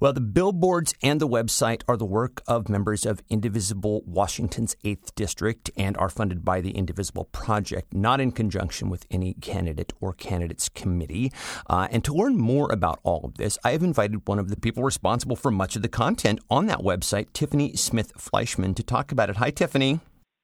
Well, 0.00 0.12
the 0.12 0.20
billboards 0.20 0.94
and 1.02 1.20
the 1.20 1.26
website 1.26 1.82
are 1.88 1.96
the 1.96 2.04
work 2.04 2.40
of 2.46 2.68
members 2.68 3.04
of 3.04 3.20
Indivisible 3.28 4.04
Washington's 4.06 4.76
8th 4.84 5.12
District 5.16 5.72
and 5.76 5.96
are 5.96 6.08
funded 6.08 6.44
by 6.44 6.60
the 6.60 6.70
Indivisible 6.70 7.24
Project, 7.24 7.92
not 7.92 8.20
in 8.20 8.30
conjunction 8.30 8.90
with 8.90 9.06
any 9.10 9.34
candidate 9.34 9.92
or 10.00 10.12
candidates 10.12 10.68
committee. 10.68 11.32
Uh, 11.68 11.88
and 11.90 12.04
to 12.04 12.14
learn 12.14 12.36
more 12.36 12.70
about 12.70 13.00
all 13.02 13.24
of 13.24 13.38
this, 13.38 13.58
I 13.64 13.72
have 13.72 13.82
invited 13.82 14.28
one 14.28 14.38
of 14.38 14.50
the 14.50 14.56
people 14.56 14.84
responsible 14.84 15.34
for 15.34 15.50
much 15.50 15.74
of 15.74 15.82
the 15.82 15.88
content 15.88 16.38
on 16.48 16.66
that 16.66 16.78
website, 16.78 17.32
Tiffany 17.32 17.74
Smith 17.74 18.12
Fleischman, 18.16 18.76
to 18.76 18.84
talk 18.84 19.10
about 19.10 19.30
it. 19.30 19.38
Hi, 19.38 19.50
Tiffany. 19.50 19.98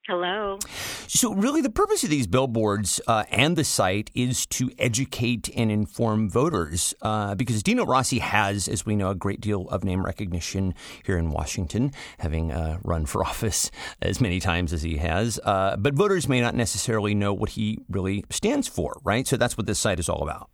Hello. 0.06 0.58
So, 1.06 1.32
really, 1.32 1.62
the 1.62 1.70
purpose 1.70 2.04
of 2.04 2.10
these 2.10 2.26
billboards 2.26 3.00
uh, 3.06 3.24
and 3.30 3.56
the 3.56 3.64
site 3.64 4.10
is 4.14 4.44
to 4.46 4.70
educate 4.78 5.48
and 5.56 5.72
inform 5.72 6.28
voters 6.28 6.92
uh, 7.00 7.34
because 7.34 7.62
Dino 7.62 7.86
Rossi 7.86 8.18
has, 8.18 8.68
as 8.68 8.84
we 8.84 8.96
know, 8.96 9.08
a 9.08 9.14
great 9.14 9.40
deal 9.40 9.66
of 9.70 9.82
name 9.82 10.04
recognition 10.04 10.74
here 11.06 11.16
in 11.16 11.30
Washington, 11.30 11.90
having 12.18 12.52
uh, 12.52 12.80
run 12.84 13.06
for 13.06 13.24
office 13.26 13.70
as 14.02 14.20
many 14.20 14.40
times 14.40 14.74
as 14.74 14.82
he 14.82 14.98
has. 14.98 15.40
Uh, 15.42 15.76
but 15.78 15.94
voters 15.94 16.28
may 16.28 16.42
not 16.42 16.54
necessarily 16.54 17.14
know 17.14 17.32
what 17.32 17.50
he 17.50 17.78
really 17.88 18.26
stands 18.28 18.68
for, 18.68 19.00
right? 19.04 19.26
So, 19.26 19.38
that's 19.38 19.56
what 19.56 19.66
this 19.66 19.78
site 19.78 19.98
is 19.98 20.10
all 20.10 20.22
about. 20.22 20.50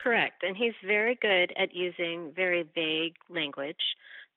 Correct. 0.00 0.42
And 0.42 0.56
he's 0.56 0.74
very 0.84 1.16
good 1.22 1.52
at 1.56 1.72
using 1.72 2.32
very 2.34 2.64
vague 2.74 3.14
language 3.30 3.76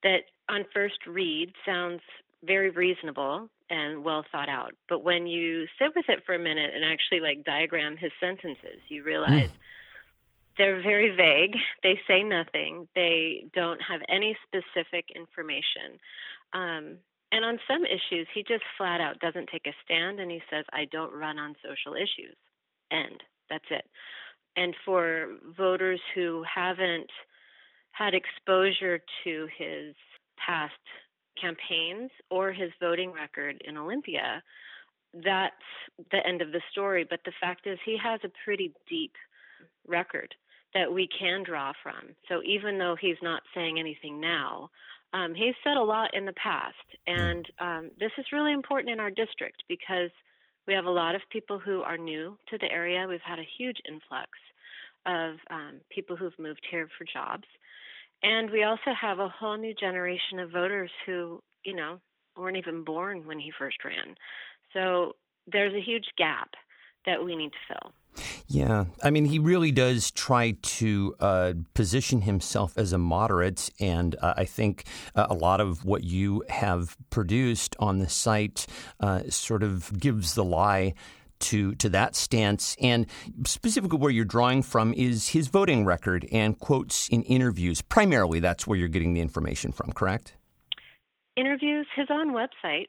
that 0.04 0.26
on 0.50 0.66
first 0.72 1.08
read 1.08 1.52
sounds 1.66 2.02
very 2.44 2.70
reasonable 2.70 3.50
and 3.70 4.04
well 4.04 4.26
thought 4.32 4.50
out. 4.50 4.74
But 4.88 5.04
when 5.04 5.28
you 5.28 5.66
sit 5.80 5.96
with 5.96 6.06
it 6.10 6.24
for 6.26 6.36
a 6.36 6.40
minute 6.40 6.72
and 6.74 6.84
actually 6.84 7.20
like 7.20 7.44
diagram 7.44 7.98
his 7.98 8.12
sentences, 8.20 8.80
you 8.90 9.04
realize 9.04 9.50
mm. 9.50 9.58
they're 10.58 10.82
very 10.82 11.16
vague. 11.16 11.56
They 11.84 12.00
say 12.08 12.24
nothing. 12.24 12.88
They 12.96 13.46
don't 13.54 13.82
have 13.82 14.02
any 14.10 14.38
specific 14.48 15.06
information. 15.16 16.00
Um, 16.54 16.98
and 17.32 17.44
on 17.44 17.60
some 17.68 17.84
issues, 17.86 18.28
he 18.34 18.44
just 18.44 18.64
flat 18.78 19.02
out 19.02 19.20
doesn't 19.20 19.50
take 19.52 19.68
a 19.68 19.74
stand 19.84 20.20
and 20.20 20.32
he 20.32 20.42
says, 20.50 20.66
I 20.72 20.86
don't 20.92 21.14
run 21.14 21.40
on 21.40 21.56
social 21.64 21.96
issues. 21.96 22.38
End. 22.92 23.22
That's 23.50 23.66
it. 23.72 23.86
And 24.56 24.74
for 24.86 25.36
voters 25.58 26.00
who 26.14 26.44
haven't 26.44 27.10
had 27.92 28.14
exposure 28.14 29.00
to 29.24 29.48
his 29.58 29.96
past 30.38 30.74
campaigns 31.40 32.12
or 32.30 32.52
his 32.52 32.72
voting 32.80 33.12
record 33.12 33.62
in 33.66 33.78
Olympia, 33.78 34.42
that's 35.24 35.56
the 36.12 36.26
end 36.26 36.42
of 36.42 36.52
the 36.52 36.62
story. 36.72 37.06
But 37.10 37.20
the 37.26 37.34
fact 37.40 37.68
is, 37.68 37.80
he 37.86 37.98
has 38.04 38.20
a 38.24 38.32
pretty 38.44 38.74
deep 38.90 39.14
record 39.88 40.34
that 40.74 40.92
we 40.92 41.08
can 41.18 41.44
draw 41.44 41.72
from. 41.82 42.16
So 42.28 42.42
even 42.44 42.78
though 42.78 42.98
he's 43.00 43.22
not 43.22 43.42
saying 43.54 43.80
anything 43.80 44.20
now, 44.20 44.70
um, 45.14 45.34
he's 45.34 45.56
said 45.64 45.78
a 45.78 45.84
lot 45.84 46.14
in 46.14 46.26
the 46.26 46.34
past. 46.34 46.76
And 47.08 47.46
um, 47.60 47.92
this 48.00 48.12
is 48.18 48.26
really 48.34 48.52
important 48.52 48.92
in 48.92 49.00
our 49.00 49.12
district 49.12 49.64
because 49.70 50.10
we 50.68 50.74
have 50.74 50.86
a 50.86 50.92
lot 50.92 51.16
of 51.16 51.22
people 51.32 51.60
who 51.60 51.82
are 51.82 51.98
new 51.98 52.38
to 52.50 52.58
the 52.58 52.72
area. 52.72 53.06
We've 53.08 53.20
had 53.24 53.40
a 53.40 53.48
huge 53.58 53.78
influx 53.88 54.30
of 55.06 55.36
um, 55.50 55.80
people 55.90 56.16
who've 56.16 56.38
moved 56.40 56.66
here 56.70 56.90
for 56.98 57.06
jobs. 57.06 57.46
And 58.26 58.50
we 58.50 58.64
also 58.64 58.92
have 59.00 59.20
a 59.20 59.30
whole 59.30 59.56
new 59.56 59.76
generation 59.76 60.40
of 60.40 60.50
voters 60.50 60.90
who, 61.06 61.42
you 61.64 61.76
know, 61.76 62.00
weren't 62.36 62.58
even 62.58 62.84
born 62.84 63.26
when 63.28 63.40
he 63.40 63.52
first 63.58 63.78
ran. 63.86 64.16
So 64.74 65.14
there's 65.46 65.76
a 65.76 65.82
huge 65.82 66.06
gap 66.18 66.50
that 67.06 67.24
we 67.24 67.36
need 67.36 67.52
to 67.52 67.58
fill. 67.68 67.92
Yeah, 68.48 68.86
I 69.04 69.12
mean, 69.12 69.26
he 69.26 69.38
really 69.38 69.72
does 69.72 70.10
try 70.10 70.56
to 70.62 71.16
uh, 71.20 71.54
position 71.76 72.22
himself 72.22 72.78
as 72.78 72.94
a 72.94 72.98
moderate, 72.98 73.70
and 73.80 74.16
uh, 74.22 74.34
I 74.38 74.46
think 74.46 74.86
uh, 75.16 75.28
a 75.30 75.36
lot 75.36 75.62
of 75.62 75.86
what 75.86 76.04
you 76.04 76.44
have 76.50 76.98
produced 77.10 77.76
on 77.80 78.00
the 78.00 78.10
site 78.10 78.66
uh, 79.00 79.24
sort 79.30 79.62
of 79.62 80.00
gives 80.00 80.34
the 80.34 80.44
lie 80.44 80.94
to 81.40 81.76
to 81.76 81.90
that 81.90 82.16
stance. 82.16 82.76
And 82.82 83.08
specifically 83.46 83.98
where 83.98 84.12
you're 84.12 84.26
drawing 84.26 84.64
from 84.64 84.94
is 84.94 85.30
his 85.30 85.48
voting 85.48 85.86
record 85.86 86.28
and 86.32 86.60
quotes 86.60 87.08
in 87.10 87.24
interviews. 87.24 87.82
Primarily 87.82 88.40
that's 88.40 88.68
where 88.68 88.78
you're 88.78 88.88
getting 88.88 89.14
the 89.14 89.22
information 89.22 89.72
from 89.72 89.92
correct? 89.92 90.34
Interviews 91.36 91.88
his 91.96 92.08
own 92.10 92.34
website 92.34 92.88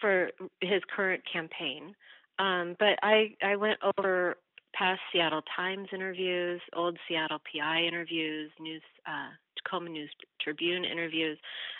for 0.00 0.30
his 0.60 0.82
current 0.94 1.22
campaign. 1.30 1.94
Um, 2.38 2.76
but 2.78 2.98
I, 3.02 3.34
I 3.42 3.56
went 3.56 3.78
over 3.96 4.36
past 4.74 5.00
Seattle 5.12 5.42
Times 5.56 5.88
interviews, 5.92 6.60
old 6.74 6.98
Seattle 7.08 7.38
PI 7.38 7.82
interviews, 7.82 8.50
news 8.60 8.82
uh, 9.06 9.30
Tacoma 9.56 9.88
News 9.88 10.10
Tribune 10.40 10.84
interviews, 10.84 11.38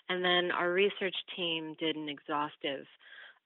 and 0.09 0.25
then 0.25 0.51
our 0.51 0.73
research 0.73 1.15
team 1.37 1.77
did 1.79 1.97
an 1.97 2.09
exhaustive 2.09 2.87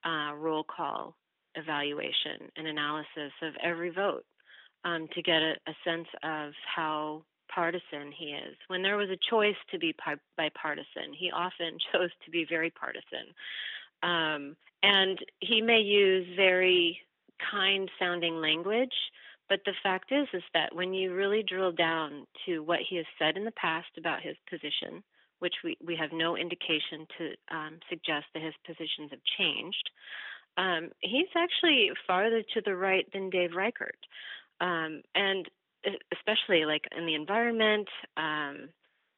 uh, 0.05 0.33
roll 0.35 0.63
call 0.63 1.15
evaluation 1.55 2.49
and 2.55 2.67
analysis 2.67 3.31
of 3.41 3.53
every 3.63 3.89
vote 3.89 4.25
um, 4.83 5.07
to 5.13 5.21
get 5.21 5.41
a, 5.41 5.53
a, 5.67 5.73
sense 5.85 6.07
of 6.23 6.53
how 6.75 7.23
partisan 7.53 8.11
he 8.17 8.27
is. 8.27 8.55
When 8.67 8.81
there 8.81 8.97
was 8.97 9.09
a 9.09 9.29
choice 9.29 9.55
to 9.71 9.79
be 9.79 9.95
bipartisan, 10.37 11.13
he 11.17 11.31
often 11.31 11.77
chose 11.91 12.09
to 12.25 12.31
be 12.31 12.45
very 12.49 12.69
partisan. 12.71 13.33
Um, 14.03 14.55
and 14.83 15.19
he 15.39 15.61
may 15.61 15.79
use 15.79 16.27
very 16.35 16.99
kind 17.51 17.89
sounding 17.99 18.35
language, 18.35 18.93
but 19.49 19.61
the 19.65 19.73
fact 19.83 20.11
is 20.11 20.27
is 20.33 20.43
that 20.53 20.73
when 20.73 20.93
you 20.93 21.13
really 21.13 21.43
drill 21.43 21.71
down 21.71 22.25
to 22.45 22.63
what 22.63 22.79
he 22.87 22.95
has 22.95 23.05
said 23.19 23.37
in 23.37 23.45
the 23.45 23.51
past 23.51 23.89
about 23.97 24.21
his 24.21 24.35
position, 24.49 25.03
which 25.39 25.55
we, 25.63 25.75
we 25.85 25.95
have 25.95 26.11
no 26.13 26.37
indication 26.37 27.05
to 27.17 27.55
um, 27.55 27.79
suggest 27.89 28.25
that 28.33 28.43
his 28.43 28.53
positions 28.65 29.09
have 29.11 29.19
changed, 29.37 29.89
um, 30.57 30.89
he's 30.99 31.27
actually 31.35 31.91
farther 32.07 32.41
to 32.53 32.61
the 32.63 32.75
right 32.75 33.05
than 33.13 33.29
Dave 33.29 33.51
Reichert. 33.55 33.97
Um, 34.59 35.01
and 35.15 35.49
especially 36.13 36.65
like 36.65 36.83
in 36.95 37.05
the 37.05 37.15
environment, 37.15 37.87
um, 38.17 38.69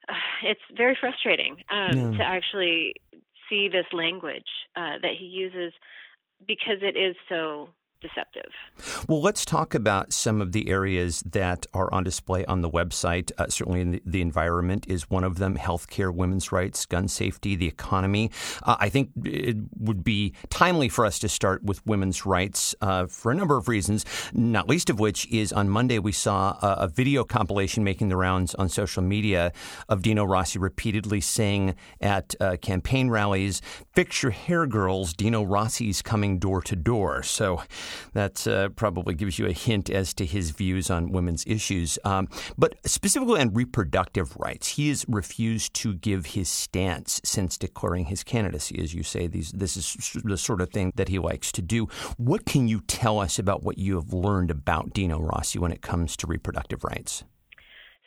it's 0.43 0.61
very 0.75 0.97
frustrating 0.99 1.57
um, 1.71 2.13
yeah. 2.13 2.17
to 2.17 2.23
actually 2.23 2.95
see 3.49 3.67
this 3.67 3.85
language 3.91 4.47
uh, 4.75 4.97
that 5.01 5.15
he 5.17 5.25
uses 5.25 5.73
because 6.47 6.77
it 6.81 6.97
is 6.97 7.15
so 7.29 7.69
deceptive. 8.03 8.51
Well, 9.07 9.21
let's 9.21 9.45
talk 9.45 9.73
about 9.73 10.13
some 10.13 10.41
of 10.41 10.51
the 10.51 10.69
areas 10.69 11.23
that 11.31 11.65
are 11.73 11.91
on 11.91 12.03
display 12.03 12.45
on 12.45 12.61
the 12.61 12.69
website. 12.69 13.31
Uh, 13.37 13.47
certainly, 13.47 13.83
the, 13.83 14.01
the, 14.05 14.21
environment 14.21 14.85
is 14.87 15.09
one 15.09 15.23
of 15.23 15.37
them 15.37 15.57
healthcare, 15.57 16.13
women's 16.13 16.51
rights, 16.51 16.85
gun 16.85 17.07
safety, 17.07 17.55
the 17.55 17.67
economy. 17.67 18.29
Uh, 18.61 18.75
I 18.79 18.89
think 18.89 19.09
it 19.23 19.57
would 19.79 20.03
be 20.03 20.33
timely 20.49 20.89
for 20.89 21.05
us 21.05 21.17
to 21.19 21.29
start 21.29 21.63
with 21.63 21.85
women's 21.85 22.25
rights 22.25 22.75
uh, 22.81 23.07
for 23.07 23.31
a 23.31 23.35
number 23.35 23.57
of 23.57 23.67
reasons, 23.67 24.05
not 24.33 24.69
least 24.69 24.89
of 24.89 24.99
which 24.99 25.27
is 25.31 25.51
on 25.51 25.69
Monday 25.69 25.99
we 25.99 26.11
saw 26.11 26.57
a, 26.61 26.83
a 26.83 26.87
video 26.87 27.23
compilation 27.23 27.83
making 27.83 28.09
the 28.09 28.17
rounds 28.17 28.53
on 28.55 28.69
social 28.69 29.01
media 29.01 29.51
of 29.89 30.01
Dino 30.01 30.25
Rossi 30.25 30.59
repeatedly 30.59 31.21
saying 31.21 31.75
at 32.01 32.35
uh, 32.39 32.57
campaign 32.57 33.09
rallies, 33.09 33.61
Fix 33.93 34.23
your 34.23 34.31
hair, 34.31 34.67
girls. 34.67 35.13
Dino 35.13 35.43
Rossi's 35.43 36.01
coming 36.01 36.39
door 36.39 36.61
to 36.63 36.75
door. 36.75 37.23
So, 37.23 37.61
that 38.13 38.47
uh, 38.47 38.69
probably 38.69 39.13
gives 39.13 39.39
you 39.39 39.45
a 39.47 39.53
hint 39.53 39.89
as 39.89 40.13
to 40.15 40.25
his 40.25 40.51
views 40.51 40.89
on 40.89 41.11
women's 41.11 41.43
issues. 41.45 41.97
Um, 42.03 42.27
but 42.57 42.75
specifically 42.85 43.41
on 43.41 43.53
reproductive 43.53 44.35
rights, 44.37 44.69
he 44.69 44.89
has 44.89 45.05
refused 45.07 45.73
to 45.75 45.93
give 45.93 46.27
his 46.27 46.49
stance 46.49 47.21
since 47.23 47.57
declaring 47.57 48.05
his 48.05 48.23
candidacy. 48.23 48.79
As 48.79 48.93
you 48.93 49.03
say, 49.03 49.27
these, 49.27 49.51
this 49.51 49.77
is 49.77 50.21
the 50.23 50.37
sort 50.37 50.61
of 50.61 50.69
thing 50.69 50.91
that 50.95 51.09
he 51.09 51.19
likes 51.19 51.51
to 51.53 51.61
do. 51.61 51.87
What 52.17 52.45
can 52.45 52.67
you 52.67 52.81
tell 52.81 53.19
us 53.19 53.39
about 53.39 53.63
what 53.63 53.77
you 53.77 53.95
have 53.95 54.13
learned 54.13 54.51
about 54.51 54.93
Dino 54.93 55.19
Rossi 55.19 55.59
when 55.59 55.71
it 55.71 55.81
comes 55.81 56.17
to 56.17 56.27
reproductive 56.27 56.83
rights? 56.83 57.23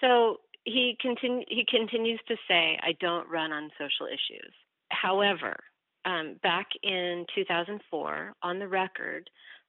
So 0.01 0.41
he 0.65 0.97
continu- 1.03 1.45
he 1.49 1.65
continues 1.65 2.21
to 2.29 2.37
say, 2.49 2.79
"I 2.83 2.93
don't 3.01 3.29
run 3.29 3.53
on 3.53 3.71
social 3.79 4.07
issues." 4.07 4.53
However, 4.91 5.57
um, 6.05 6.35
back 6.43 6.69
in 6.83 7.27
2004, 7.35 8.35
on 8.43 8.59
the 8.59 8.69
record, 8.69 9.29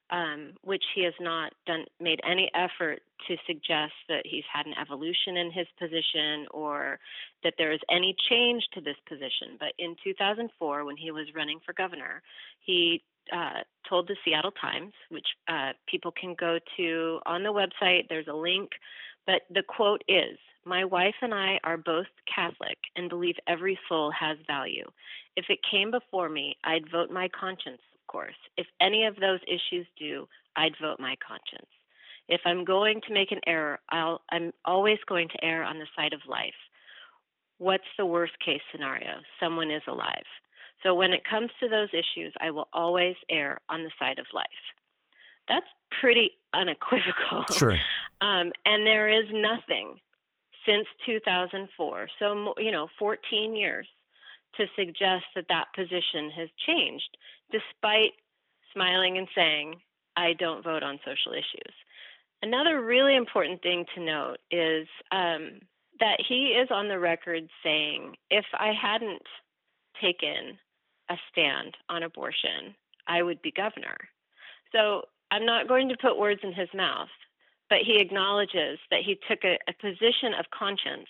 um, 0.09 0.53
which 0.63 0.83
he 0.95 1.03
has 1.03 1.13
not 1.19 1.53
done 1.65 1.85
made 1.99 2.21
any 2.29 2.49
effort 2.55 3.01
to 3.27 3.35
suggest 3.45 3.93
that 4.07 4.21
he's 4.25 4.43
had 4.51 4.65
an 4.65 4.73
evolution 4.79 5.37
in 5.37 5.51
his 5.51 5.67
position 5.79 6.45
or 6.51 6.99
that 7.43 7.53
there 7.57 7.71
is 7.71 7.79
any 7.91 8.15
change 8.29 8.63
to 8.73 8.81
this 8.81 8.95
position. 9.07 9.57
But 9.59 9.73
in 9.77 9.95
2004, 10.03 10.85
when 10.85 10.97
he 10.97 11.11
was 11.11 11.27
running 11.35 11.59
for 11.65 11.73
governor, 11.73 12.21
he 12.59 13.03
uh, 13.33 13.61
told 13.89 14.07
the 14.07 14.15
Seattle 14.23 14.51
Times, 14.51 14.93
which 15.09 15.27
uh, 15.47 15.73
people 15.89 16.11
can 16.11 16.35
go 16.39 16.59
to 16.77 17.19
on 17.25 17.43
the 17.43 17.49
website. 17.49 18.03
There's 18.07 18.27
a 18.27 18.33
link, 18.33 18.71
but 19.25 19.41
the 19.49 19.63
quote 19.63 20.03
is. 20.07 20.37
My 20.65 20.83
wife 20.83 21.15
and 21.21 21.33
I 21.33 21.59
are 21.63 21.77
both 21.77 22.07
Catholic 22.33 22.77
and 22.97 23.09
believe 23.09 23.35
every 23.47 23.79
soul 23.87 24.11
has 24.11 24.37
value. 24.47 24.83
If 25.37 25.45
it 25.49 25.59
came 25.69 25.91
before 25.91 26.27
me, 26.27 26.57
I'd 26.65 26.91
vote 26.91 27.09
my 27.09 27.29
conscience 27.29 27.79
course. 28.07 28.35
If 28.57 28.67
any 28.81 29.05
of 29.05 29.15
those 29.15 29.39
issues 29.47 29.85
do, 29.97 30.27
I'd 30.55 30.75
vote 30.81 30.99
my 30.99 31.15
conscience. 31.25 31.69
If 32.27 32.41
I'm 32.45 32.65
going 32.65 33.01
to 33.07 33.13
make 33.13 33.31
an 33.31 33.39
error, 33.47 33.79
I'll, 33.89 34.21
I'm 34.31 34.51
always 34.65 34.97
going 35.07 35.29
to 35.29 35.45
err 35.45 35.63
on 35.63 35.79
the 35.79 35.87
side 35.95 36.13
of 36.13 36.21
life. 36.27 36.59
What's 37.57 37.87
the 37.97 38.05
worst 38.05 38.33
case 38.43 38.61
scenario? 38.71 39.21
Someone 39.39 39.71
is 39.71 39.81
alive. 39.87 40.25
So 40.83 40.93
when 40.93 41.13
it 41.13 41.23
comes 41.29 41.49
to 41.59 41.69
those 41.69 41.89
issues, 41.93 42.33
I 42.39 42.51
will 42.51 42.67
always 42.73 43.15
err 43.31 43.59
on 43.69 43.83
the 43.83 43.91
side 43.97 44.19
of 44.19 44.25
life. 44.33 44.45
That's 45.47 45.65
pretty 46.01 46.31
unequivocal. 46.53 47.45
Sure. 47.51 47.77
Um, 48.19 48.51
and 48.65 48.83
there 48.83 49.07
is 49.09 49.25
nothing 49.31 49.93
since 50.65 50.87
2004, 51.05 52.07
so 52.17 52.55
you 52.57 52.71
know, 52.71 52.87
14 52.97 53.55
years, 53.55 53.87
to 54.57 54.65
suggest 54.75 55.25
that 55.35 55.45
that 55.49 55.73
position 55.75 56.29
has 56.35 56.49
changed 56.65 57.17
despite 57.51 58.11
smiling 58.73 59.17
and 59.17 59.27
saying, 59.33 59.75
I 60.15 60.33
don't 60.33 60.63
vote 60.63 60.83
on 60.83 60.99
social 61.05 61.33
issues. 61.33 61.73
Another 62.41 62.83
really 62.83 63.15
important 63.15 63.61
thing 63.61 63.85
to 63.95 64.03
note 64.03 64.37
is 64.51 64.87
um, 65.11 65.59
that 65.99 66.17
he 66.27 66.47
is 66.47 66.69
on 66.71 66.87
the 66.87 66.99
record 66.99 67.47
saying, 67.63 68.15
if 68.29 68.45
I 68.53 68.71
hadn't 68.79 69.23
taken 70.01 70.57
a 71.09 71.15
stand 71.31 71.75
on 71.89 72.03
abortion, 72.03 72.75
I 73.07 73.23
would 73.23 73.41
be 73.41 73.51
governor. 73.51 73.97
So 74.71 75.03
I'm 75.31 75.45
not 75.45 75.67
going 75.67 75.89
to 75.89 75.97
put 75.97 76.19
words 76.19 76.41
in 76.43 76.53
his 76.53 76.69
mouth, 76.75 77.09
but 77.69 77.79
he 77.85 77.99
acknowledges 77.99 78.79
that 78.91 79.01
he 79.05 79.19
took 79.27 79.39
a, 79.43 79.57
a 79.67 79.73
position 79.81 80.33
of 80.37 80.45
conscience 80.57 81.09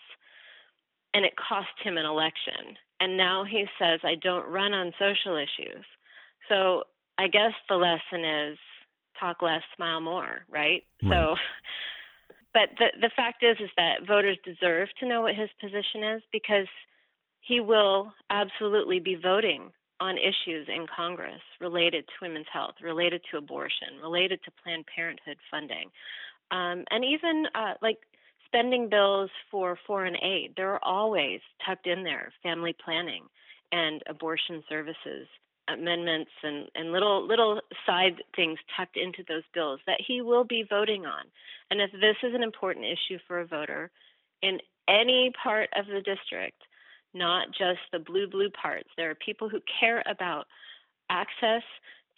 and 1.14 1.26
it 1.26 1.34
cost 1.36 1.68
him 1.84 1.98
an 1.98 2.06
election. 2.06 2.78
And 3.00 3.18
now 3.18 3.44
he 3.44 3.66
says, 3.80 4.00
I 4.04 4.16
don't 4.16 4.48
run 4.48 4.74
on 4.74 4.92
social 5.00 5.36
issues. 5.36 5.86
So 6.50 6.84
I 7.18 7.28
guess 7.28 7.54
the 7.70 7.76
lesson 7.76 8.26
is 8.26 8.58
talk 9.20 9.42
less, 9.42 9.62
smile 9.76 10.02
more, 10.02 10.46
right? 10.50 10.84
right. 11.04 11.10
So 11.10 11.36
but 12.54 12.70
the 12.80 12.88
the 13.02 13.12
fact 13.16 13.44
is 13.44 13.58
is 13.60 13.70
that 13.78 14.08
voters 14.08 14.38
deserve 14.44 14.90
to 15.00 15.08
know 15.08 15.22
what 15.22 15.36
his 15.36 15.50
position 15.62 16.04
is 16.16 16.22
because 16.32 16.68
he 17.42 17.60
will 17.60 18.12
absolutely 18.30 19.00
be 19.00 19.16
voting 19.16 19.72
on 20.00 20.18
issues 20.18 20.68
in 20.68 20.86
Congress 20.96 21.42
related 21.60 22.06
to 22.06 22.14
women's 22.22 22.46
health, 22.52 22.76
related 22.82 23.22
to 23.32 23.38
abortion, 23.38 23.98
related 24.02 24.40
to 24.44 24.52
Planned 24.64 24.86
Parenthood 24.94 25.38
funding, 25.50 25.90
um, 26.52 26.84
and 26.92 27.04
even 27.04 27.46
uh, 27.56 27.74
like 27.82 27.98
spending 28.48 28.90
bills 28.90 29.30
for 29.52 29.78
foreign 29.86 30.18
aid. 30.24 30.54
there 30.58 30.74
are 30.74 30.84
always 30.84 31.40
tucked 31.66 31.88
in 31.88 32.04
there, 32.04 32.32
family 32.42 32.76
planning 32.84 33.24
and 33.72 34.02
abortion 34.08 34.64
services 34.70 35.28
amendments 35.68 36.32
and, 36.44 36.70
and 36.76 36.92
little 36.92 37.28
little 37.28 37.60
side 37.86 38.24
things 38.36 38.58
tucked 38.76 38.98
into 38.98 39.24
those 39.28 39.44
bills 39.54 39.80
that 39.86 40.00
he 40.06 40.22
will 40.22 40.44
be 40.44 40.66
voting 40.70 41.06
on. 41.06 41.26
And 41.70 41.82
if 41.82 41.92
this 41.92 42.16
is 42.24 42.34
an 42.34 42.44
important 42.44 42.86
issue 42.86 43.20
for 43.28 43.40
a 43.40 43.46
voter 43.46 43.92
in 44.42 44.60
any 44.88 45.32
part 45.44 45.70
of 45.76 45.86
the 45.88 46.02
district, 46.02 46.62
not 47.14 47.48
just 47.50 47.80
the 47.92 48.00
blue 48.00 48.28
blue 48.28 48.50
parts, 48.50 48.90
there 48.96 49.10
are 49.10 49.16
people 49.16 49.50
who 49.50 49.60
care 49.80 50.04
about 50.10 50.48
access 51.10 51.64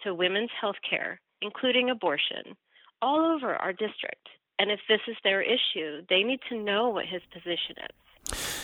to 0.03 0.13
women's 0.13 0.51
health 0.59 0.77
care, 0.87 1.19
including 1.41 1.89
abortion, 1.89 2.55
all 3.01 3.25
over 3.25 3.55
our 3.55 3.73
district. 3.73 4.27
And 4.59 4.69
if 4.71 4.79
this 4.89 4.99
is 5.07 5.15
their 5.23 5.41
issue, 5.41 6.05
they 6.09 6.21
need 6.21 6.41
to 6.49 6.57
know 6.57 6.89
what 6.89 7.05
his 7.05 7.21
position 7.33 7.75
is. 7.77 7.95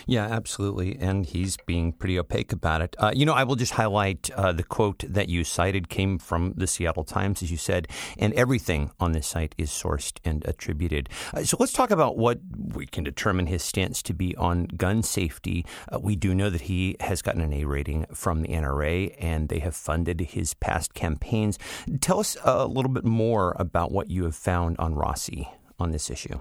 Yeah, 0.05 0.25
absolutely. 0.25 0.97
And 0.99 1.25
he's 1.25 1.57
being 1.65 1.91
pretty 1.91 2.19
opaque 2.19 2.51
about 2.51 2.81
it. 2.81 2.95
Uh, 2.99 3.11
you 3.15 3.25
know, 3.25 3.33
I 3.33 3.43
will 3.43 3.55
just 3.55 3.73
highlight 3.73 4.29
uh, 4.31 4.51
the 4.51 4.63
quote 4.63 5.03
that 5.07 5.29
you 5.29 5.43
cited 5.43 5.89
came 5.89 6.19
from 6.19 6.53
the 6.55 6.67
Seattle 6.67 7.03
Times, 7.03 7.41
as 7.41 7.49
you 7.49 7.57
said, 7.57 7.87
and 8.19 8.33
everything 8.33 8.91
on 8.99 9.13
this 9.13 9.25
site 9.25 9.55
is 9.57 9.71
sourced 9.71 10.19
and 10.23 10.45
attributed. 10.45 11.09
Uh, 11.33 11.43
so 11.43 11.57
let's 11.59 11.73
talk 11.73 11.89
about 11.89 12.17
what 12.17 12.39
we 12.73 12.85
can 12.85 13.03
determine 13.03 13.47
his 13.47 13.63
stance 13.63 14.03
to 14.03 14.13
be 14.13 14.35
on 14.35 14.65
gun 14.65 15.01
safety. 15.01 15.65
Uh, 15.91 15.99
we 15.99 16.15
do 16.15 16.35
know 16.35 16.49
that 16.49 16.61
he 16.61 16.95
has 16.99 17.21
gotten 17.21 17.41
an 17.41 17.53
A 17.53 17.65
rating 17.65 18.05
from 18.13 18.41
the 18.41 18.49
NRA, 18.49 19.15
and 19.19 19.49
they 19.49 19.59
have 19.59 19.75
funded 19.75 20.21
his 20.21 20.53
past 20.53 20.93
campaigns. 20.93 21.57
Tell 22.01 22.19
us 22.19 22.37
a 22.43 22.67
little 22.67 22.91
bit 22.91 23.05
more 23.05 23.55
about 23.57 23.91
what 23.91 24.11
you 24.11 24.25
have 24.25 24.35
found 24.35 24.75
on 24.77 24.93
Rossi 24.93 25.49
on 25.79 25.91
this 25.91 26.09
issue. 26.09 26.39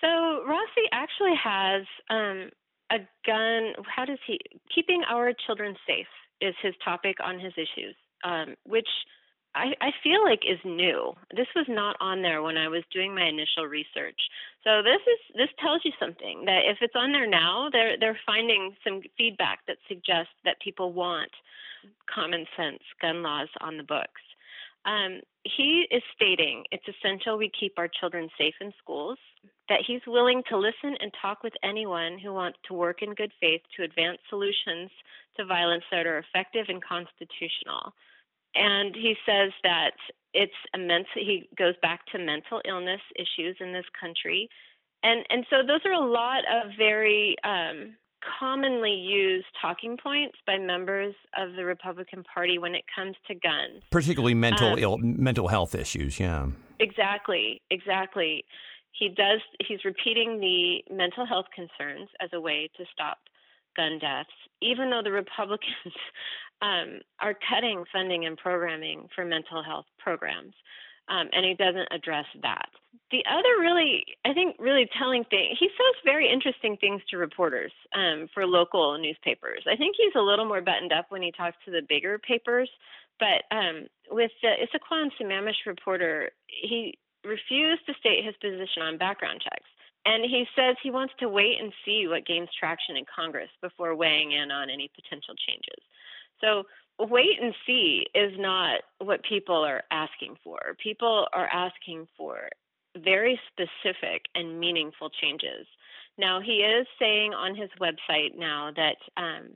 So 0.00 0.44
Rossi 0.44 0.86
actually 0.92 1.34
has 1.42 1.82
um, 2.10 2.50
a 2.90 2.98
gun. 3.26 3.72
How 3.84 4.04
does 4.04 4.18
he 4.26 4.38
keeping 4.74 5.02
our 5.08 5.32
children 5.46 5.74
safe 5.86 6.06
is 6.40 6.54
his 6.62 6.74
topic 6.84 7.16
on 7.24 7.38
his 7.38 7.52
issues, 7.56 7.96
um, 8.24 8.54
which 8.66 8.88
I, 9.56 9.72
I 9.80 9.90
feel 10.04 10.22
like 10.22 10.42
is 10.44 10.60
new. 10.64 11.14
This 11.34 11.48
was 11.56 11.64
not 11.68 11.96
on 11.98 12.20
there 12.20 12.42
when 12.42 12.58
I 12.58 12.68
was 12.68 12.82
doing 12.92 13.14
my 13.14 13.24
initial 13.24 13.64
research. 13.64 14.20
So 14.62 14.82
this 14.82 15.00
is 15.00 15.20
this 15.34 15.48
tells 15.58 15.80
you 15.82 15.92
something 15.98 16.44
that 16.44 16.68
if 16.68 16.78
it's 16.82 16.94
on 16.94 17.12
there 17.12 17.26
now, 17.26 17.68
they're 17.72 17.96
they're 17.98 18.20
finding 18.26 18.76
some 18.84 19.00
feedback 19.16 19.60
that 19.66 19.78
suggests 19.88 20.36
that 20.44 20.60
people 20.60 20.92
want 20.92 21.30
common 22.12 22.44
sense 22.56 22.82
gun 23.00 23.22
laws 23.22 23.48
on 23.62 23.78
the 23.78 23.82
books. 23.82 24.20
Um, 24.86 25.20
he 25.44 25.86
is 25.90 26.02
stating 26.14 26.64
it's 26.70 26.86
essential 26.88 27.36
we 27.36 27.50
keep 27.58 27.74
our 27.76 27.88
children 27.88 28.28
safe 28.38 28.54
in 28.60 28.72
schools, 28.78 29.18
that 29.68 29.80
he's 29.86 30.00
willing 30.06 30.42
to 30.48 30.56
listen 30.56 30.96
and 31.00 31.12
talk 31.20 31.42
with 31.42 31.52
anyone 31.62 32.18
who 32.18 32.32
wants 32.32 32.58
to 32.68 32.74
work 32.74 33.02
in 33.02 33.14
good 33.14 33.32
faith 33.40 33.60
to 33.76 33.82
advance 33.82 34.18
solutions 34.28 34.90
to 35.36 35.44
violence 35.44 35.84
that 35.90 36.06
are 36.06 36.18
effective 36.18 36.66
and 36.68 36.82
constitutional. 36.82 37.92
And 38.54 38.94
he 38.94 39.14
says 39.26 39.52
that 39.64 39.92
it's 40.32 40.52
immense, 40.72 41.06
he 41.14 41.48
goes 41.58 41.74
back 41.82 42.06
to 42.12 42.18
mental 42.18 42.60
illness 42.66 43.00
issues 43.16 43.56
in 43.60 43.72
this 43.72 43.84
country. 44.00 44.48
And, 45.02 45.24
and 45.30 45.44
so 45.50 45.58
those 45.66 45.80
are 45.84 45.92
a 45.92 46.00
lot 46.00 46.42
of 46.46 46.70
very 46.78 47.36
um, 47.44 47.96
commonly 48.38 48.92
used 48.92 49.46
talking 49.60 49.96
points 49.96 50.36
by 50.46 50.58
members 50.58 51.14
of 51.36 51.54
the 51.54 51.64
Republican 51.64 52.24
Party 52.24 52.58
when 52.58 52.74
it 52.74 52.84
comes 52.94 53.16
to 53.28 53.34
guns, 53.34 53.82
particularly 53.90 54.34
mental 54.34 54.72
um, 54.72 54.78
Ill, 54.78 54.98
mental 54.98 55.48
health 55.48 55.74
issues. 55.74 56.18
Yeah, 56.18 56.48
exactly, 56.80 57.60
exactly. 57.70 58.44
He 58.92 59.08
does. 59.08 59.40
He's 59.66 59.84
repeating 59.84 60.40
the 60.40 60.94
mental 60.94 61.26
health 61.26 61.46
concerns 61.54 62.08
as 62.20 62.30
a 62.32 62.40
way 62.40 62.70
to 62.76 62.84
stop 62.92 63.18
gun 63.76 63.98
deaths, 63.98 64.30
even 64.62 64.90
though 64.90 65.02
the 65.02 65.12
Republicans 65.12 65.94
um, 66.62 67.00
are 67.20 67.34
cutting 67.48 67.84
funding 67.92 68.24
and 68.24 68.36
programming 68.38 69.08
for 69.14 69.24
mental 69.24 69.62
health 69.62 69.86
programs 69.98 70.54
um, 71.08 71.28
and 71.32 71.44
he 71.44 71.54
doesn't 71.54 71.88
address 71.90 72.26
that. 72.42 72.68
The 73.10 73.24
other 73.30 73.60
really, 73.60 74.04
I 74.24 74.32
think, 74.32 74.56
really 74.58 74.88
telling 74.98 75.24
thing, 75.24 75.54
he 75.58 75.68
says 75.68 76.02
very 76.04 76.30
interesting 76.30 76.76
things 76.76 77.02
to 77.10 77.16
reporters 77.16 77.72
um, 77.94 78.28
for 78.32 78.46
local 78.46 78.98
newspapers. 78.98 79.64
I 79.66 79.76
think 79.76 79.96
he's 79.98 80.14
a 80.16 80.22
little 80.22 80.44
more 80.44 80.60
buttoned 80.60 80.92
up 80.92 81.06
when 81.08 81.22
he 81.22 81.32
talks 81.32 81.56
to 81.64 81.70
the 81.70 81.82
bigger 81.88 82.18
papers, 82.18 82.70
but 83.18 83.44
um, 83.50 83.86
with 84.10 84.30
the 84.42 84.48
Issaquah 84.48 85.02
and 85.02 85.12
Sammamish 85.20 85.66
reporter, 85.66 86.30
he 86.46 86.98
refused 87.24 87.86
to 87.86 87.94
state 87.98 88.24
his 88.24 88.34
position 88.40 88.82
on 88.82 88.98
background 88.98 89.40
checks. 89.42 89.68
And 90.04 90.22
he 90.22 90.46
says 90.54 90.76
he 90.82 90.90
wants 90.90 91.14
to 91.18 91.28
wait 91.28 91.56
and 91.60 91.72
see 91.84 92.06
what 92.06 92.26
gains 92.26 92.48
traction 92.58 92.96
in 92.96 93.04
Congress 93.12 93.50
before 93.60 93.96
weighing 93.96 94.32
in 94.32 94.52
on 94.52 94.70
any 94.70 94.88
potential 94.94 95.34
changes. 95.48 95.82
So 96.40 96.62
wait 96.98 97.42
and 97.42 97.54
see 97.66 98.06
is 98.14 98.32
not 98.38 98.82
what 98.98 99.24
people 99.24 99.64
are 99.64 99.82
asking 99.90 100.36
for. 100.44 100.76
People 100.82 101.26
are 101.32 101.48
asking 101.52 102.06
for 102.16 102.48
very 103.02 103.38
specific 103.50 104.22
and 104.34 104.58
meaningful 104.58 105.10
changes. 105.10 105.66
Now, 106.18 106.40
he 106.40 106.58
is 106.58 106.86
saying 106.98 107.34
on 107.34 107.54
his 107.54 107.70
website 107.80 108.36
now 108.36 108.70
that 108.74 108.96
um, 109.16 109.50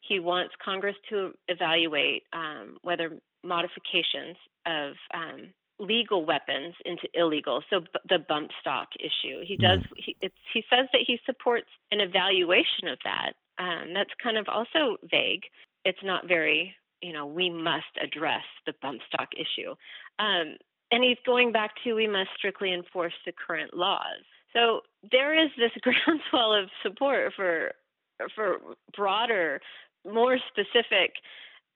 he 0.00 0.18
wants 0.18 0.54
Congress 0.64 0.96
to 1.10 1.32
evaluate 1.48 2.24
um, 2.32 2.76
whether 2.82 3.18
modifications 3.44 4.36
of 4.66 4.94
um, 5.14 5.52
legal 5.78 6.24
weapons 6.24 6.74
into 6.84 7.08
illegal. 7.14 7.62
So 7.70 7.80
b- 7.80 7.86
the 8.08 8.18
bump 8.18 8.50
stock 8.60 8.88
issue. 8.98 9.44
He 9.46 9.56
does. 9.56 9.78
Mm. 9.78 9.86
He, 9.96 10.16
he 10.52 10.64
says 10.70 10.88
that 10.92 11.02
he 11.06 11.18
supports 11.24 11.68
an 11.90 12.00
evaluation 12.00 12.88
of 12.88 12.98
that. 13.04 13.32
Um, 13.58 13.94
that's 13.94 14.10
kind 14.22 14.36
of 14.36 14.46
also 14.48 14.96
vague 15.08 15.42
it's 15.84 16.02
not 16.02 16.28
very, 16.28 16.74
you 17.00 17.12
know, 17.12 17.26
we 17.26 17.50
must 17.50 17.84
address 18.02 18.44
the 18.66 18.74
bump 18.80 19.00
stock 19.08 19.28
issue. 19.36 19.74
Um, 20.18 20.56
and 20.92 21.02
he's 21.02 21.18
going 21.26 21.50
back 21.50 21.72
to 21.82 21.94
we 21.94 22.06
must 22.06 22.30
strictly 22.36 22.72
enforce 22.72 23.14
the 23.26 23.32
current 23.32 23.74
laws. 23.74 24.22
So 24.52 24.82
there 25.10 25.34
is 25.34 25.50
this 25.58 25.72
groundswell 25.82 26.52
of 26.52 26.68
support 26.82 27.32
for 27.34 27.72
for 28.36 28.58
broader, 28.96 29.60
more 30.08 30.38
specific, 30.48 31.14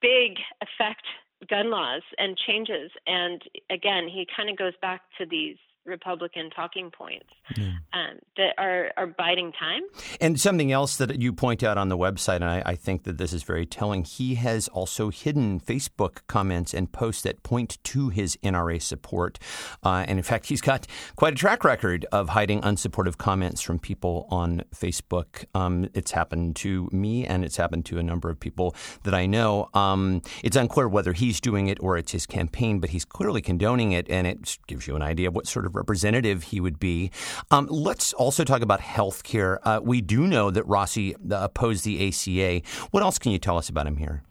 big 0.01 0.37
effect 0.63 1.03
gun 1.51 1.71
laws 1.71 2.03
and 2.19 2.37
changes. 2.47 2.91
And 3.07 3.43
again, 3.71 4.09
he 4.09 4.27
kind 4.37 4.49
of 4.49 4.57
goes 4.57 4.75
back 4.81 5.03
to 5.19 5.27
these 5.27 5.57
Republican 5.87 6.51
talking 6.51 6.91
points 6.91 7.27
yeah. 7.57 7.73
um, 7.93 8.19
that 8.37 8.55
are, 8.59 8.91
are 8.97 9.07
biding 9.07 9.53
time. 9.53 9.83
And 10.21 10.41
something 10.41 10.73
else 10.73 10.97
that 10.97 11.21
you 11.21 11.33
point 11.33 11.63
out 11.63 11.79
on 11.79 11.89
the 11.89 11.97
website, 11.97 12.37
and 12.37 12.45
I, 12.45 12.63
I, 12.67 12.75
think 12.75 13.05
that 13.05 13.19
this 13.19 13.33
is 13.33 13.43
very 13.43 13.65
telling, 13.65 14.05
he 14.05 14.35
has 14.37 14.69
also 14.69 15.11
hidden 15.11 15.61
Facebook 15.61 16.19
comments 16.27 16.75
and 16.75 16.91
posts 16.91 17.23
that 17.23 17.43
point 17.43 17.79
to 17.85 18.09
his 18.09 18.37
NRA 18.43 18.81
support. 18.83 19.39
Uh, 19.83 20.05
and 20.07 20.19
in 20.19 20.23
fact, 20.23 20.47
he's 20.47 20.61
got 20.61 20.87
quite 21.15 21.33
a 21.33 21.37
track 21.37 21.65
record 21.65 22.05
of 22.13 22.31
hiding 22.31 22.61
unsupportive 22.63 23.17
comments 23.17 23.61
from 23.61 23.79
people 23.79 24.27
on 24.31 24.65
Facebook. 24.75 25.45
Um, 25.55 25.89
it's 25.95 26.11
happened 26.11 26.57
to 26.57 26.89
me, 26.93 27.27
and 27.27 27.45
it's 27.45 27.57
happened 27.57 27.87
to 27.87 27.99
a 27.99 28.03
number 28.03 28.29
of 28.29 28.41
people 28.41 28.75
that 29.05 29.15
I 29.15 29.27
know. 29.27 29.69
Um, 29.75 30.23
it's 30.43 30.57
unclear 30.57 30.89
whether 30.89 31.13
he's 31.13 31.41
doing 31.41 31.69
it 31.69 31.79
or 31.81 31.97
it's 31.97 32.13
his 32.13 32.27
campaign, 32.27 32.81
but 32.81 32.91
he's 32.91 33.05
clearly 33.05 33.41
condoning 33.41 33.93
it, 33.93 34.09
and 34.11 34.27
it 34.27 34.59
gives 34.67 34.87
you 34.87 34.97
an 34.97 35.03
idea 35.03 35.29
of 35.29 35.35
what 35.35 35.47
sort 35.47 35.67
of 35.67 35.76
representative 35.77 36.45
he 36.45 36.61
would 36.61 36.79
be. 36.79 37.11
Um, 37.51 37.67
let's 37.71 38.13
also 38.13 38.45
talk 38.45 38.63
about 38.63 38.81
health 38.81 39.23
care. 39.23 39.67
Uh, 39.67 39.81
we 39.81 40.01
do 40.01 40.27
know 40.27 40.51
that 40.51 40.67
Rossi 40.67 41.15
uh, 41.15 41.19
opposed 41.43 41.85
the 41.85 42.09
ACA. 42.09 42.67
What 42.91 43.03
else 43.03 43.19
can 43.19 43.33
you 43.33 43.39
tell 43.39 43.59
us 43.59 43.69
about 43.69 43.87
him 43.87 43.97
here? 43.97 44.23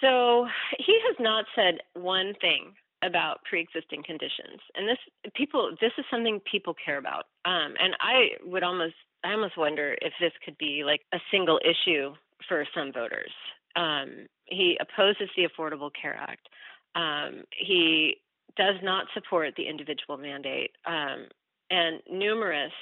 So 0.00 0.46
he 0.78 0.98
has 1.06 1.16
not 1.18 1.46
said 1.54 1.78
one 1.94 2.34
thing 2.40 2.74
about 3.02 3.38
pre-existing 3.48 4.02
conditions, 4.02 4.60
and 4.74 4.88
this 4.88 4.98
people 5.34 5.70
this 5.80 5.92
is 5.98 6.04
something 6.10 6.40
people 6.50 6.74
care 6.74 6.98
about. 6.98 7.24
Um, 7.44 7.74
and 7.78 7.94
I 8.00 8.30
would 8.44 8.62
almost 8.62 8.94
I 9.24 9.32
almost 9.32 9.56
wonder 9.56 9.96
if 10.00 10.12
this 10.20 10.32
could 10.44 10.56
be 10.58 10.82
like 10.84 11.02
a 11.12 11.18
single 11.30 11.60
issue 11.64 12.14
for 12.48 12.66
some 12.74 12.92
voters. 12.92 13.32
Um, 13.74 14.26
he 14.46 14.78
opposes 14.80 15.28
the 15.36 15.46
Affordable 15.48 15.90
Care 16.00 16.16
Act. 16.16 16.48
Um, 16.94 17.44
he 17.50 18.16
does 18.56 18.76
not 18.82 19.06
support 19.14 19.54
the 19.56 19.68
individual 19.68 20.16
mandate. 20.16 20.70
Um, 20.86 21.26
and 21.70 22.00
numerous 22.10 22.72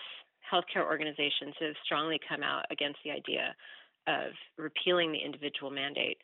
healthcare 0.50 0.84
organizations 0.84 1.54
have 1.60 1.74
strongly 1.84 2.20
come 2.28 2.42
out 2.42 2.66
against 2.70 2.98
the 3.04 3.10
idea 3.10 3.54
of 4.06 4.32
repealing 4.58 5.12
the 5.12 5.18
individual 5.18 5.70
mandate. 5.70 6.18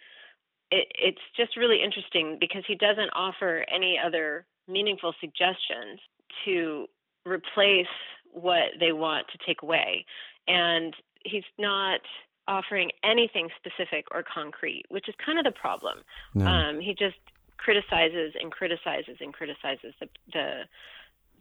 It, 0.70 0.86
it's 0.94 1.20
just 1.36 1.56
really 1.56 1.82
interesting 1.82 2.36
because 2.38 2.62
he 2.66 2.74
doesn't 2.74 3.10
offer 3.14 3.64
any 3.72 3.98
other 3.98 4.46
meaningful 4.68 5.14
suggestions 5.20 5.98
to 6.44 6.86
replace 7.26 7.86
what 8.32 8.78
they 8.78 8.92
want 8.92 9.26
to 9.32 9.38
take 9.46 9.62
away. 9.62 10.04
And 10.46 10.94
he's 11.24 11.44
not 11.58 12.00
offering 12.46 12.90
anything 13.04 13.48
specific 13.56 14.06
or 14.12 14.22
concrete, 14.22 14.84
which 14.88 15.08
is 15.08 15.14
kind 15.24 15.38
of 15.38 15.44
the 15.44 15.58
problem. 15.58 15.98
No. 16.34 16.46
Um, 16.46 16.80
he 16.80 16.94
just 16.94 17.18
criticizes 17.60 18.34
and 18.40 18.50
criticizes 18.50 19.16
and 19.20 19.32
criticizes 19.32 19.94
the, 20.00 20.08
the 20.32 20.62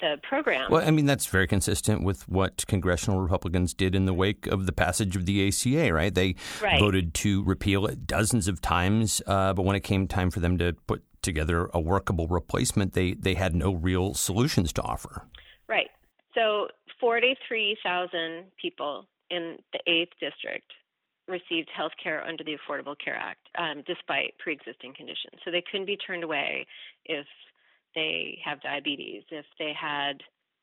the 0.01 0.15
program. 0.23 0.71
Well, 0.71 0.87
I 0.87 0.91
mean, 0.91 1.05
that's 1.05 1.25
very 1.25 1.45
consistent 1.45 2.05
with 2.05 2.25
what 2.29 2.65
congressional 2.67 3.19
Republicans 3.19 3.73
did 3.73 3.95
in 3.95 4.05
the 4.05 4.13
wake 4.13 4.47
of 4.47 4.65
the 4.65 4.71
passage 4.71 5.17
of 5.17 5.25
the 5.25 5.45
ACA, 5.49 5.93
right? 5.93 6.15
They 6.15 6.35
right. 6.61 6.79
voted 6.79 7.13
to 7.15 7.43
repeal 7.43 7.85
it 7.85 8.07
dozens 8.07 8.47
of 8.47 8.61
times, 8.61 9.21
uh, 9.27 9.51
but 9.51 9.63
when 9.63 9.75
it 9.75 9.81
came 9.81 10.07
time 10.07 10.31
for 10.31 10.39
them 10.39 10.57
to 10.59 10.71
put 10.87 11.03
together 11.21 11.69
a 11.73 11.81
workable 11.81 12.27
replacement, 12.27 12.93
they, 12.93 13.13
they 13.13 13.33
had 13.33 13.53
no 13.53 13.73
real 13.73 14.13
solutions 14.13 14.71
to 14.71 14.81
offer. 14.83 15.27
Right. 15.67 15.89
So 16.33 16.67
43,000 17.01 18.45
people 18.61 19.05
in 19.29 19.57
the 19.73 19.79
8th 19.85 20.15
district 20.21 20.71
received 21.29 21.69
health 21.75 21.91
care 22.01 22.25
under 22.25 22.43
the 22.43 22.57
Affordable 22.57 22.95
Care 23.03 23.15
Act 23.15 23.47
um, 23.57 23.83
despite 23.87 24.37
pre 24.39 24.53
existing 24.53 24.93
conditions. 24.95 25.39
So 25.45 25.51
they 25.51 25.63
couldn't 25.71 25.85
be 25.85 25.97
turned 25.97 26.23
away 26.23 26.65
if 27.05 27.25
they 27.95 28.39
have 28.43 28.61
diabetes, 28.61 29.23
if 29.31 29.45
they 29.57 29.73
had 29.79 30.21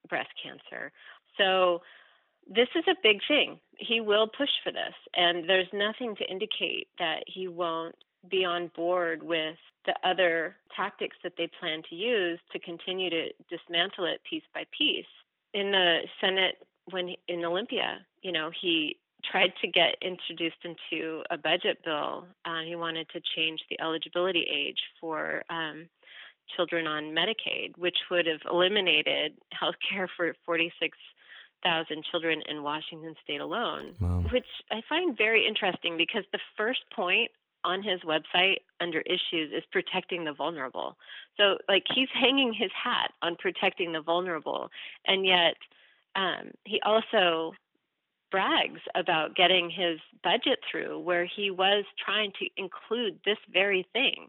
breast 0.08 0.30
cancer. 0.42 0.92
So 1.38 1.80
this 2.48 2.68
is 2.76 2.84
a 2.88 2.94
big 3.02 3.18
thing. 3.26 3.58
He 3.78 4.00
will 4.00 4.28
push 4.28 4.50
for 4.62 4.72
this, 4.72 4.94
and 5.14 5.48
there's 5.48 5.68
nothing 5.72 6.14
to 6.16 6.30
indicate 6.30 6.88
that 6.98 7.24
he 7.26 7.48
won't 7.48 7.96
be 8.30 8.44
on 8.44 8.70
board 8.74 9.22
with 9.22 9.56
the 9.84 9.94
other 10.04 10.56
tactics 10.76 11.16
that 11.22 11.32
they 11.38 11.48
plan 11.60 11.82
to 11.88 11.94
use 11.94 12.38
to 12.52 12.58
continue 12.58 13.10
to 13.10 13.28
dismantle 13.50 14.04
it 14.06 14.20
piece 14.28 14.42
by 14.54 14.64
piece. 14.76 15.06
In 15.54 15.70
the 15.70 16.00
Senate, 16.20 16.56
when 16.90 17.14
in 17.28 17.44
Olympia, 17.44 17.98
you 18.22 18.32
know, 18.32 18.50
he 18.60 18.96
tried 19.24 19.52
to 19.60 19.68
get 19.68 19.96
introduced 20.02 20.64
into 20.64 21.22
a 21.30 21.38
budget 21.38 21.78
bill. 21.84 22.26
Uh, 22.44 22.62
he 22.66 22.76
wanted 22.76 23.08
to 23.10 23.20
change 23.34 23.60
the 23.68 23.80
eligibility 23.80 24.46
age 24.52 24.78
for 25.00 25.42
um, 25.50 25.88
children 26.54 26.86
on 26.86 27.14
Medicaid, 27.14 27.76
which 27.76 27.96
would 28.10 28.26
have 28.26 28.40
eliminated 28.50 29.32
health 29.52 29.74
care 29.90 30.08
for 30.16 30.34
46,000 30.44 32.04
children 32.10 32.42
in 32.48 32.62
Washington 32.62 33.14
state 33.22 33.40
alone, 33.40 33.94
wow. 34.00 34.24
which 34.32 34.46
I 34.70 34.82
find 34.88 35.16
very 35.16 35.46
interesting 35.46 35.96
because 35.96 36.24
the 36.32 36.38
first 36.56 36.80
point 36.94 37.30
on 37.64 37.82
his 37.82 38.00
website 38.02 38.58
under 38.80 39.00
issues 39.00 39.52
is 39.52 39.64
protecting 39.72 40.24
the 40.24 40.32
vulnerable. 40.32 40.96
So, 41.36 41.58
like, 41.68 41.82
he's 41.92 42.08
hanging 42.14 42.52
his 42.52 42.70
hat 42.72 43.10
on 43.22 43.36
protecting 43.36 43.92
the 43.92 44.00
vulnerable, 44.00 44.68
and 45.06 45.26
yet 45.26 45.56
um, 46.14 46.52
he 46.64 46.80
also 46.82 47.52
brags 48.36 48.82
about 48.94 49.34
getting 49.34 49.70
his 49.70 49.98
budget 50.22 50.58
through 50.70 50.98
where 50.98 51.24
he 51.24 51.50
was 51.50 51.86
trying 52.04 52.32
to 52.38 52.46
include 52.58 53.18
this 53.24 53.38
very 53.50 53.86
thing. 53.94 54.28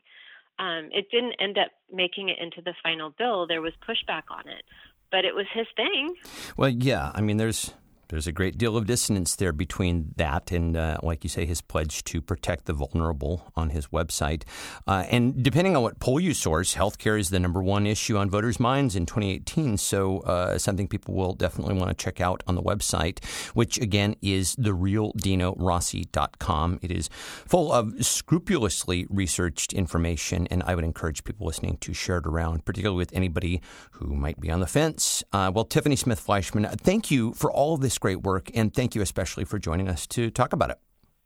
Um, 0.59 0.87
it 0.93 1.07
didn't 1.11 1.33
end 1.41 1.57
up 1.57 1.71
making 1.91 2.29
it 2.29 2.37
into 2.39 2.61
the 2.61 2.73
final 2.81 3.09
bill. 3.09 3.47
There 3.47 3.61
was 3.61 3.73
pushback 3.85 4.23
on 4.29 4.47
it, 4.47 4.63
but 5.11 5.25
it 5.25 5.35
was 5.35 5.45
his 5.53 5.67
thing. 5.75 6.15
Well, 6.55 6.69
yeah. 6.69 7.11
I 7.13 7.19
mean, 7.19 7.35
there's 7.35 7.73
there's 8.09 8.27
a 8.27 8.31
great 8.31 8.57
deal 8.57 8.77
of 8.77 8.85
dissonance 8.85 9.35
there 9.35 9.51
between 9.51 10.13
that 10.17 10.51
and, 10.51 10.77
uh, 10.77 10.97
like 11.03 11.23
you 11.23 11.29
say, 11.29 11.45
his 11.45 11.61
pledge 11.61 12.03
to 12.05 12.21
protect 12.21 12.65
the 12.65 12.73
vulnerable 12.73 13.51
on 13.55 13.69
his 13.71 13.87
website. 13.87 14.43
Uh, 14.87 15.03
and 15.09 15.43
depending 15.43 15.75
on 15.75 15.83
what 15.83 15.99
poll 15.99 16.19
you 16.19 16.33
source, 16.33 16.73
healthcare 16.75 17.19
is 17.19 17.29
the 17.29 17.39
number 17.39 17.61
one 17.61 17.85
issue 17.87 18.17
on 18.17 18.29
voters' 18.29 18.59
minds 18.59 18.95
in 18.95 19.05
2018. 19.05 19.77
So, 19.77 20.19
uh, 20.19 20.57
something 20.57 20.87
people 20.87 21.13
will 21.13 21.33
definitely 21.33 21.75
want 21.75 21.89
to 21.89 21.95
check 21.95 22.21
out 22.21 22.41
on 22.47 22.55
the 22.55 22.63
website, 22.63 23.23
which 23.53 23.77
again 23.79 24.15
is 24.21 24.55
therealdinorossi.com. 24.55 26.79
It 26.81 26.91
is 26.91 27.09
full 27.45 27.71
of 27.71 28.05
scrupulously 28.05 29.07
researched 29.09 29.73
information, 29.73 30.47
and 30.49 30.63
I 30.63 30.75
would 30.75 30.83
encourage 30.83 31.23
people 31.23 31.47
listening 31.47 31.77
to 31.81 31.93
share 31.93 32.17
it 32.17 32.27
around, 32.27 32.65
particularly 32.65 32.97
with 32.97 33.13
anybody 33.13 33.61
who 33.91 34.15
might 34.15 34.39
be 34.39 34.51
on 34.51 34.59
the 34.59 34.67
fence. 34.67 35.23
Uh, 35.33 35.51
well, 35.53 35.65
Tiffany 35.65 35.95
Smith 35.95 36.23
Fleischman, 36.25 36.79
thank 36.79 37.11
you 37.11 37.33
for 37.33 37.51
all 37.51 37.73
of 37.73 37.81
this 37.81 37.96
great 37.97 38.23
work, 38.23 38.49
and 38.53 38.73
thank 38.73 38.95
you 38.95 39.01
especially 39.01 39.45
for 39.45 39.59
joining 39.59 39.87
us 39.87 40.07
to 40.07 40.29
talk 40.29 40.53
about 40.53 40.69
it. 40.71 40.79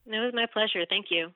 It 0.05 0.19
was 0.19 0.33
my 0.33 0.45
pleasure. 0.51 0.85
Thank 0.89 1.07
you. 1.09 1.31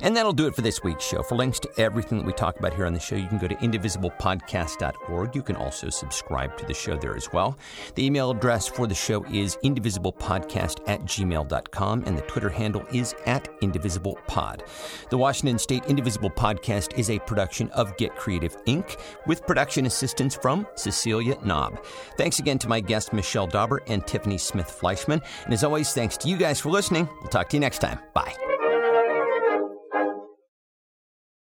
And 0.00 0.16
that'll 0.16 0.32
do 0.32 0.46
it 0.46 0.54
for 0.54 0.62
this 0.62 0.82
week's 0.82 1.04
show. 1.04 1.22
For 1.22 1.34
links 1.34 1.58
to 1.60 1.70
everything 1.78 2.18
that 2.18 2.26
we 2.26 2.32
talk 2.32 2.58
about 2.58 2.74
here 2.74 2.86
on 2.86 2.92
the 2.92 3.00
show, 3.00 3.16
you 3.16 3.26
can 3.26 3.38
go 3.38 3.48
to 3.48 3.54
indivisiblepodcast.org. 3.56 5.34
You 5.34 5.42
can 5.42 5.56
also 5.56 5.90
subscribe 5.90 6.56
to 6.58 6.64
the 6.66 6.74
show 6.74 6.96
there 6.96 7.16
as 7.16 7.32
well. 7.32 7.58
The 7.94 8.04
email 8.04 8.30
address 8.30 8.68
for 8.68 8.86
the 8.86 8.94
show 8.94 9.24
is 9.24 9.56
indivisiblepodcast 9.64 10.88
at 10.88 11.00
gmail.com, 11.02 12.04
and 12.06 12.16
the 12.16 12.22
Twitter 12.22 12.48
handle 12.48 12.84
is 12.92 13.14
at 13.26 13.48
indivisiblepod. 13.60 14.66
The 15.10 15.18
Washington 15.18 15.58
State 15.58 15.84
Indivisible 15.86 16.30
Podcast 16.30 16.98
is 16.98 17.10
a 17.10 17.18
production 17.20 17.70
of 17.70 17.96
Get 17.96 18.14
Creative 18.16 18.56
Inc., 18.64 19.00
with 19.26 19.46
production 19.46 19.86
assistance 19.86 20.34
from 20.34 20.66
Cecilia 20.74 21.36
Knob. 21.44 21.84
Thanks 22.16 22.38
again 22.38 22.58
to 22.58 22.68
my 22.68 22.80
guests, 22.80 23.12
Michele 23.12 23.46
Dauber 23.46 23.82
and 23.86 24.06
Tiffany 24.06 24.38
Smith 24.38 24.78
Fleischman. 24.80 25.22
And 25.44 25.52
as 25.52 25.64
always, 25.64 25.92
thanks 25.92 26.16
to 26.18 26.28
you 26.28 26.36
guys 26.36 26.60
for 26.60 26.70
listening. 26.70 27.08
We'll 27.20 27.30
talk 27.30 27.48
to 27.50 27.56
you 27.56 27.60
next 27.60 27.78
time. 27.78 27.98
Bye. 28.14 28.57